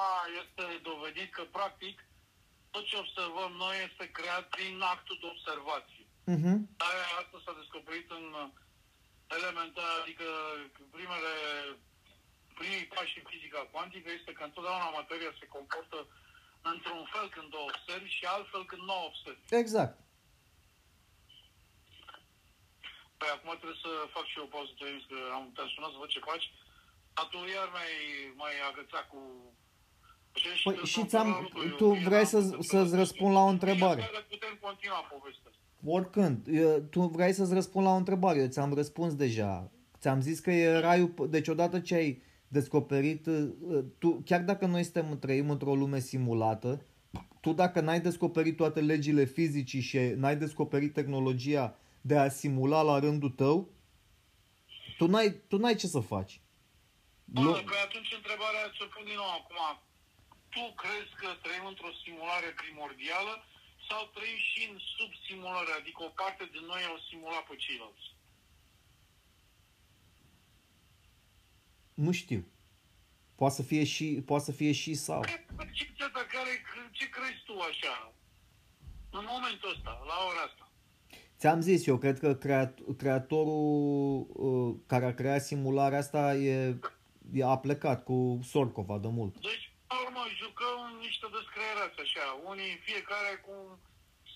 [0.42, 1.96] este dovedit că practic
[2.70, 5.95] tot ce observăm noi este creat prin actul de observație.
[6.34, 6.56] Uh-huh.
[6.88, 8.26] Aia asta s-a descoperit în
[9.38, 10.26] elementar, adică
[10.94, 11.32] primele,
[12.58, 15.98] primii pași în fizica cuantică este că întotdeauna materia se comportă
[16.72, 19.44] într-un fel când o observi și altfel când nu o observi.
[19.62, 19.96] Exact.
[23.18, 25.98] Păi acum trebuie să fac și eu o pauză de că am te-am sunat să
[26.02, 26.46] văd ce faci.
[27.14, 27.90] Dar tu iar mai,
[28.42, 29.20] mai agățat cu...
[30.32, 32.94] Ce Păi știi, și sunt ți-am- la lucru, tu eu vrei eram să- cu- să-ți
[32.96, 34.00] răspund la o întrebare.
[34.10, 35.50] Bine, Putem continua povestea.
[35.84, 39.70] Oricând, eu- tu vrei să-ți răspund la o întrebare, eu ți-am răspuns deja.
[39.98, 44.82] Ți-am zis că e raiul, deci odată ce ai descoperit, uh, tu, chiar dacă noi
[44.82, 46.82] suntem, trăim într-o lume simulată,
[47.40, 52.98] tu dacă n-ai descoperit toate legile fizicii și n-ai descoperit tehnologia de a simula la
[52.98, 53.68] rândul tău,
[54.98, 56.40] tu n-ai, tu n-ai ce să faci.
[57.24, 59.60] Bă, Lu- păi atunci întrebarea ți-o pun din nou acum.
[60.54, 63.32] Tu crezi că trăim într-o simulare primordială
[63.88, 68.06] sau trăim și în subsimulare, adică o parte din noi au simulat pe ceilalți?
[71.94, 72.40] Nu știu.
[73.34, 75.20] Poate să fie și, poate să fie și sau.
[75.56, 76.52] Percepția ta, care,
[76.92, 78.12] ce crezi tu așa,
[79.10, 80.70] în momentul ăsta, la ora asta?
[81.38, 86.78] Ți-am zis, eu cred că creat, creatorul uh, care a creat simularea asta e,
[87.32, 89.40] e a plecat cu Sorcova de mult.
[89.40, 89.75] Deci, la
[90.16, 93.62] urmă, jucăm niște descreierați așa, unii, fiecare cum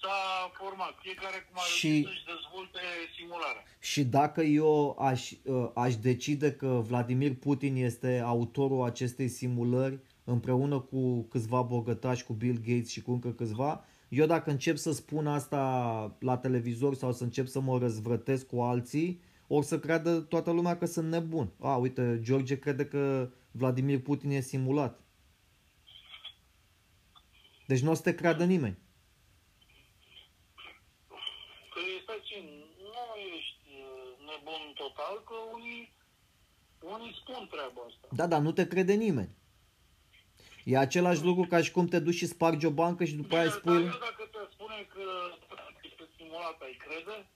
[0.00, 0.18] s-a
[0.60, 2.82] format, fiecare cum a Și- reușit să-și dezvolte
[3.16, 3.62] simularea.
[3.90, 4.72] Și dacă eu
[5.10, 9.98] aș, uh, aș decide că Vladimir Putin este autorul acestei simulări
[10.34, 11.02] împreună cu
[11.32, 15.60] câțiva bogătași, cu Bill Gates și cu încă câțiva, eu dacă încep să spun asta
[16.20, 20.76] la televizor sau să încep să mă răzvrătesc cu alții, or să creadă toată lumea
[20.76, 21.50] că sunt nebun.
[21.60, 25.00] A, uite, George crede că Vladimir Putin e simulat.
[27.70, 28.78] Deci nu o să te creadă nimeni.
[31.72, 32.44] Că stai puțin,
[32.92, 33.02] nu
[33.36, 35.92] ești uh, nebun total, că unii,
[36.94, 38.08] unii spun treaba asta.
[38.10, 39.30] Da, dar nu te crede nimeni.
[40.64, 43.44] E același lucru ca și cum te duci și spargi o bancă și după aia
[43.44, 43.72] Bine, spui...
[43.72, 45.04] dar eu dacă te spune că
[45.82, 47.26] este simulat, ai crede?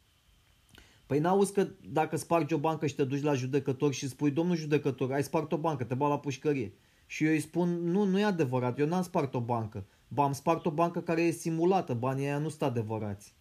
[1.06, 4.56] Păi n-auzi că dacă spargi o bancă și te duci la judecător și spui, domnul
[4.56, 6.72] judecător, ai spart o bancă, te bag la pușcărie.
[7.06, 9.86] Și eu îi spun, nu, nu e adevărat, eu n-am spart o bancă.
[10.08, 13.34] Ba, am spart o bancă care e simulată, banii aia nu sunt adevărați.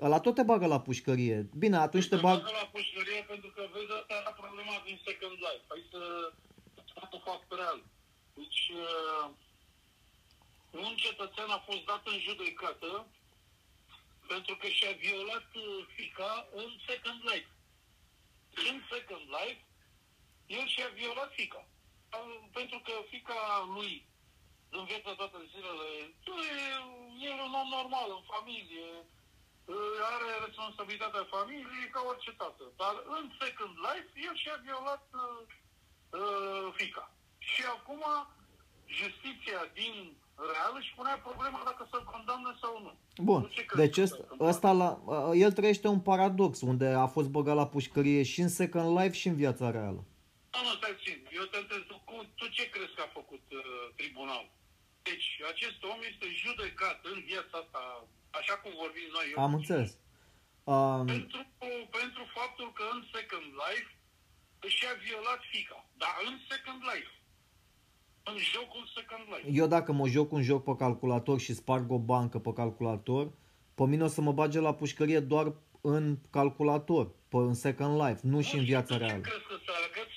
[0.00, 1.48] Ăla tot te bagă la pușcărie.
[1.56, 2.38] Bine, atunci te bag...
[2.38, 5.64] bagă la pușcărie pentru că vezi asta era problema din Second Life.
[5.68, 6.00] Hai să
[6.90, 7.80] spun un fapt real.
[8.34, 9.26] Deci, uh,
[10.86, 12.90] un cetățean a fost dat în judecată
[14.32, 17.50] pentru că și-a violat uh, fica în Second Life.
[18.68, 19.62] În Second Life,
[20.58, 21.62] el și-a violat fica.
[22.18, 23.40] Uh, Pentru că fica
[23.76, 23.92] lui
[24.78, 26.06] în viața toate zilele, e,
[27.26, 32.64] e un om normal, în familie, uh, are responsabilitatea familiei ca orice tată.
[32.82, 35.40] Dar în Second Life, el și-a violat uh,
[36.20, 37.04] uh, fica.
[37.50, 38.02] Și acum,
[39.00, 39.94] justiția din
[40.52, 42.92] real își punea problema dacă să-l condamne sau nu.
[43.28, 44.48] Bun, Tu ce crezi deci că ăsta, s-a întâmplat?
[44.52, 44.88] ăsta la,
[45.44, 49.28] el trăiește un paradox unde a fost băgat la pușcărie și în Second Life și
[49.28, 50.00] în viața reală.
[50.54, 51.18] Nu, nu, stai puțin.
[51.38, 53.60] Eu te întreb, tu, cu- tu ce crezi că a făcut uh,
[53.96, 54.50] tribunal?
[55.08, 57.82] Deci, acest om este judecat în viața asta,
[58.40, 59.26] așa cum vorbim noi.
[59.32, 59.90] eu Am cu înțeles.
[60.64, 61.40] Um, Pentru,
[61.98, 63.90] pentru faptul că în Second Life
[64.66, 65.78] își a violat fica.
[66.02, 67.12] Dar în Second Life.
[68.30, 69.48] În jocul Second Life.
[69.60, 73.32] eu dacă mă joc un joc pe calculator și sparg o bancă pe calculator,
[73.74, 78.20] pe mine o să mă bage la pușcărie doar în calculator, pe, în Second Life,
[78.22, 79.20] nu și în viața Tu Ce reală.
[79.20, 80.11] crezi că s-a că să-i răspunzi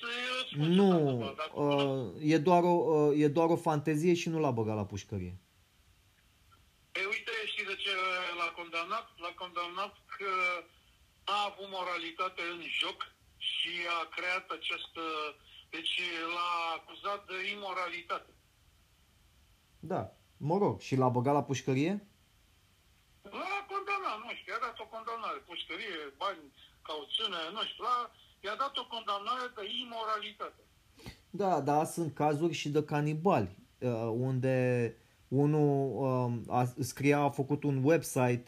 [0.56, 4.50] Nu, asta, dacă- uh, e, doar o, uh, e doar o fantezie și nu l-a
[4.50, 5.34] băgat la pușcărie.
[6.98, 7.90] Ei, uite, știți de ce
[8.38, 9.06] l-a condamnat?
[9.16, 10.32] L-a condamnat că
[11.24, 12.98] a avut moralitate în joc
[13.36, 15.02] și a creat această...
[15.70, 16.00] Deci
[16.34, 18.32] l-a acuzat de imoralitate.
[19.80, 20.02] Da,
[20.36, 21.92] mă rog, și l-a băgat la pușcărie?
[23.22, 26.42] L-a condamnat, nu știu, i-a dat o condamnare, pușcărie, bani,
[26.88, 27.98] cauțiune, nu știu, l-a,
[28.46, 30.60] i-a dat o condamnare de imoralitate.
[31.30, 34.94] Da, da, sunt cazuri și de canibali, uh, unde
[35.28, 38.44] unul um, a, scria, a făcut un website,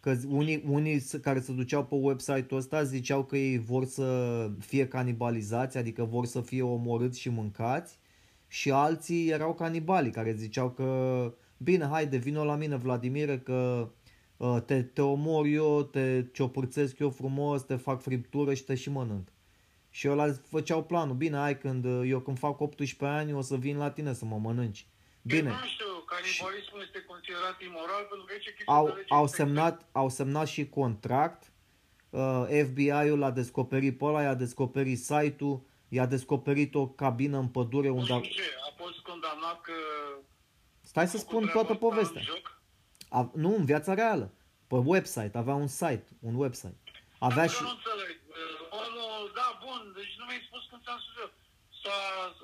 [0.00, 4.06] că unii, unii s- care se duceau pe website-ul ăsta ziceau că ei vor să
[4.58, 7.98] fie canibalizați, adică vor să fie omorâți și mâncați,
[8.48, 10.86] și alții erau canibali care ziceau că
[11.56, 13.88] bine, haide, vino la mine, Vladimire, că
[14.36, 18.90] uh, te, te omor eu, te ciopârțesc eu frumos, te fac friptură și te și
[18.90, 19.31] mănânc.
[19.94, 23.56] Și ăla făceau planul, bine, hai când uh, eu când fac 18 ani o să
[23.56, 24.86] vin la tine să mă mănânci.
[25.22, 28.92] Bine, Eu nu știu, canibalismul este considerat imoral pentru că aici e chestia au, de
[28.92, 31.52] lege au, este semnat, au semnat și contract,
[32.10, 37.88] uh, FBI-ul l-a descoperit pe ăla, i-a descoperit site-ul, i-a descoperit o cabină în pădure
[37.88, 38.12] Nu unde...
[38.12, 39.72] a- știu ce, a fost condamnat că...
[40.80, 42.20] Stai să a făcut spun treaba toată asta povestea.
[42.20, 42.60] în joc.
[43.08, 44.30] A, nu, în viața reală.
[44.66, 46.78] Pe website, avea un site, un website.
[47.18, 47.62] Avea Eu și...
[47.62, 48.16] nu înțeleg.
[48.28, 50.12] Uh, Omul, da, bun, deci
[50.86, 51.30] nu mi-ai spus când ți-am spus eu.
[51.82, 51.98] S-a,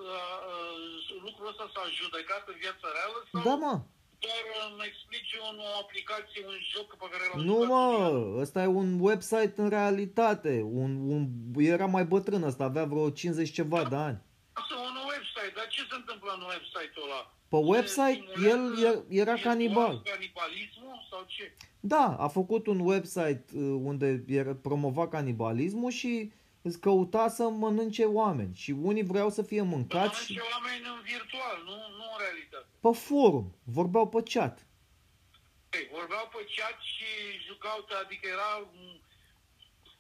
[0.07, 0.19] uh,
[0.53, 3.75] uh, lucrul ăsta s-a judecat în viața reală sau Da, mă.
[4.25, 7.97] doar îmi explici un, o aplicație, un joc pe care l-am Nu, jucat mă, în
[7.99, 8.41] viață?
[8.45, 10.55] ăsta e un website în realitate.
[10.83, 11.23] Un, un,
[11.75, 14.19] era mai bătrân ăsta, avea vreo 50 ceva de ani.
[14.61, 17.23] Asta e un website, dar ce se întâmplă în website-ul ăla?
[17.53, 18.21] Pe Se website,
[18.51, 19.95] el simulează era- era virtual canibal.
[20.13, 21.45] Canibalismul sau ce?
[21.81, 23.61] Da, a făcut un website uh,
[23.91, 26.33] unde era, promova canibalismul și
[26.63, 28.55] îți căuta să mănânce oameni.
[28.55, 32.67] Și unii vreau să fie mâncați Mănânce oameni în virtual, nu, nu în realitate.
[32.81, 34.67] pe forum, vorbeau pe chat.
[35.73, 37.09] Ei, vorbeau pe chat și
[37.47, 38.51] jucau, adică era...
[38.73, 39.01] m,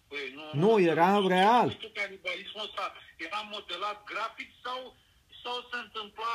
[0.08, 1.66] Păi, Nu, era nu, real.
[1.66, 2.84] Nu știu canibalismul ăsta
[3.16, 4.96] era modelat grafic sau
[5.42, 6.34] sau se întâmpla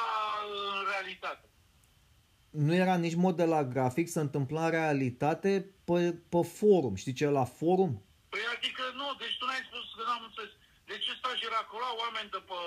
[0.49, 1.45] în realitate.
[2.49, 5.51] Nu era nici modelat grafic, se întâmpla în realitate
[5.83, 6.95] pe, pe forum.
[6.95, 7.91] Știi ce e la forum?
[8.29, 9.72] Păi adică nu, deci tu n-ai spus că
[10.07, 10.53] n-am înțeles.
[10.89, 12.59] De ce stagiera acolo oameni de pe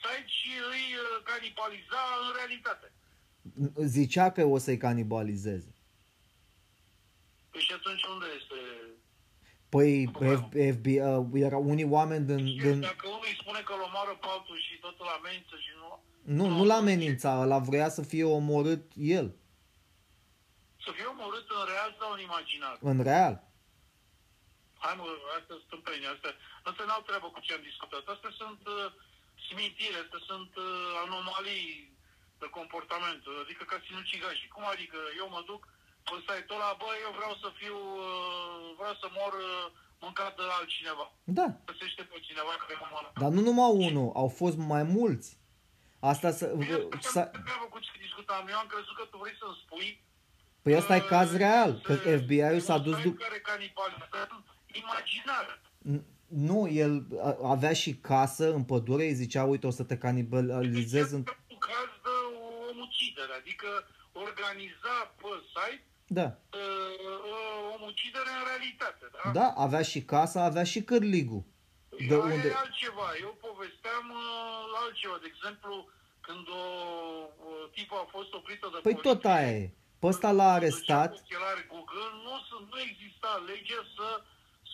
[0.00, 2.86] site și îi uh, canibaliza în realitate?
[3.96, 5.70] Zicea că o să-i canibalizeze.
[7.50, 8.58] Păi și atunci unde este...
[9.74, 10.28] Păi Acum,
[10.76, 12.80] FBI, uh, erau unii oameni din, Și din...
[12.80, 15.88] dacă unul îi spune că îl omoară pe altul și tot îl amenință și nu...
[16.36, 19.26] Nu, nu l amenința, ăla vrea să fie omorât el,
[20.84, 22.76] Să fie omorât în real sau în imaginar?
[22.80, 23.34] în real.
[24.84, 25.04] Hai mă,
[25.38, 26.32] astea sunt tâmpeni, astea,
[26.70, 28.04] astea n-au treabă cu ce am discutat.
[28.14, 28.88] Astea sunt uh,
[29.46, 30.66] simintire, astea sunt uh,
[31.04, 31.68] anomalii
[32.42, 34.54] de comportament, adică ca sinucigașii.
[34.54, 35.62] Cum adică eu mă duc
[36.08, 37.76] pe site-ul ăla, bă, eu vreau să fiu,
[38.08, 39.64] uh, vreau să mor uh,
[40.04, 41.06] mâncat de altcineva.
[41.38, 43.08] Da, Găsește pe cineva care mă moară.
[43.22, 45.28] dar nu numai unul, au fost mai mulți.
[46.12, 46.44] Asta să...
[47.14, 48.42] să treabă cu ce discutam.
[48.52, 49.88] Eu am crezut că tu vrei să-mi spui
[50.62, 53.22] păi asta e caz real, că se- FBI-ul s-a un dus site după...
[53.24, 54.44] care canibalizează
[54.82, 55.60] imaginar.
[56.28, 61.12] Nu, el a- avea și casă în pădure, îi zicea, uite, o să te canibalizez
[61.12, 61.22] în...
[61.22, 62.14] Deci, un caz de
[62.70, 63.68] omucidere, adică
[64.12, 69.30] organiza pe site Da, uh, omucidere în realitate, da?
[69.38, 71.42] da, avea și casa, avea și cârligul.
[72.08, 72.48] De Aia unde...
[72.48, 73.08] e altceva.
[73.26, 75.16] Eu povesteam uh, altceva.
[75.24, 75.72] De exemplu,
[76.26, 76.64] când o,
[77.48, 79.64] o tipă a fost oprită de Păi poliție, tot aia e.
[80.00, 84.06] Pe ăsta l-a arestat, ducea cu ochelari Google, nu, sunt, nu exista lege să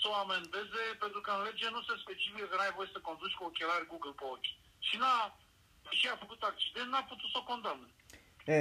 [0.04, 3.38] să o amendeze, pentru că în lege nu se specifică că n-ai voie să conduci
[3.38, 4.50] cu ochelari Google pe ochi.
[4.86, 5.16] Și n-a,
[5.98, 7.88] și a făcut accident, n-a putut să o condamne.
[8.56, 8.60] E,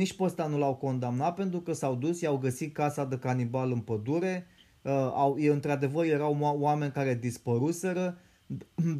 [0.00, 3.68] nici pe ăsta nu l-au condamnat pentru că s-au dus, i-au găsit casa de canibal
[3.76, 4.34] în pădure,
[4.82, 4.92] uh,
[5.22, 8.06] au, e, într-adevăr erau mo- oameni care dispăruseră,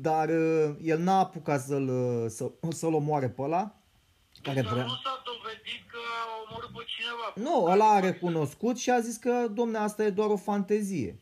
[0.07, 2.45] dar uh, el n-a apucat să-l, uh, să,
[2.81, 3.65] să-l omoare pe ăla,
[4.43, 4.85] care Dar vrea.
[4.85, 7.51] nu s-a dovedit că a omorât pe cineva.
[7.51, 11.21] Nu, ăla a recunoscut și a zis că, domne, asta e doar o fantezie.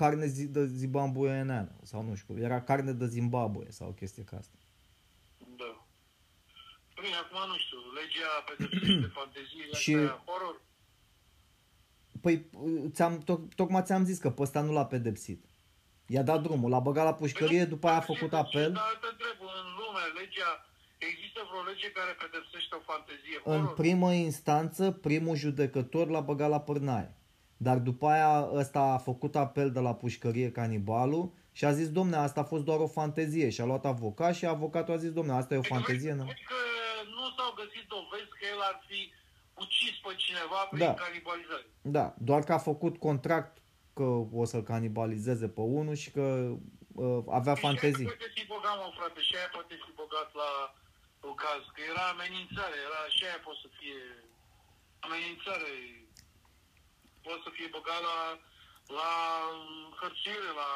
[0.00, 4.36] Carne zi, de zibambueneană, sau nu știu, era carne de Zimbabwe sau o chestie ca
[4.36, 4.56] asta.
[5.60, 5.70] Da.
[7.02, 10.60] Bine, acum nu știu, legea pedepsește fanteziile Și- astea horror.
[12.20, 12.46] Păi,
[12.94, 15.44] ți-am, to- tocmai ți-am zis că pe ăsta nu l-a pedepsit.
[16.06, 18.72] I-a dat drumul, l-a băgat la pușcărie, după aia a făcut apel.
[18.72, 20.50] Dar te întreb, în lume, legea,
[20.98, 23.74] există vreo lege care pedepsește o fantezie În horror?
[23.74, 27.14] primă instanță, primul judecător l-a băgat la pârnaie.
[27.62, 32.16] Dar după aia ăsta a făcut apel de la pușcărie canibalul și a zis, domne,
[32.16, 33.48] asta a fost doar o fantezie.
[33.50, 36.24] Și a luat avocat și avocatul a zis, domne, asta e o fantezie, nu?
[36.24, 36.60] Cred că
[37.16, 39.00] nu s-au găsit dovezi că el ar fi
[39.64, 40.94] ucis pe cineva prin Da.
[41.04, 41.66] canibalizare.
[41.96, 43.54] Da, doar că a făcut contract
[43.98, 44.06] că
[44.42, 46.24] o să-l canibalizeze pe unul și că
[47.04, 48.08] uh, avea Și aia fantezii.
[48.12, 50.50] poate fi băgat, mă, frate, și aia poate fi băgat la
[51.28, 54.00] un caz, că era amenințare, era, și aia poate să fie
[55.06, 55.70] amenințare,
[57.30, 58.20] poate să fie băgat la,
[58.98, 59.12] la
[60.00, 60.70] hărțuire, la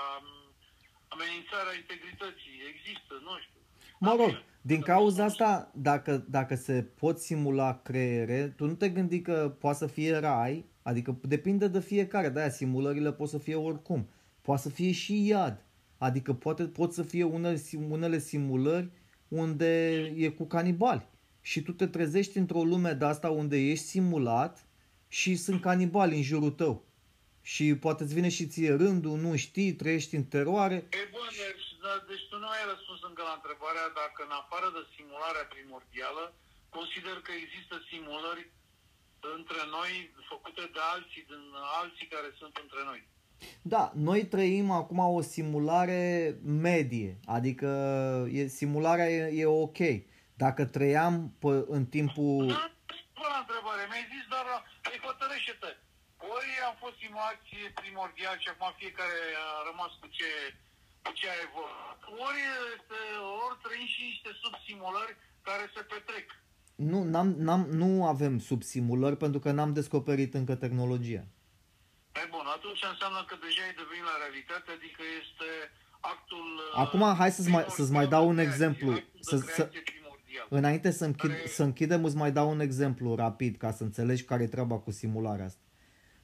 [1.14, 3.60] amenințarea integrității, există, nu știu.
[4.06, 4.32] Mă rog,
[4.70, 5.50] din cauza asta,
[5.88, 10.64] dacă, dacă se pot simula creiere, tu nu te gândi că poate să fie rai,
[10.82, 14.00] adică depinde de fiecare, de-aia simulările pot să fie oricum.
[14.42, 15.64] Poate să fie și iad,
[15.98, 18.90] adică poate, pot să fie unele, sim- unele simulări
[19.28, 21.06] unde e cu canibali.
[21.40, 24.63] Și tu te trezești într-o lume de asta unde ești simulat
[25.18, 26.74] și sunt canibali în jurul tău.
[27.52, 30.78] Și poate îți vine și ție rândul, nu știi, trăiești în teroare.
[31.02, 34.68] E bun, deci, da, deci tu nu ai răspuns încă la întrebarea dacă în afară
[34.76, 36.24] de simularea primordială,
[36.76, 38.44] consider că există simulări
[39.36, 39.92] între noi
[40.32, 41.44] făcute de alții, din
[41.80, 43.00] alții care sunt între noi.
[43.74, 46.02] Da, noi trăim acum o simulare
[46.68, 47.68] medie, adică
[48.38, 49.80] e, simularea e, e ok.
[50.44, 52.46] Dacă trăiam pe, în timpul...
[52.46, 52.64] Da,
[53.18, 55.70] Bă, la întrebare, mi-ai zis doar, la- păi hotărăște-te.
[56.34, 60.30] Ori am fost simulație primordial și acum fiecare a rămas cu ce,
[61.04, 61.98] cu ce a evoluat.
[62.26, 62.40] Ori,
[62.74, 62.98] este,
[63.44, 65.12] ori trăim și niște subsimulări
[65.48, 66.26] care se petrec.
[66.92, 71.24] Nu, n-am, n-am, nu avem subsimulări pentru că n-am descoperit încă tehnologia.
[72.16, 75.48] Mai bun, atunci înseamnă că deja ai devenit la realitate, adică este
[76.12, 76.46] actul...
[76.84, 78.88] Acum, hai să-ți mai- să-ți mai dau un exemplu.
[79.28, 79.70] Să- Să, să-
[80.48, 84.24] Înainte să, închid, Care- să închidem, îți mai dau un exemplu rapid ca să înțelegi
[84.24, 85.60] care e treaba cu simularea asta.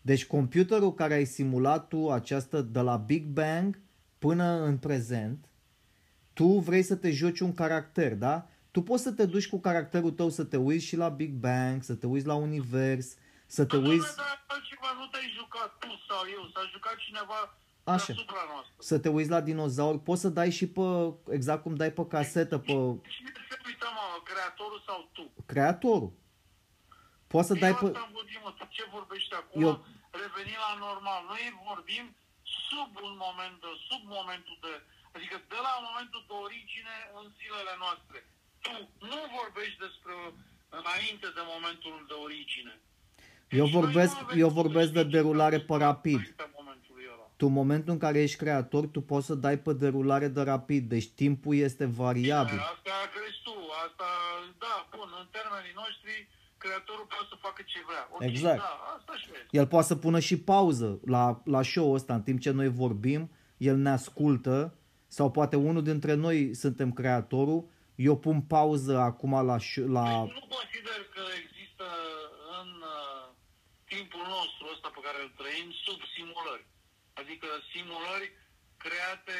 [0.01, 3.79] Deci computerul care ai simulat tu această de la Big Bang
[4.19, 5.45] până în prezent,
[6.33, 8.49] tu vrei să te joci un caracter, da?
[8.71, 11.83] Tu poți să te duci cu caracterul tău să te uiți și la Big Bang,
[11.83, 13.15] să te uiți la univers,
[13.47, 14.17] să te uiți...
[14.17, 17.41] Dar altceva nu te-ai jucat tu sau eu, s-a jucat cineva
[17.93, 18.05] Așa.
[18.13, 18.75] deasupra noastră.
[18.91, 20.87] Să te uiți la dinozauri, poți să dai și pe,
[21.39, 22.73] exact cum dai pe casetă, pe
[23.15, 25.25] Cine se uită, mă, creatorul sau tu?
[25.53, 26.13] creatorul.
[27.33, 27.87] Poți să dai Eu pe...
[27.87, 29.63] asta am vorbit, mă, tu ce vorbești acum?
[29.63, 29.85] Eu- Eu...
[30.23, 31.21] Reveni la normal.
[31.33, 32.05] Noi vorbim
[32.69, 34.73] sub un moment, de, sub momentul de...
[35.17, 38.19] Adică de la momentul de origine în zilele noastre.
[38.65, 38.73] Tu
[39.11, 40.15] nu vorbești despre
[40.81, 42.75] înainte de momentul de origine.
[43.61, 45.75] Eu Deci vorbesc- noi nu avem eu cum vorbesc să de știm derulare ce pe
[45.77, 46.21] s-a rapid.
[47.41, 47.47] Înaintea momentului ăla.
[47.47, 50.89] Tu, în momentul în care ești creator, tu poți să dai pe derulare de rapid,
[50.89, 52.59] deci timpul este variabil.
[52.59, 53.55] Asta crezi tu,
[53.85, 54.09] asta,
[54.59, 58.09] da, bun, în termenii noștri, creatorul poate să facă ce vrea.
[58.13, 58.59] Ok, Exact.
[58.59, 59.57] Da, asta și este.
[59.59, 63.31] El poate să pună și pauză la, la show-ul ăsta, în timp ce noi vorbim,
[63.57, 64.75] el ne ascultă,
[65.07, 70.39] sau poate unul dintre noi suntem creatorul, eu pun pauză acum la, show, la Păi
[70.41, 71.87] nu consider că există
[72.61, 73.25] în uh,
[73.93, 76.65] timpul nostru ăsta pe care îl trăim sub simulări.
[77.21, 78.29] Adică simulări
[78.85, 79.39] create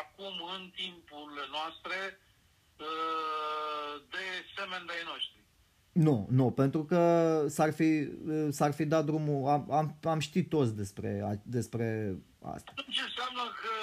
[0.00, 1.98] acum în timpurile noastre
[2.86, 4.24] uh, de
[4.56, 5.42] semeni de-ai noștri.
[6.06, 7.00] Nu, nu, pentru că
[7.56, 7.90] s-ar fi,
[8.58, 11.10] s-ar fi dat drumul, am, am, am știt toți despre,
[11.56, 11.86] despre
[12.54, 12.70] asta.
[12.74, 13.74] Atunci înseamnă că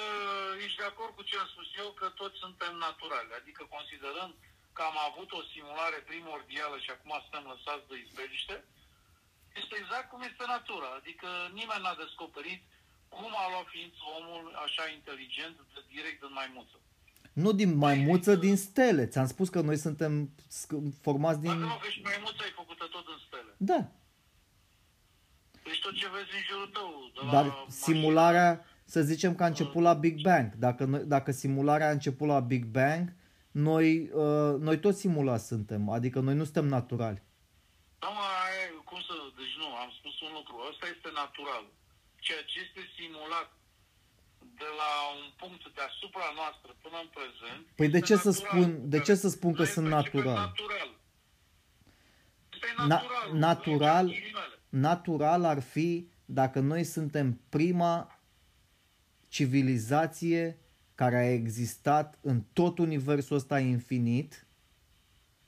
[0.66, 3.38] ești de acord cu ce am spus eu, că toți suntem naturali.
[3.40, 4.34] Adică considerând
[4.76, 8.56] că am avut o simulare primordială și acum suntem lăsați de izbeliște,
[9.62, 10.90] este exact cum este natura.
[11.00, 11.30] Adică
[11.60, 12.62] nimeni n-a descoperit
[13.16, 16.78] cum a luat ființă omul așa inteligent de direct din maimuță.
[17.44, 19.04] Nu din maimuță, din stele.
[19.12, 20.12] Ți-am spus că noi suntem
[20.60, 21.50] sc- formați din...
[21.54, 23.52] Dacă nu că și maimuța ai făcută tot în stele.
[23.72, 23.82] Da,
[25.64, 29.44] Deci tot ce vezi în jurul tău, de la dar mașină- simularea, să zicem că
[29.44, 30.54] a început la Big Bang.
[30.56, 33.14] Dacă, noi, dacă simularea a început la Big Bang,
[33.52, 33.88] noi,
[34.24, 37.22] uh, noi toți simulați suntem, adică noi nu suntem naturali.
[38.00, 41.66] Da, mă, aia, e- cum să, deci nu, am spus un lucru, ăsta este natural.
[42.26, 43.50] Ceea ce este simulat
[44.62, 47.64] de la un punct deasupra noastră până în prezent.
[47.80, 50.20] Păi de este ce să natural, spun- de ce să spun că noi sunt percepem
[50.20, 50.46] natural?
[50.48, 50.90] natural.
[52.54, 53.34] Este Na- natural.
[53.48, 54.56] natural- În ghilimele.
[54.70, 58.20] Natural ar fi dacă noi suntem prima
[59.30, 60.58] civilizație
[60.96, 64.46] care a existat în tot universul ăsta infinit.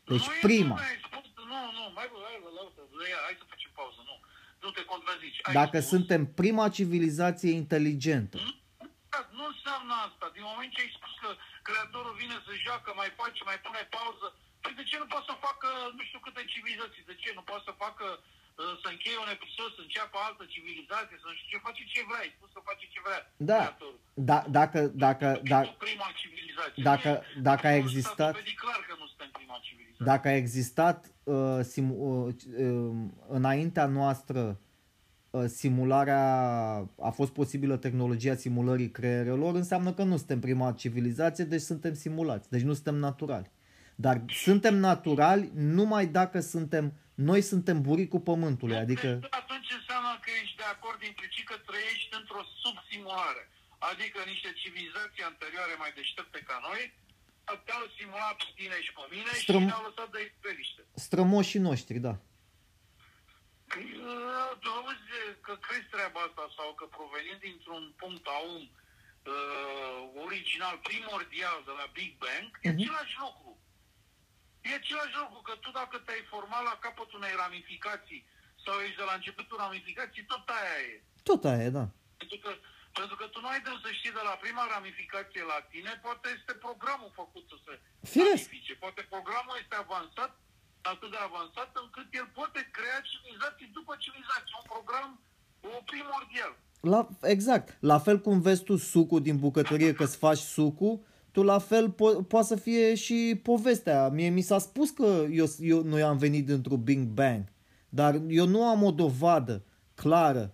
[0.06, 0.76] Deci Nu e prima.
[0.76, 3.53] cum ai spus, nu, nu, mai bă, hai, lasă, ia, hai să facem pauză, nu.
[4.64, 5.40] Nu te contrazici.
[5.48, 8.38] Ai Dacă spus, suntem prima civilizație inteligentă.
[9.14, 10.26] Da, nu înseamnă asta.
[10.36, 11.30] Din moment ce ai spus că
[11.68, 14.28] creatorul vine să joacă, mai face, mai pune pauză,
[14.64, 17.04] păi de ce nu poate să facă nu știu câte civilizații?
[17.12, 21.16] De ce nu poate să facă uh, să încheie un episod, să înceapă altă civilizație,
[21.22, 23.22] să nu știu ce, face ce vrea, ai spus să face ce vrea.
[23.52, 23.60] Da.
[23.64, 24.00] creatorul.
[24.30, 26.82] Da, dacă, dacă, Da, da, prima civilizație.
[26.92, 30.06] dacă- Nu e- dacă a s-a existat- dovedit clar că nu suntem prima civilizație.
[30.12, 32.92] dacă a existat uh, sim, uh, uh,
[33.28, 34.60] înaintea noastră
[35.30, 36.24] uh, simularea,
[37.00, 42.50] a fost posibilă tehnologia simulării creierelor, înseamnă că nu suntem prima civilizație, deci suntem simulați,
[42.50, 43.52] deci nu suntem naturali.
[43.96, 46.86] Dar suntem naturali numai dacă suntem,
[47.30, 49.08] noi suntem buricul pământului, adică...
[49.08, 53.44] Deci, atunci înseamnă că ești de acord implicit că trăiești într-o subsimulare.
[53.92, 56.82] Adică niște civilizații anterioare mai deștepte ca noi
[57.66, 60.82] te-au simulat pe tine și pe mine Strâm- și ne-au lăsat de izbeliște.
[61.06, 62.14] Strămoșii noștri, da.
[63.72, 65.10] Păi, uh, Tu auzi
[65.46, 68.62] că crezi treaba asta sau că provenind dintr-un punct aum
[69.34, 72.80] uh, original, primordial de la Big Bang, e Mhm.
[72.82, 73.50] același lucru.
[74.68, 78.22] E același lucru, că tu dacă te-ai format la capătul unei ramificații
[78.66, 81.02] sau ești de la începutul ramificației, tot aia e.
[81.30, 81.86] Tot aia e, da.
[82.22, 82.52] Pentru că,
[83.00, 86.28] pentru că tu nu ai de să știi de la prima ramificație la tine, poate
[86.38, 87.74] este programul făcut să se
[88.14, 88.44] Firesc.
[88.46, 88.74] ramifice.
[88.84, 90.32] Poate programul este avansat,
[90.94, 94.54] atât de avansat, încât el poate crea civilizații după civilizații.
[94.62, 95.10] Un program
[95.78, 96.54] o primordial.
[96.94, 97.00] La,
[97.36, 97.68] exact.
[97.92, 100.96] La fel cum vezi tu sucul din bucătărie, că-ți faci sucul,
[101.32, 103.18] tu la fel po- poate să fie și
[103.50, 104.00] povestea.
[104.18, 107.44] Mie mi s-a spus că eu, eu, noi am venit dintr-un Big Bang,
[107.90, 109.64] dar eu nu am o dovadă
[109.96, 110.54] clară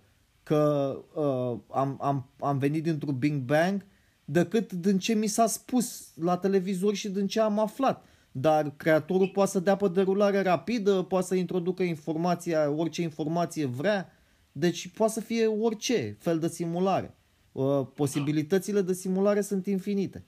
[0.50, 3.86] că uh, am, am, am venit dintr-un Big Bang
[4.24, 8.04] decât din ce mi s-a spus la televizor și din ce am aflat.
[8.32, 14.12] Dar creatorul poate să dea pe derulare rapidă, poate să introducă informația, orice informație vrea,
[14.52, 17.16] deci poate să fie orice fel de simulare.
[17.52, 20.24] Uh, Posibilitățile de simulare sunt infinite.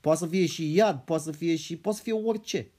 [0.00, 2.70] Poate să fie și iad, poate să fie și poate să fie orice.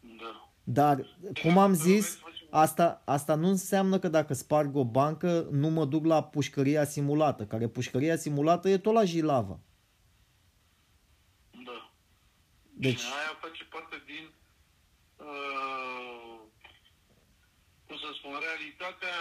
[0.00, 0.52] Da.
[0.64, 1.06] Dar,
[1.42, 2.18] cum am zis,
[2.50, 7.46] asta, asta nu înseamnă că dacă sparg o bancă, nu mă duc la pușcăria simulată,
[7.46, 9.58] care pușcăria simulată e tot la Jilava.
[11.64, 11.92] Da.
[12.74, 14.30] Deci, Și aia face parte din,
[15.16, 16.40] uh,
[17.86, 19.16] cum să spun, realitatea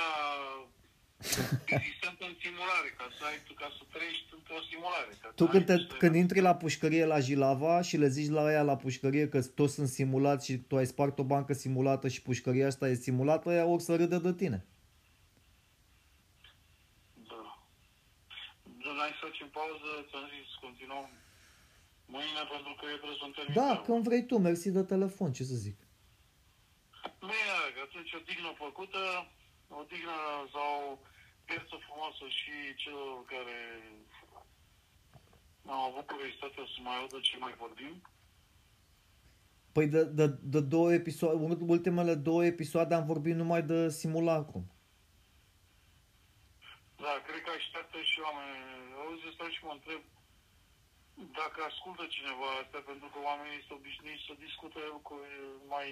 [1.65, 5.11] existent în simulare, ca să, ai, ca să trăiești într-o simulare.
[5.21, 8.29] Ca Tu să când, te, ai- când intri la pușcărie la Jilava și le zici
[8.29, 12.07] la ea la pușcărie că toți sunt simulați și tu ai spart o bancă simulată
[12.07, 14.65] și pușcăria asta e simulată, ea or să râdă de tine.
[17.29, 17.41] Da.
[18.83, 21.09] Da, hai să facem pauză, ți-am zis, continuăm
[22.15, 23.85] mâine pentru că eu trebuie să-mi termin Da, treaba.
[23.87, 25.77] când vrei tu, mersi de telefon, ce să zic.
[27.19, 29.01] Bine, că atunci o dignă făcută,
[29.69, 30.19] o dignă
[30.51, 30.99] sau
[31.45, 33.57] piesă frumoasă și celor care
[35.65, 38.01] au avut curiozitatea să mai audă ce mai vorbim.
[39.71, 44.65] Păi de, de, de două episoade, ultimele două episoade am vorbit numai de simulacrum.
[47.03, 48.57] Da, cred că așteaptă și oameni.
[49.01, 50.01] Auzi, stau și mă întreb
[51.39, 55.33] dacă ascultă cineva asta, pentru că oamenii sunt obișnuiți să discute lucruri
[55.73, 55.87] mai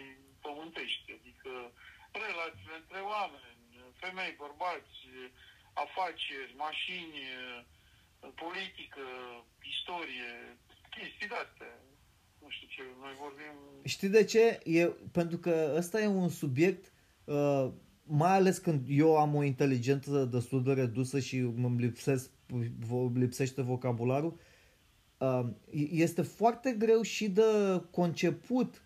[0.45, 1.52] pământești, adică
[2.26, 3.57] relațiile între oameni,
[4.02, 4.98] femei, bărbați,
[5.86, 7.18] afaceri, mașini,
[8.44, 9.06] politică,
[9.74, 10.32] istorie,
[10.95, 11.74] chestii de-astea.
[12.41, 13.56] Nu știu ce, noi vorbim...
[13.84, 14.60] Știi de ce?
[14.64, 16.91] E, pentru că ăsta e un subiect,
[17.24, 17.68] uh,
[18.03, 22.30] mai ales când eu am o inteligență destul de redusă și îmi lipsesc,
[22.88, 24.40] vo- lipsește vocabularul,
[25.18, 25.45] uh,
[25.91, 27.41] este foarte greu și de
[27.91, 28.82] conceput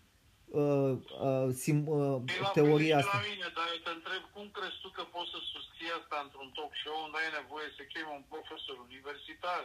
[0.60, 0.92] uh,
[1.28, 3.18] uh, sim, uh, E la teoria fel și asta.
[3.18, 6.50] La mine, dar eu te întreb cum crezi tu că poți să susții asta într-un
[6.56, 9.62] talk show unde ai nevoie să chemi un profesor universitar,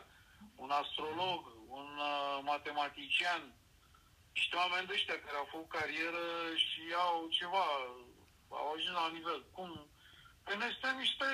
[0.64, 1.39] un astrolog,
[1.80, 3.41] un uh, matematician,
[4.38, 6.26] niște oameni de ăștia care au făcut carieră
[6.65, 7.65] și au ceva,
[8.61, 9.39] au ajuns la nivel.
[9.57, 9.69] Cum?
[10.45, 11.27] Păi noi suntem niște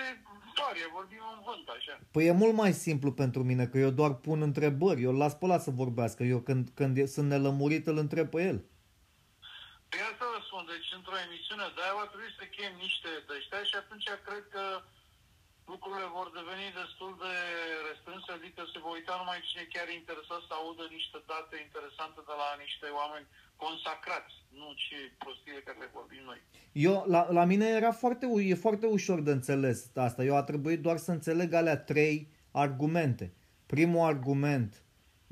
[0.58, 1.96] doare, vorbim în vânt, așa.
[2.14, 5.34] Păi e mult mai simplu pentru mine, că eu doar pun întrebări, eu îl las
[5.36, 8.58] pe ăla să vorbească, eu când, când e- sunt nelămurit îl întreb pe el.
[9.96, 13.34] Păi asta vă spun, deci într-o emisiune de aia va trebui să chem niște de
[13.40, 14.66] ăștia și atunci cred că
[15.72, 17.34] lucrurile vor deveni destul de
[17.90, 22.20] restrânse, adică se va uita numai cine chiar e interesat să audă niște date interesante
[22.30, 23.28] de la niște oameni
[23.64, 26.40] consacrați, nu ce prostile care le vorbim noi.
[26.88, 30.22] Eu, la, la mine era foarte, u- e foarte ușor de înțeles asta.
[30.30, 32.16] Eu a trebuit doar să înțeleg alea trei
[32.66, 33.26] argumente.
[33.66, 34.83] Primul argument,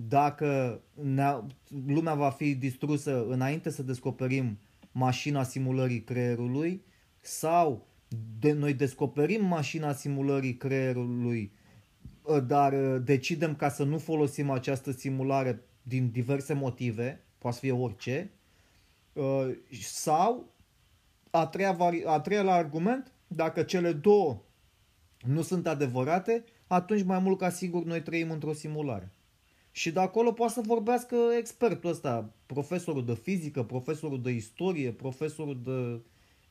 [0.08, 1.38] dacă ne
[1.86, 4.60] lumea va fi distrusă înainte să descoperim
[4.92, 6.84] mașina simulării creierului
[7.20, 7.88] sau
[8.40, 11.52] de, noi descoperim mașina simulării creierului,
[12.28, 17.62] ă, dar ă, decidem ca să nu folosim această simulare din diverse motive, poate să
[17.62, 18.32] fie orice,
[19.16, 19.48] ă,
[19.82, 20.54] sau
[21.30, 24.42] a treia, vari- a treia la argument, dacă cele două
[25.22, 29.12] nu sunt adevărate, atunci mai mult ca sigur noi trăim într-o simulare.
[29.72, 35.62] Și de acolo poate să vorbească expertul ăsta, profesorul de fizică, profesorul de istorie, profesorul
[35.64, 36.02] de...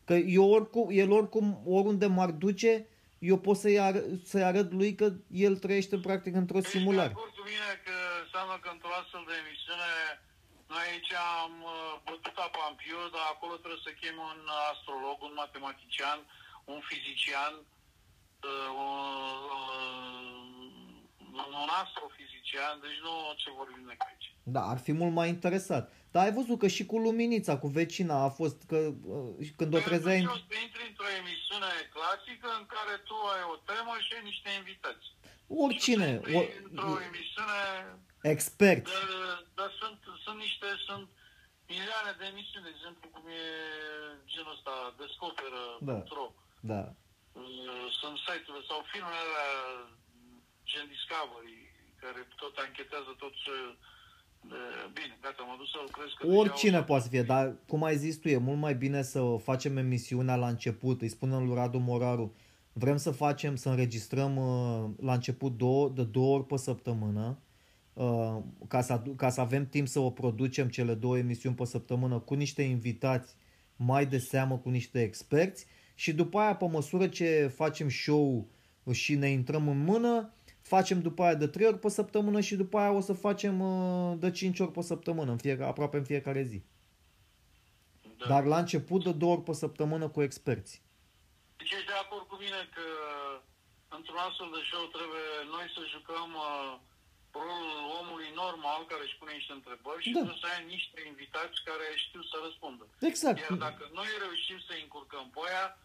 [0.05, 2.87] Că eu oricum, el oricum, oriunde m-ar duce,
[3.19, 3.95] eu pot să-i, ar,
[4.25, 5.13] să-i arăt lui că
[5.47, 7.13] el trăiește practic într-o Ești de simulare.
[7.15, 9.93] acord cu mine că înseamnă că într-o astfel de emisiune
[10.71, 14.41] noi aici am uh, bătut apa în piu, dar acolo trebuie să chem un
[14.73, 16.19] astrolog, un matematician,
[16.73, 17.55] un fizician,
[18.51, 20.50] uh, un,
[21.63, 24.27] un astrofizician, deci nu ce vorbim noi aici.
[24.43, 25.85] Da, ar fi mult mai interesat.
[26.13, 29.79] Dar ai văzut că și cu Luminița, cu vecina, a fost că uh, când o
[29.79, 30.21] trezeai...
[30.21, 34.25] Deci o să intri într-o emisiune clasică în care tu ai o temă și ai
[34.31, 35.07] niște invitați.
[35.65, 37.61] Oricine, Și o să o, intri într-o emisiune
[38.35, 38.85] expert.
[38.95, 39.11] Dar,
[39.59, 41.07] dar sunt, sunt niște, sunt
[41.75, 43.45] milioane de emisiuni, de exemplu, cum e
[44.33, 46.27] genul ăsta, Descoperă.ro.
[46.73, 46.83] Da.
[48.01, 49.51] Sunt site-urile sau filmele alea,
[50.73, 51.57] gen Discovery,
[52.03, 53.55] care tot anchetează tot ce...
[54.97, 56.09] Bine, gata, mă duc să lucrez.
[56.19, 58.75] Că Oricine deja o- poate să fie, dar cum ai zis tu, e mult mai
[58.75, 62.35] bine să facem emisiunea la început, îi spunem lui Radu Moraru,
[62.73, 67.39] vrem să facem, să înregistrăm uh, la început două, de două ori pe săptămână,
[67.93, 68.37] uh,
[68.69, 72.19] ca, să, adu- ca să avem timp să o producem cele două emisiuni pe săptămână
[72.19, 73.35] cu niște invitați
[73.77, 78.49] mai de seamă, cu niște experți și după aia, pe măsură ce facem show
[78.93, 80.33] și ne intrăm în mână,
[80.63, 84.19] facem după aia de 3 ori pe săptămână și după aia o să facem uh,
[84.19, 86.63] de 5 ori pe săptămână, în fiecare, aproape în fiecare zi.
[88.19, 88.27] Da.
[88.27, 90.83] Dar la început de două ori pe săptămână cu experți.
[91.57, 92.87] Deci ești de acord cu mine că
[93.97, 96.73] într-un astfel de show trebuie noi să jucăm uh,
[97.39, 100.19] rolul omului normal care își pune niște întrebări și Da.
[100.19, 102.85] trebuie să ai niște invitați care știu să răspundă.
[103.11, 103.39] Exact.
[103.45, 105.79] Iar dacă noi reușim să încurcăm pe aia, e,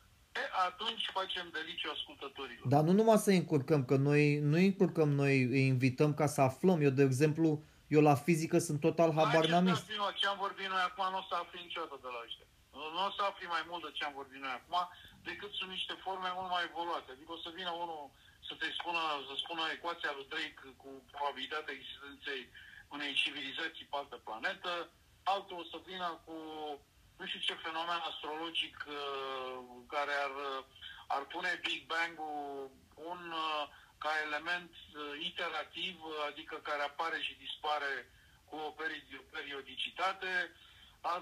[0.68, 2.68] atunci facem deliciu ascultătorilor.
[2.74, 4.22] Dar nu numai să încurcăm, că noi
[4.52, 6.78] nu încurcăm, noi îi invităm ca să aflăm.
[6.82, 7.48] Eu, de exemplu,
[7.96, 9.76] eu la fizică sunt total Hai ce habarnamist.
[9.76, 12.20] să afli, mă, Ce am vorbit noi acum nu o să afli niciodată de la
[12.26, 12.48] ăștia.
[12.76, 14.82] Nu nu o să afli mai mult de ce am vorbit noi acum,
[15.30, 17.10] decât sunt niște forme mult mai evoluate.
[17.12, 18.04] Adică o să vină unul
[18.48, 22.42] să te spună, să spună ecuația lui Drake cu probabilitatea existenței
[22.96, 24.74] unei civilizații pe altă planetă,
[25.34, 26.36] altul o să vină cu
[27.18, 28.96] nu știu ce fenomen astrologic uh,
[29.88, 30.34] care ar,
[31.08, 33.68] ar pune Big Bang-ul un, uh,
[33.98, 35.96] ca element uh, iterativ,
[36.30, 37.92] adică care apare și dispare
[38.50, 38.76] cu o
[39.32, 40.52] periodicitate.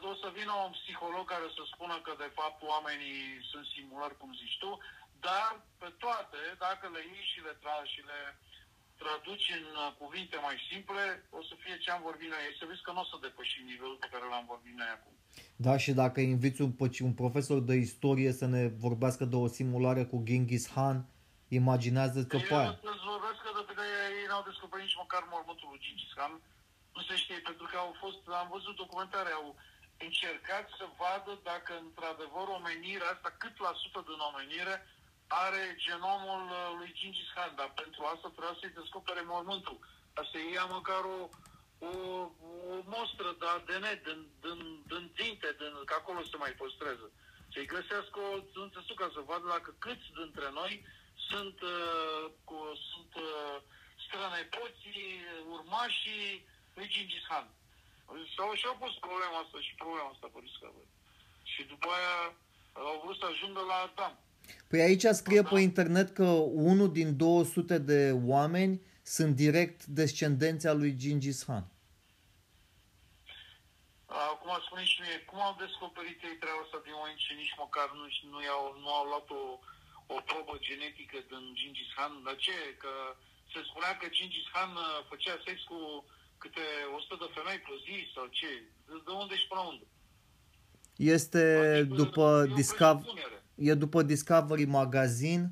[0.02, 4.36] O să vină un psiholog care să spună că de fapt oamenii sunt simulări, cum
[4.36, 4.72] zici tu,
[5.20, 8.20] dar pe toate, dacă le iei și le tragi și le
[8.98, 9.68] traduci în
[9.98, 12.56] cuvinte mai simple, o să fie ce am vorbit noi.
[12.60, 15.13] Să vezi că nu o să depășim nivelul pe care l-am vorbit noi acum.
[15.56, 16.72] Da, și dacă inviți un,
[17.10, 20.98] un profesor de istorie să ne vorbească de o simulare cu Genghis Khan,
[21.60, 22.74] imaginează-ți-o pe aia.
[22.82, 23.84] Să vorbească de că
[24.22, 26.34] ei n-au descoperit nici măcar mormântul lui Genghis Khan.
[26.96, 29.48] Nu se știe, pentru că au fost, am văzut documentare, au
[30.08, 34.76] încercat să vadă dacă într-adevăr omenirea asta, cât la sută din omenire,
[35.46, 39.78] are genomul uh, lui Genghis Khan, dar pentru asta trebuie să-i descopere mormântul.
[40.22, 41.18] Asta e ia măcar o,
[41.88, 41.92] o,
[42.72, 44.60] o mostră de ADN din, din,
[44.92, 47.08] din dinte, din, că acolo se mai păstrează.
[47.54, 50.74] Să-i găsească o țânțăsu ca să vadă dacă câți dintre noi
[51.30, 52.58] sunt, uh, cu,
[52.90, 53.56] sunt uh,
[54.06, 55.06] strănepoții,
[55.56, 56.30] urmașii
[56.76, 57.48] lui Gingis Khan.
[58.32, 60.92] Și-au, și-au pus problema asta și problema asta pe Discovery.
[61.52, 62.18] Și după aia
[62.90, 64.14] au vrut să ajungă la Adam.
[64.70, 65.54] Păi aici scrie Adam.
[65.54, 66.28] pe internet că
[66.70, 68.02] unul din 200 de
[68.34, 71.73] oameni sunt direct descendenți al lui Gingis Khan.
[74.32, 77.88] Acum spune și mie, cum au descoperit ei treaba asta din moment ce nici măcar
[78.00, 79.44] nu, nu, au, nu au luat o,
[80.16, 82.14] o probă genetică din Gingis Khan?
[82.26, 82.58] Dar ce?
[82.84, 82.94] Că
[83.52, 85.80] se spunea că Gingis Khan uh, făcea sex cu
[86.42, 86.66] câte
[86.96, 88.52] 100 de femei pe zi sau ce?
[88.88, 89.86] De, de unde și până unde?
[91.16, 91.46] Este
[92.02, 92.26] după
[92.60, 93.14] Discovery,
[93.68, 95.46] e după Discovery Magazine.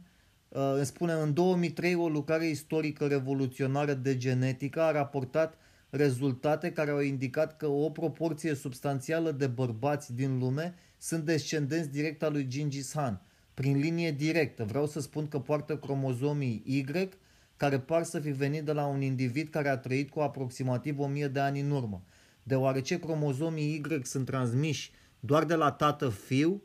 [0.47, 5.57] Uh, îmi spune, în 2003 o lucrare istorică revoluționară de genetică a raportat
[5.91, 12.23] rezultate care au indicat că o proporție substanțială de bărbați din lume sunt descendenți direct
[12.23, 13.21] al lui Gingis Khan,
[13.53, 14.63] prin linie directă.
[14.63, 17.09] Vreau să spun că poartă cromozomii Y,
[17.57, 21.27] care par să fi venit de la un individ care a trăit cu aproximativ 1000
[21.27, 22.03] de ani în urmă.
[22.43, 26.61] Deoarece cromozomii Y sunt transmiși doar de la tată-fiu,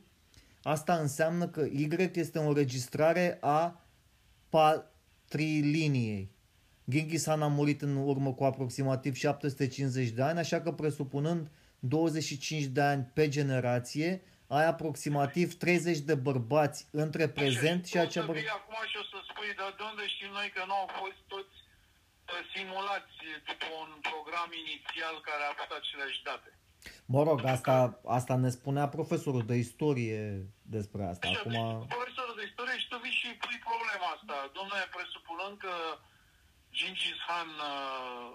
[0.63, 3.87] asta înseamnă că Y este o înregistrare a
[4.49, 6.31] patriliniei.
[6.91, 12.65] Genghis Khan a murit în urmă cu aproximativ 750 de ani, așa că presupunând 25
[12.65, 18.57] de ani pe generație, ai aproximativ 30 de bărbați între prezent și acea bărbați.
[18.61, 21.57] Acum și o să spui, dar de unde știm noi că nu au fost toți
[21.63, 23.17] uh, simulați
[23.49, 26.51] după un program inițial care a avut aceleași date?
[27.15, 27.77] Mă rog, asta,
[28.19, 30.21] asta ne spunea profesorul de istorie
[30.77, 31.27] despre asta.
[31.29, 31.53] Așa, Acum...
[31.53, 34.37] Deci, profesorul de istorie și tu vii și pui problema asta.
[34.57, 35.75] Domnule, presupunând că
[36.79, 38.27] Gingis Khan, uh,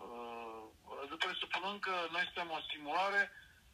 [0.92, 3.22] uh, presupunând că noi suntem o simulare,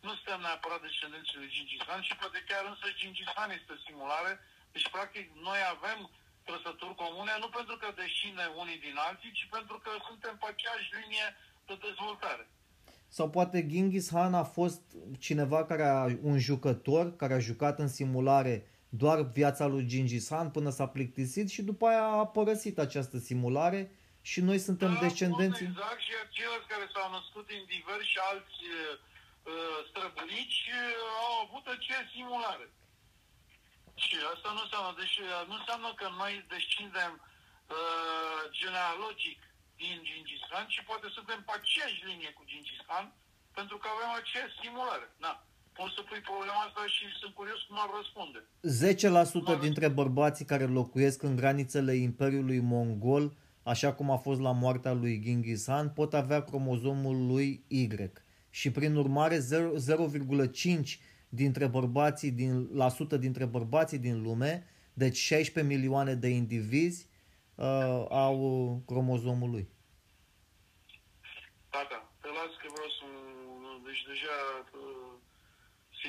[0.05, 4.33] nu suntem neapărat descendenții lui Gingis Khan și poate chiar însă Gingis Khan este simulare.
[4.73, 5.99] Deci, practic, noi avem
[6.47, 10.89] trăsături comune, nu pentru că deșine unii din alții, ci pentru că suntem pe aceeași
[10.99, 11.27] linie
[11.67, 12.45] de dezvoltare.
[13.17, 14.81] Sau poate Genghis Khan a fost
[15.25, 18.55] cineva care a, un jucător care a jucat în simulare
[18.89, 23.91] doar viața lui Genghis Khan până s-a plictisit și după aia a părăsit această simulare
[24.31, 25.69] și noi suntem da, descendenții.
[25.71, 32.13] Exact, și ceilalți care s-au născut din diversi alți uh, străbunici uh, au avut aceeași
[32.15, 32.67] simulare.
[34.05, 39.39] Și asta nu înseamnă, deci uh, nu înseamnă că noi descindem uh, genealogic
[39.81, 43.05] din Gingis Khan, ci poate suntem pe aceeași linie cu Gingis Khan,
[43.57, 45.07] pentru că avem aceeași simulare.
[45.25, 45.33] Da.
[45.77, 48.39] Poți să pui problema asta și sunt curios cum ar răspunde.
[49.59, 53.25] 10% dintre bărbații care locuiesc în granițele Imperiului Mongol
[53.67, 57.87] așa cum a fost la moartea lui Genghis Khan, pot avea cromozomul lui Y.
[58.49, 60.99] Și prin urmare 0,5
[61.29, 67.07] dintre bărbații din, la sută dintre bărbații din lume, deci 16 milioane de indivizi,
[67.55, 67.65] uh,
[68.09, 69.67] au cromozomul lui.
[71.71, 72.09] Da, da.
[72.21, 73.05] Te las că vreau să...
[73.85, 74.37] Deci deja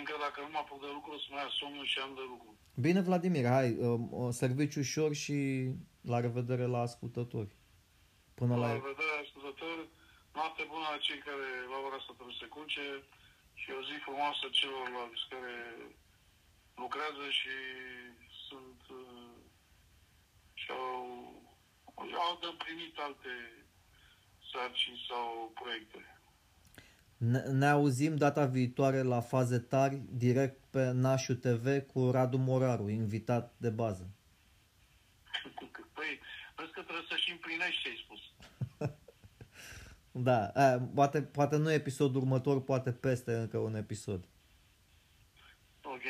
[0.00, 2.14] uh, simt că dacă nu mă apuc de lucru, să mai ia somnul și am
[2.14, 2.50] de lucru.
[2.74, 5.36] Bine, Vladimir, hai, uh, serviciu ușor și
[6.12, 7.52] la revedere la ascultători.
[8.34, 8.66] Până la...
[8.66, 9.84] La revedere ascultători.
[10.34, 12.84] Noapte bună la cei care la ora asta trebuie să culce
[13.60, 15.56] și o zi frumoasă celorlalți care
[16.82, 17.56] lucrează și
[18.46, 19.36] sunt uh,
[20.60, 21.02] și au,
[22.26, 23.34] au de împlinit alte
[24.50, 26.17] sarcini sau proiecte.
[27.18, 32.88] Ne, ne auzim data viitoare la faze tari, direct pe Nașu TV cu Radu Moraru,
[32.88, 34.10] invitat de bază.
[35.94, 36.20] Păi,
[36.56, 38.20] vezi că trebuie să-și împlinești ce ai spus.
[40.10, 44.24] Da, a, poate, poate nu episodul următor, poate peste încă un episod.
[45.82, 46.02] Ok.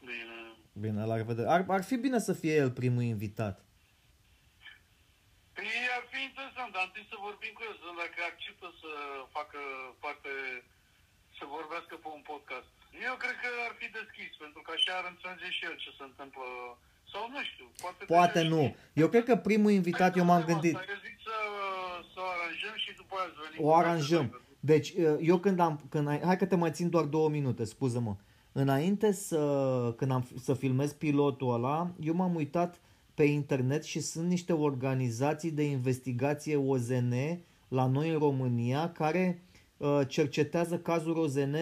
[0.00, 0.56] Bine.
[0.72, 1.48] Bine, la revedere.
[1.48, 3.64] Ar, ar fi bine să fie el primul invitat.
[5.52, 5.64] Păi
[5.96, 8.92] ar fi interesant, dar întâi să vorbim cu el, să dacă acceptă să
[9.36, 9.60] facă
[10.04, 10.32] parte,
[11.38, 12.70] să vorbească pe un podcast.
[13.08, 16.04] Eu cred că ar fi deschis, pentru că așa ar înțelege și el ce se
[16.10, 16.46] întâmplă.
[17.12, 18.02] Sau nu știu, poate...
[18.16, 18.62] Poate deja nu.
[18.62, 18.76] știe.
[19.02, 20.96] Eu cred că primul invitat, eu m-am Hai să gândit, facem asta.
[20.96, 21.36] Eu zic să,
[22.12, 23.58] să o aranjăm și după aia să venim.
[23.66, 24.26] o aranjăm.
[24.70, 24.88] Deci,
[25.30, 28.14] eu când am, când ai, hai că te mai țin doar două minute, scuză-mă.
[28.52, 29.42] Înainte să,
[29.96, 32.80] când am, să filmez pilotul ăla, eu m-am uitat
[33.20, 37.14] pe internet și sunt niște organizații de investigație OZN
[37.68, 39.42] la noi în România care
[39.76, 41.54] uh, cercetează cazuri OZN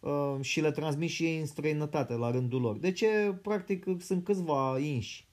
[0.00, 2.76] uh, și le transmit și ei în străinătate la rândul lor.
[2.76, 5.28] Deci, e, practic, sunt câțiva inși.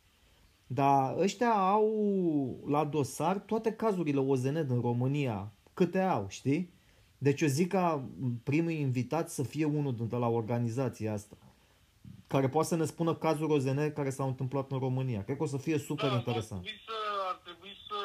[0.68, 6.74] Dar ăștia au la dosar toate cazurile OZN din România, câte au, știi?
[7.18, 8.10] Deci eu zic ca
[8.44, 11.38] primul invitat să fie unul dintre la organizația asta,
[12.34, 15.22] care poate să ne spună cazuri OZN care s-au întâmplat în România.
[15.24, 16.62] Cred că o să fie super da, interesant.
[16.62, 16.98] Ar trebui, să,
[17.32, 18.00] ar trebui să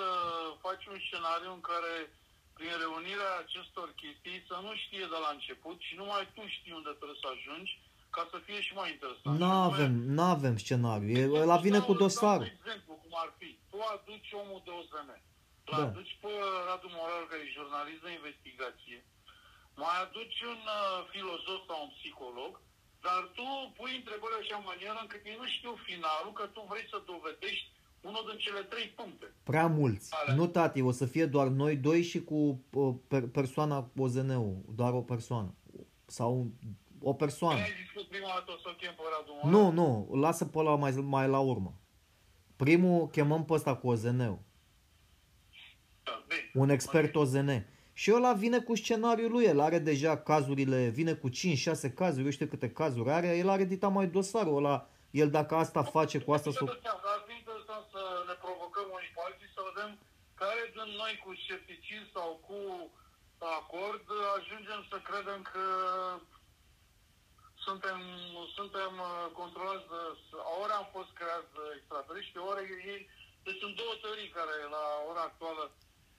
[0.64, 1.94] faci un scenariu în care
[2.58, 6.92] prin reunirea acestor chestii să nu știe de la început și numai tu știi unde
[7.00, 7.72] trebuie să ajungi
[8.16, 9.34] ca să fie și mai interesant.
[9.42, 11.08] Nu Și avem, anume, nu avem scenariu.
[11.18, 12.48] E, ăla vine dau- cu dau dosarul.
[12.50, 13.48] un exemplu cum ar fi.
[13.70, 15.10] Tu aduci omul de OZN.
[15.70, 15.84] Îl Da.
[15.88, 16.30] aduci pe
[16.68, 18.98] Radu Moral, care e jurnalist de investigație.
[19.84, 22.52] Mai aduci un uh, filozof sau un psiholog,
[23.08, 26.86] dar tu pui întrebări așa în manieră încât ei nu știu finalul, că tu vrei
[26.92, 27.66] să dovedești
[28.08, 29.26] unul din cele trei puncte.
[29.50, 30.06] Prea mulți.
[30.14, 30.34] Ale.
[30.38, 32.38] Nu, tati, o să fie doar noi doi și cu
[32.72, 34.56] uh, per, persoana OZN-ul.
[34.80, 35.54] Doar o persoană.
[36.06, 36.30] Sau
[37.00, 37.60] o persoană.
[37.60, 39.50] Ai zis că prima dată o să chem pe Radu Moral?
[39.50, 41.72] Nu, nu, lasă pe ăla mai, mai la urmă.
[42.56, 44.38] Primul chemăm pe ăsta cu OZN-ul.
[46.02, 46.50] Da, bine.
[46.54, 47.50] un expert OZN.
[48.00, 51.32] Și ăla vine cu scenariul lui, el are deja cazurile, vine cu 5-6
[52.00, 54.76] cazuri, eu știu câte cazuri are, el are editat mai dosarul ăla,
[55.20, 56.50] el dacă asta face cu asta...
[56.50, 56.58] Să...
[56.58, 56.66] S-o...
[57.14, 59.90] Ar fi interesant să ne provocăm unii pe alții să vedem
[60.42, 62.58] care din noi cu scepticism sau cu
[63.60, 64.06] acord
[64.38, 65.64] ajungem să credem că
[67.66, 67.98] suntem,
[68.58, 70.00] suntem uh, controlați de...
[70.62, 72.62] Ori am fost creați de extraterestri, ori
[72.92, 73.02] ei...
[73.44, 75.64] Deci sunt două teorii care la ora actuală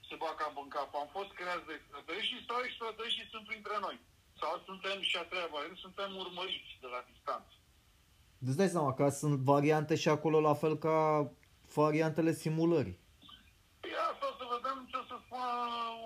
[0.08, 0.90] se bag cap în cap.
[1.02, 3.98] Am fost creați de extraterestri sau extraterestri sunt printre noi.
[4.42, 7.54] Sau suntem, și a treia variantă, suntem urmăriți de la distanță.
[8.48, 10.98] Îți dai seama că sunt variante și acolo la fel ca
[11.80, 12.98] variantele simulării.
[13.94, 15.48] Ia asta să vedem ce o să spună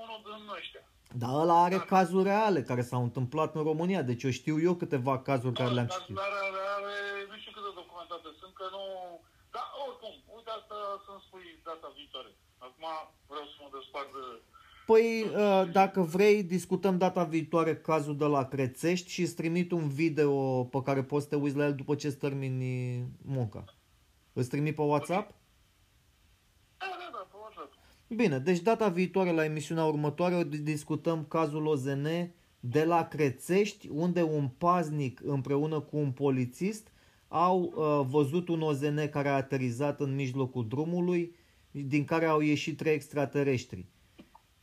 [0.04, 0.84] unul din ăștia.
[1.22, 5.16] Dar ăla are cazuri reale care s-au întâmplat în România, deci eu știu eu câteva
[5.30, 6.16] cazuri care le-am citit.
[6.16, 6.96] Dar are, are,
[7.32, 8.84] nu știu câte documentate sunt, că nu...
[9.56, 12.32] Dar oricum, uite asta să-mi spui data viitoare.
[12.66, 12.86] Acum
[13.28, 14.24] vreau să mă despart de...
[14.86, 19.88] Păi, uh, dacă vrei, discutăm data viitoare cazul de la Crețești și îți trimit un
[19.88, 23.64] video pe care poți să te uiți la el după ce îți termini munca.
[24.34, 25.34] Îți trimit pe WhatsApp?
[26.78, 27.74] Da, da, da, pe WhatsApp.
[28.08, 32.08] Bine, deci data viitoare la emisiunea următoare o discutăm cazul OZN
[32.60, 36.92] de la Crețești, unde un paznic împreună cu un polițist
[37.28, 41.36] au uh, văzut un OZN care a aterizat în mijlocul drumului,
[41.72, 43.86] din care au ieșit trei extraterestri.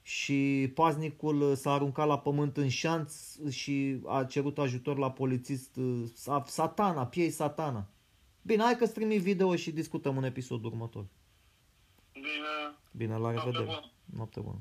[0.02, 6.02] Și paznicul s-a aruncat la pământ în șanț și a cerut ajutor la polițist uh,
[6.12, 7.89] sa- Satana, piei Satana.
[8.43, 11.06] Bine, hai că strimi video și discutăm în episodul următor.
[12.12, 12.26] Bine.
[12.93, 13.64] Bine, la Noapte revedere.
[13.64, 13.90] bună.
[14.05, 14.59] Noapte bună.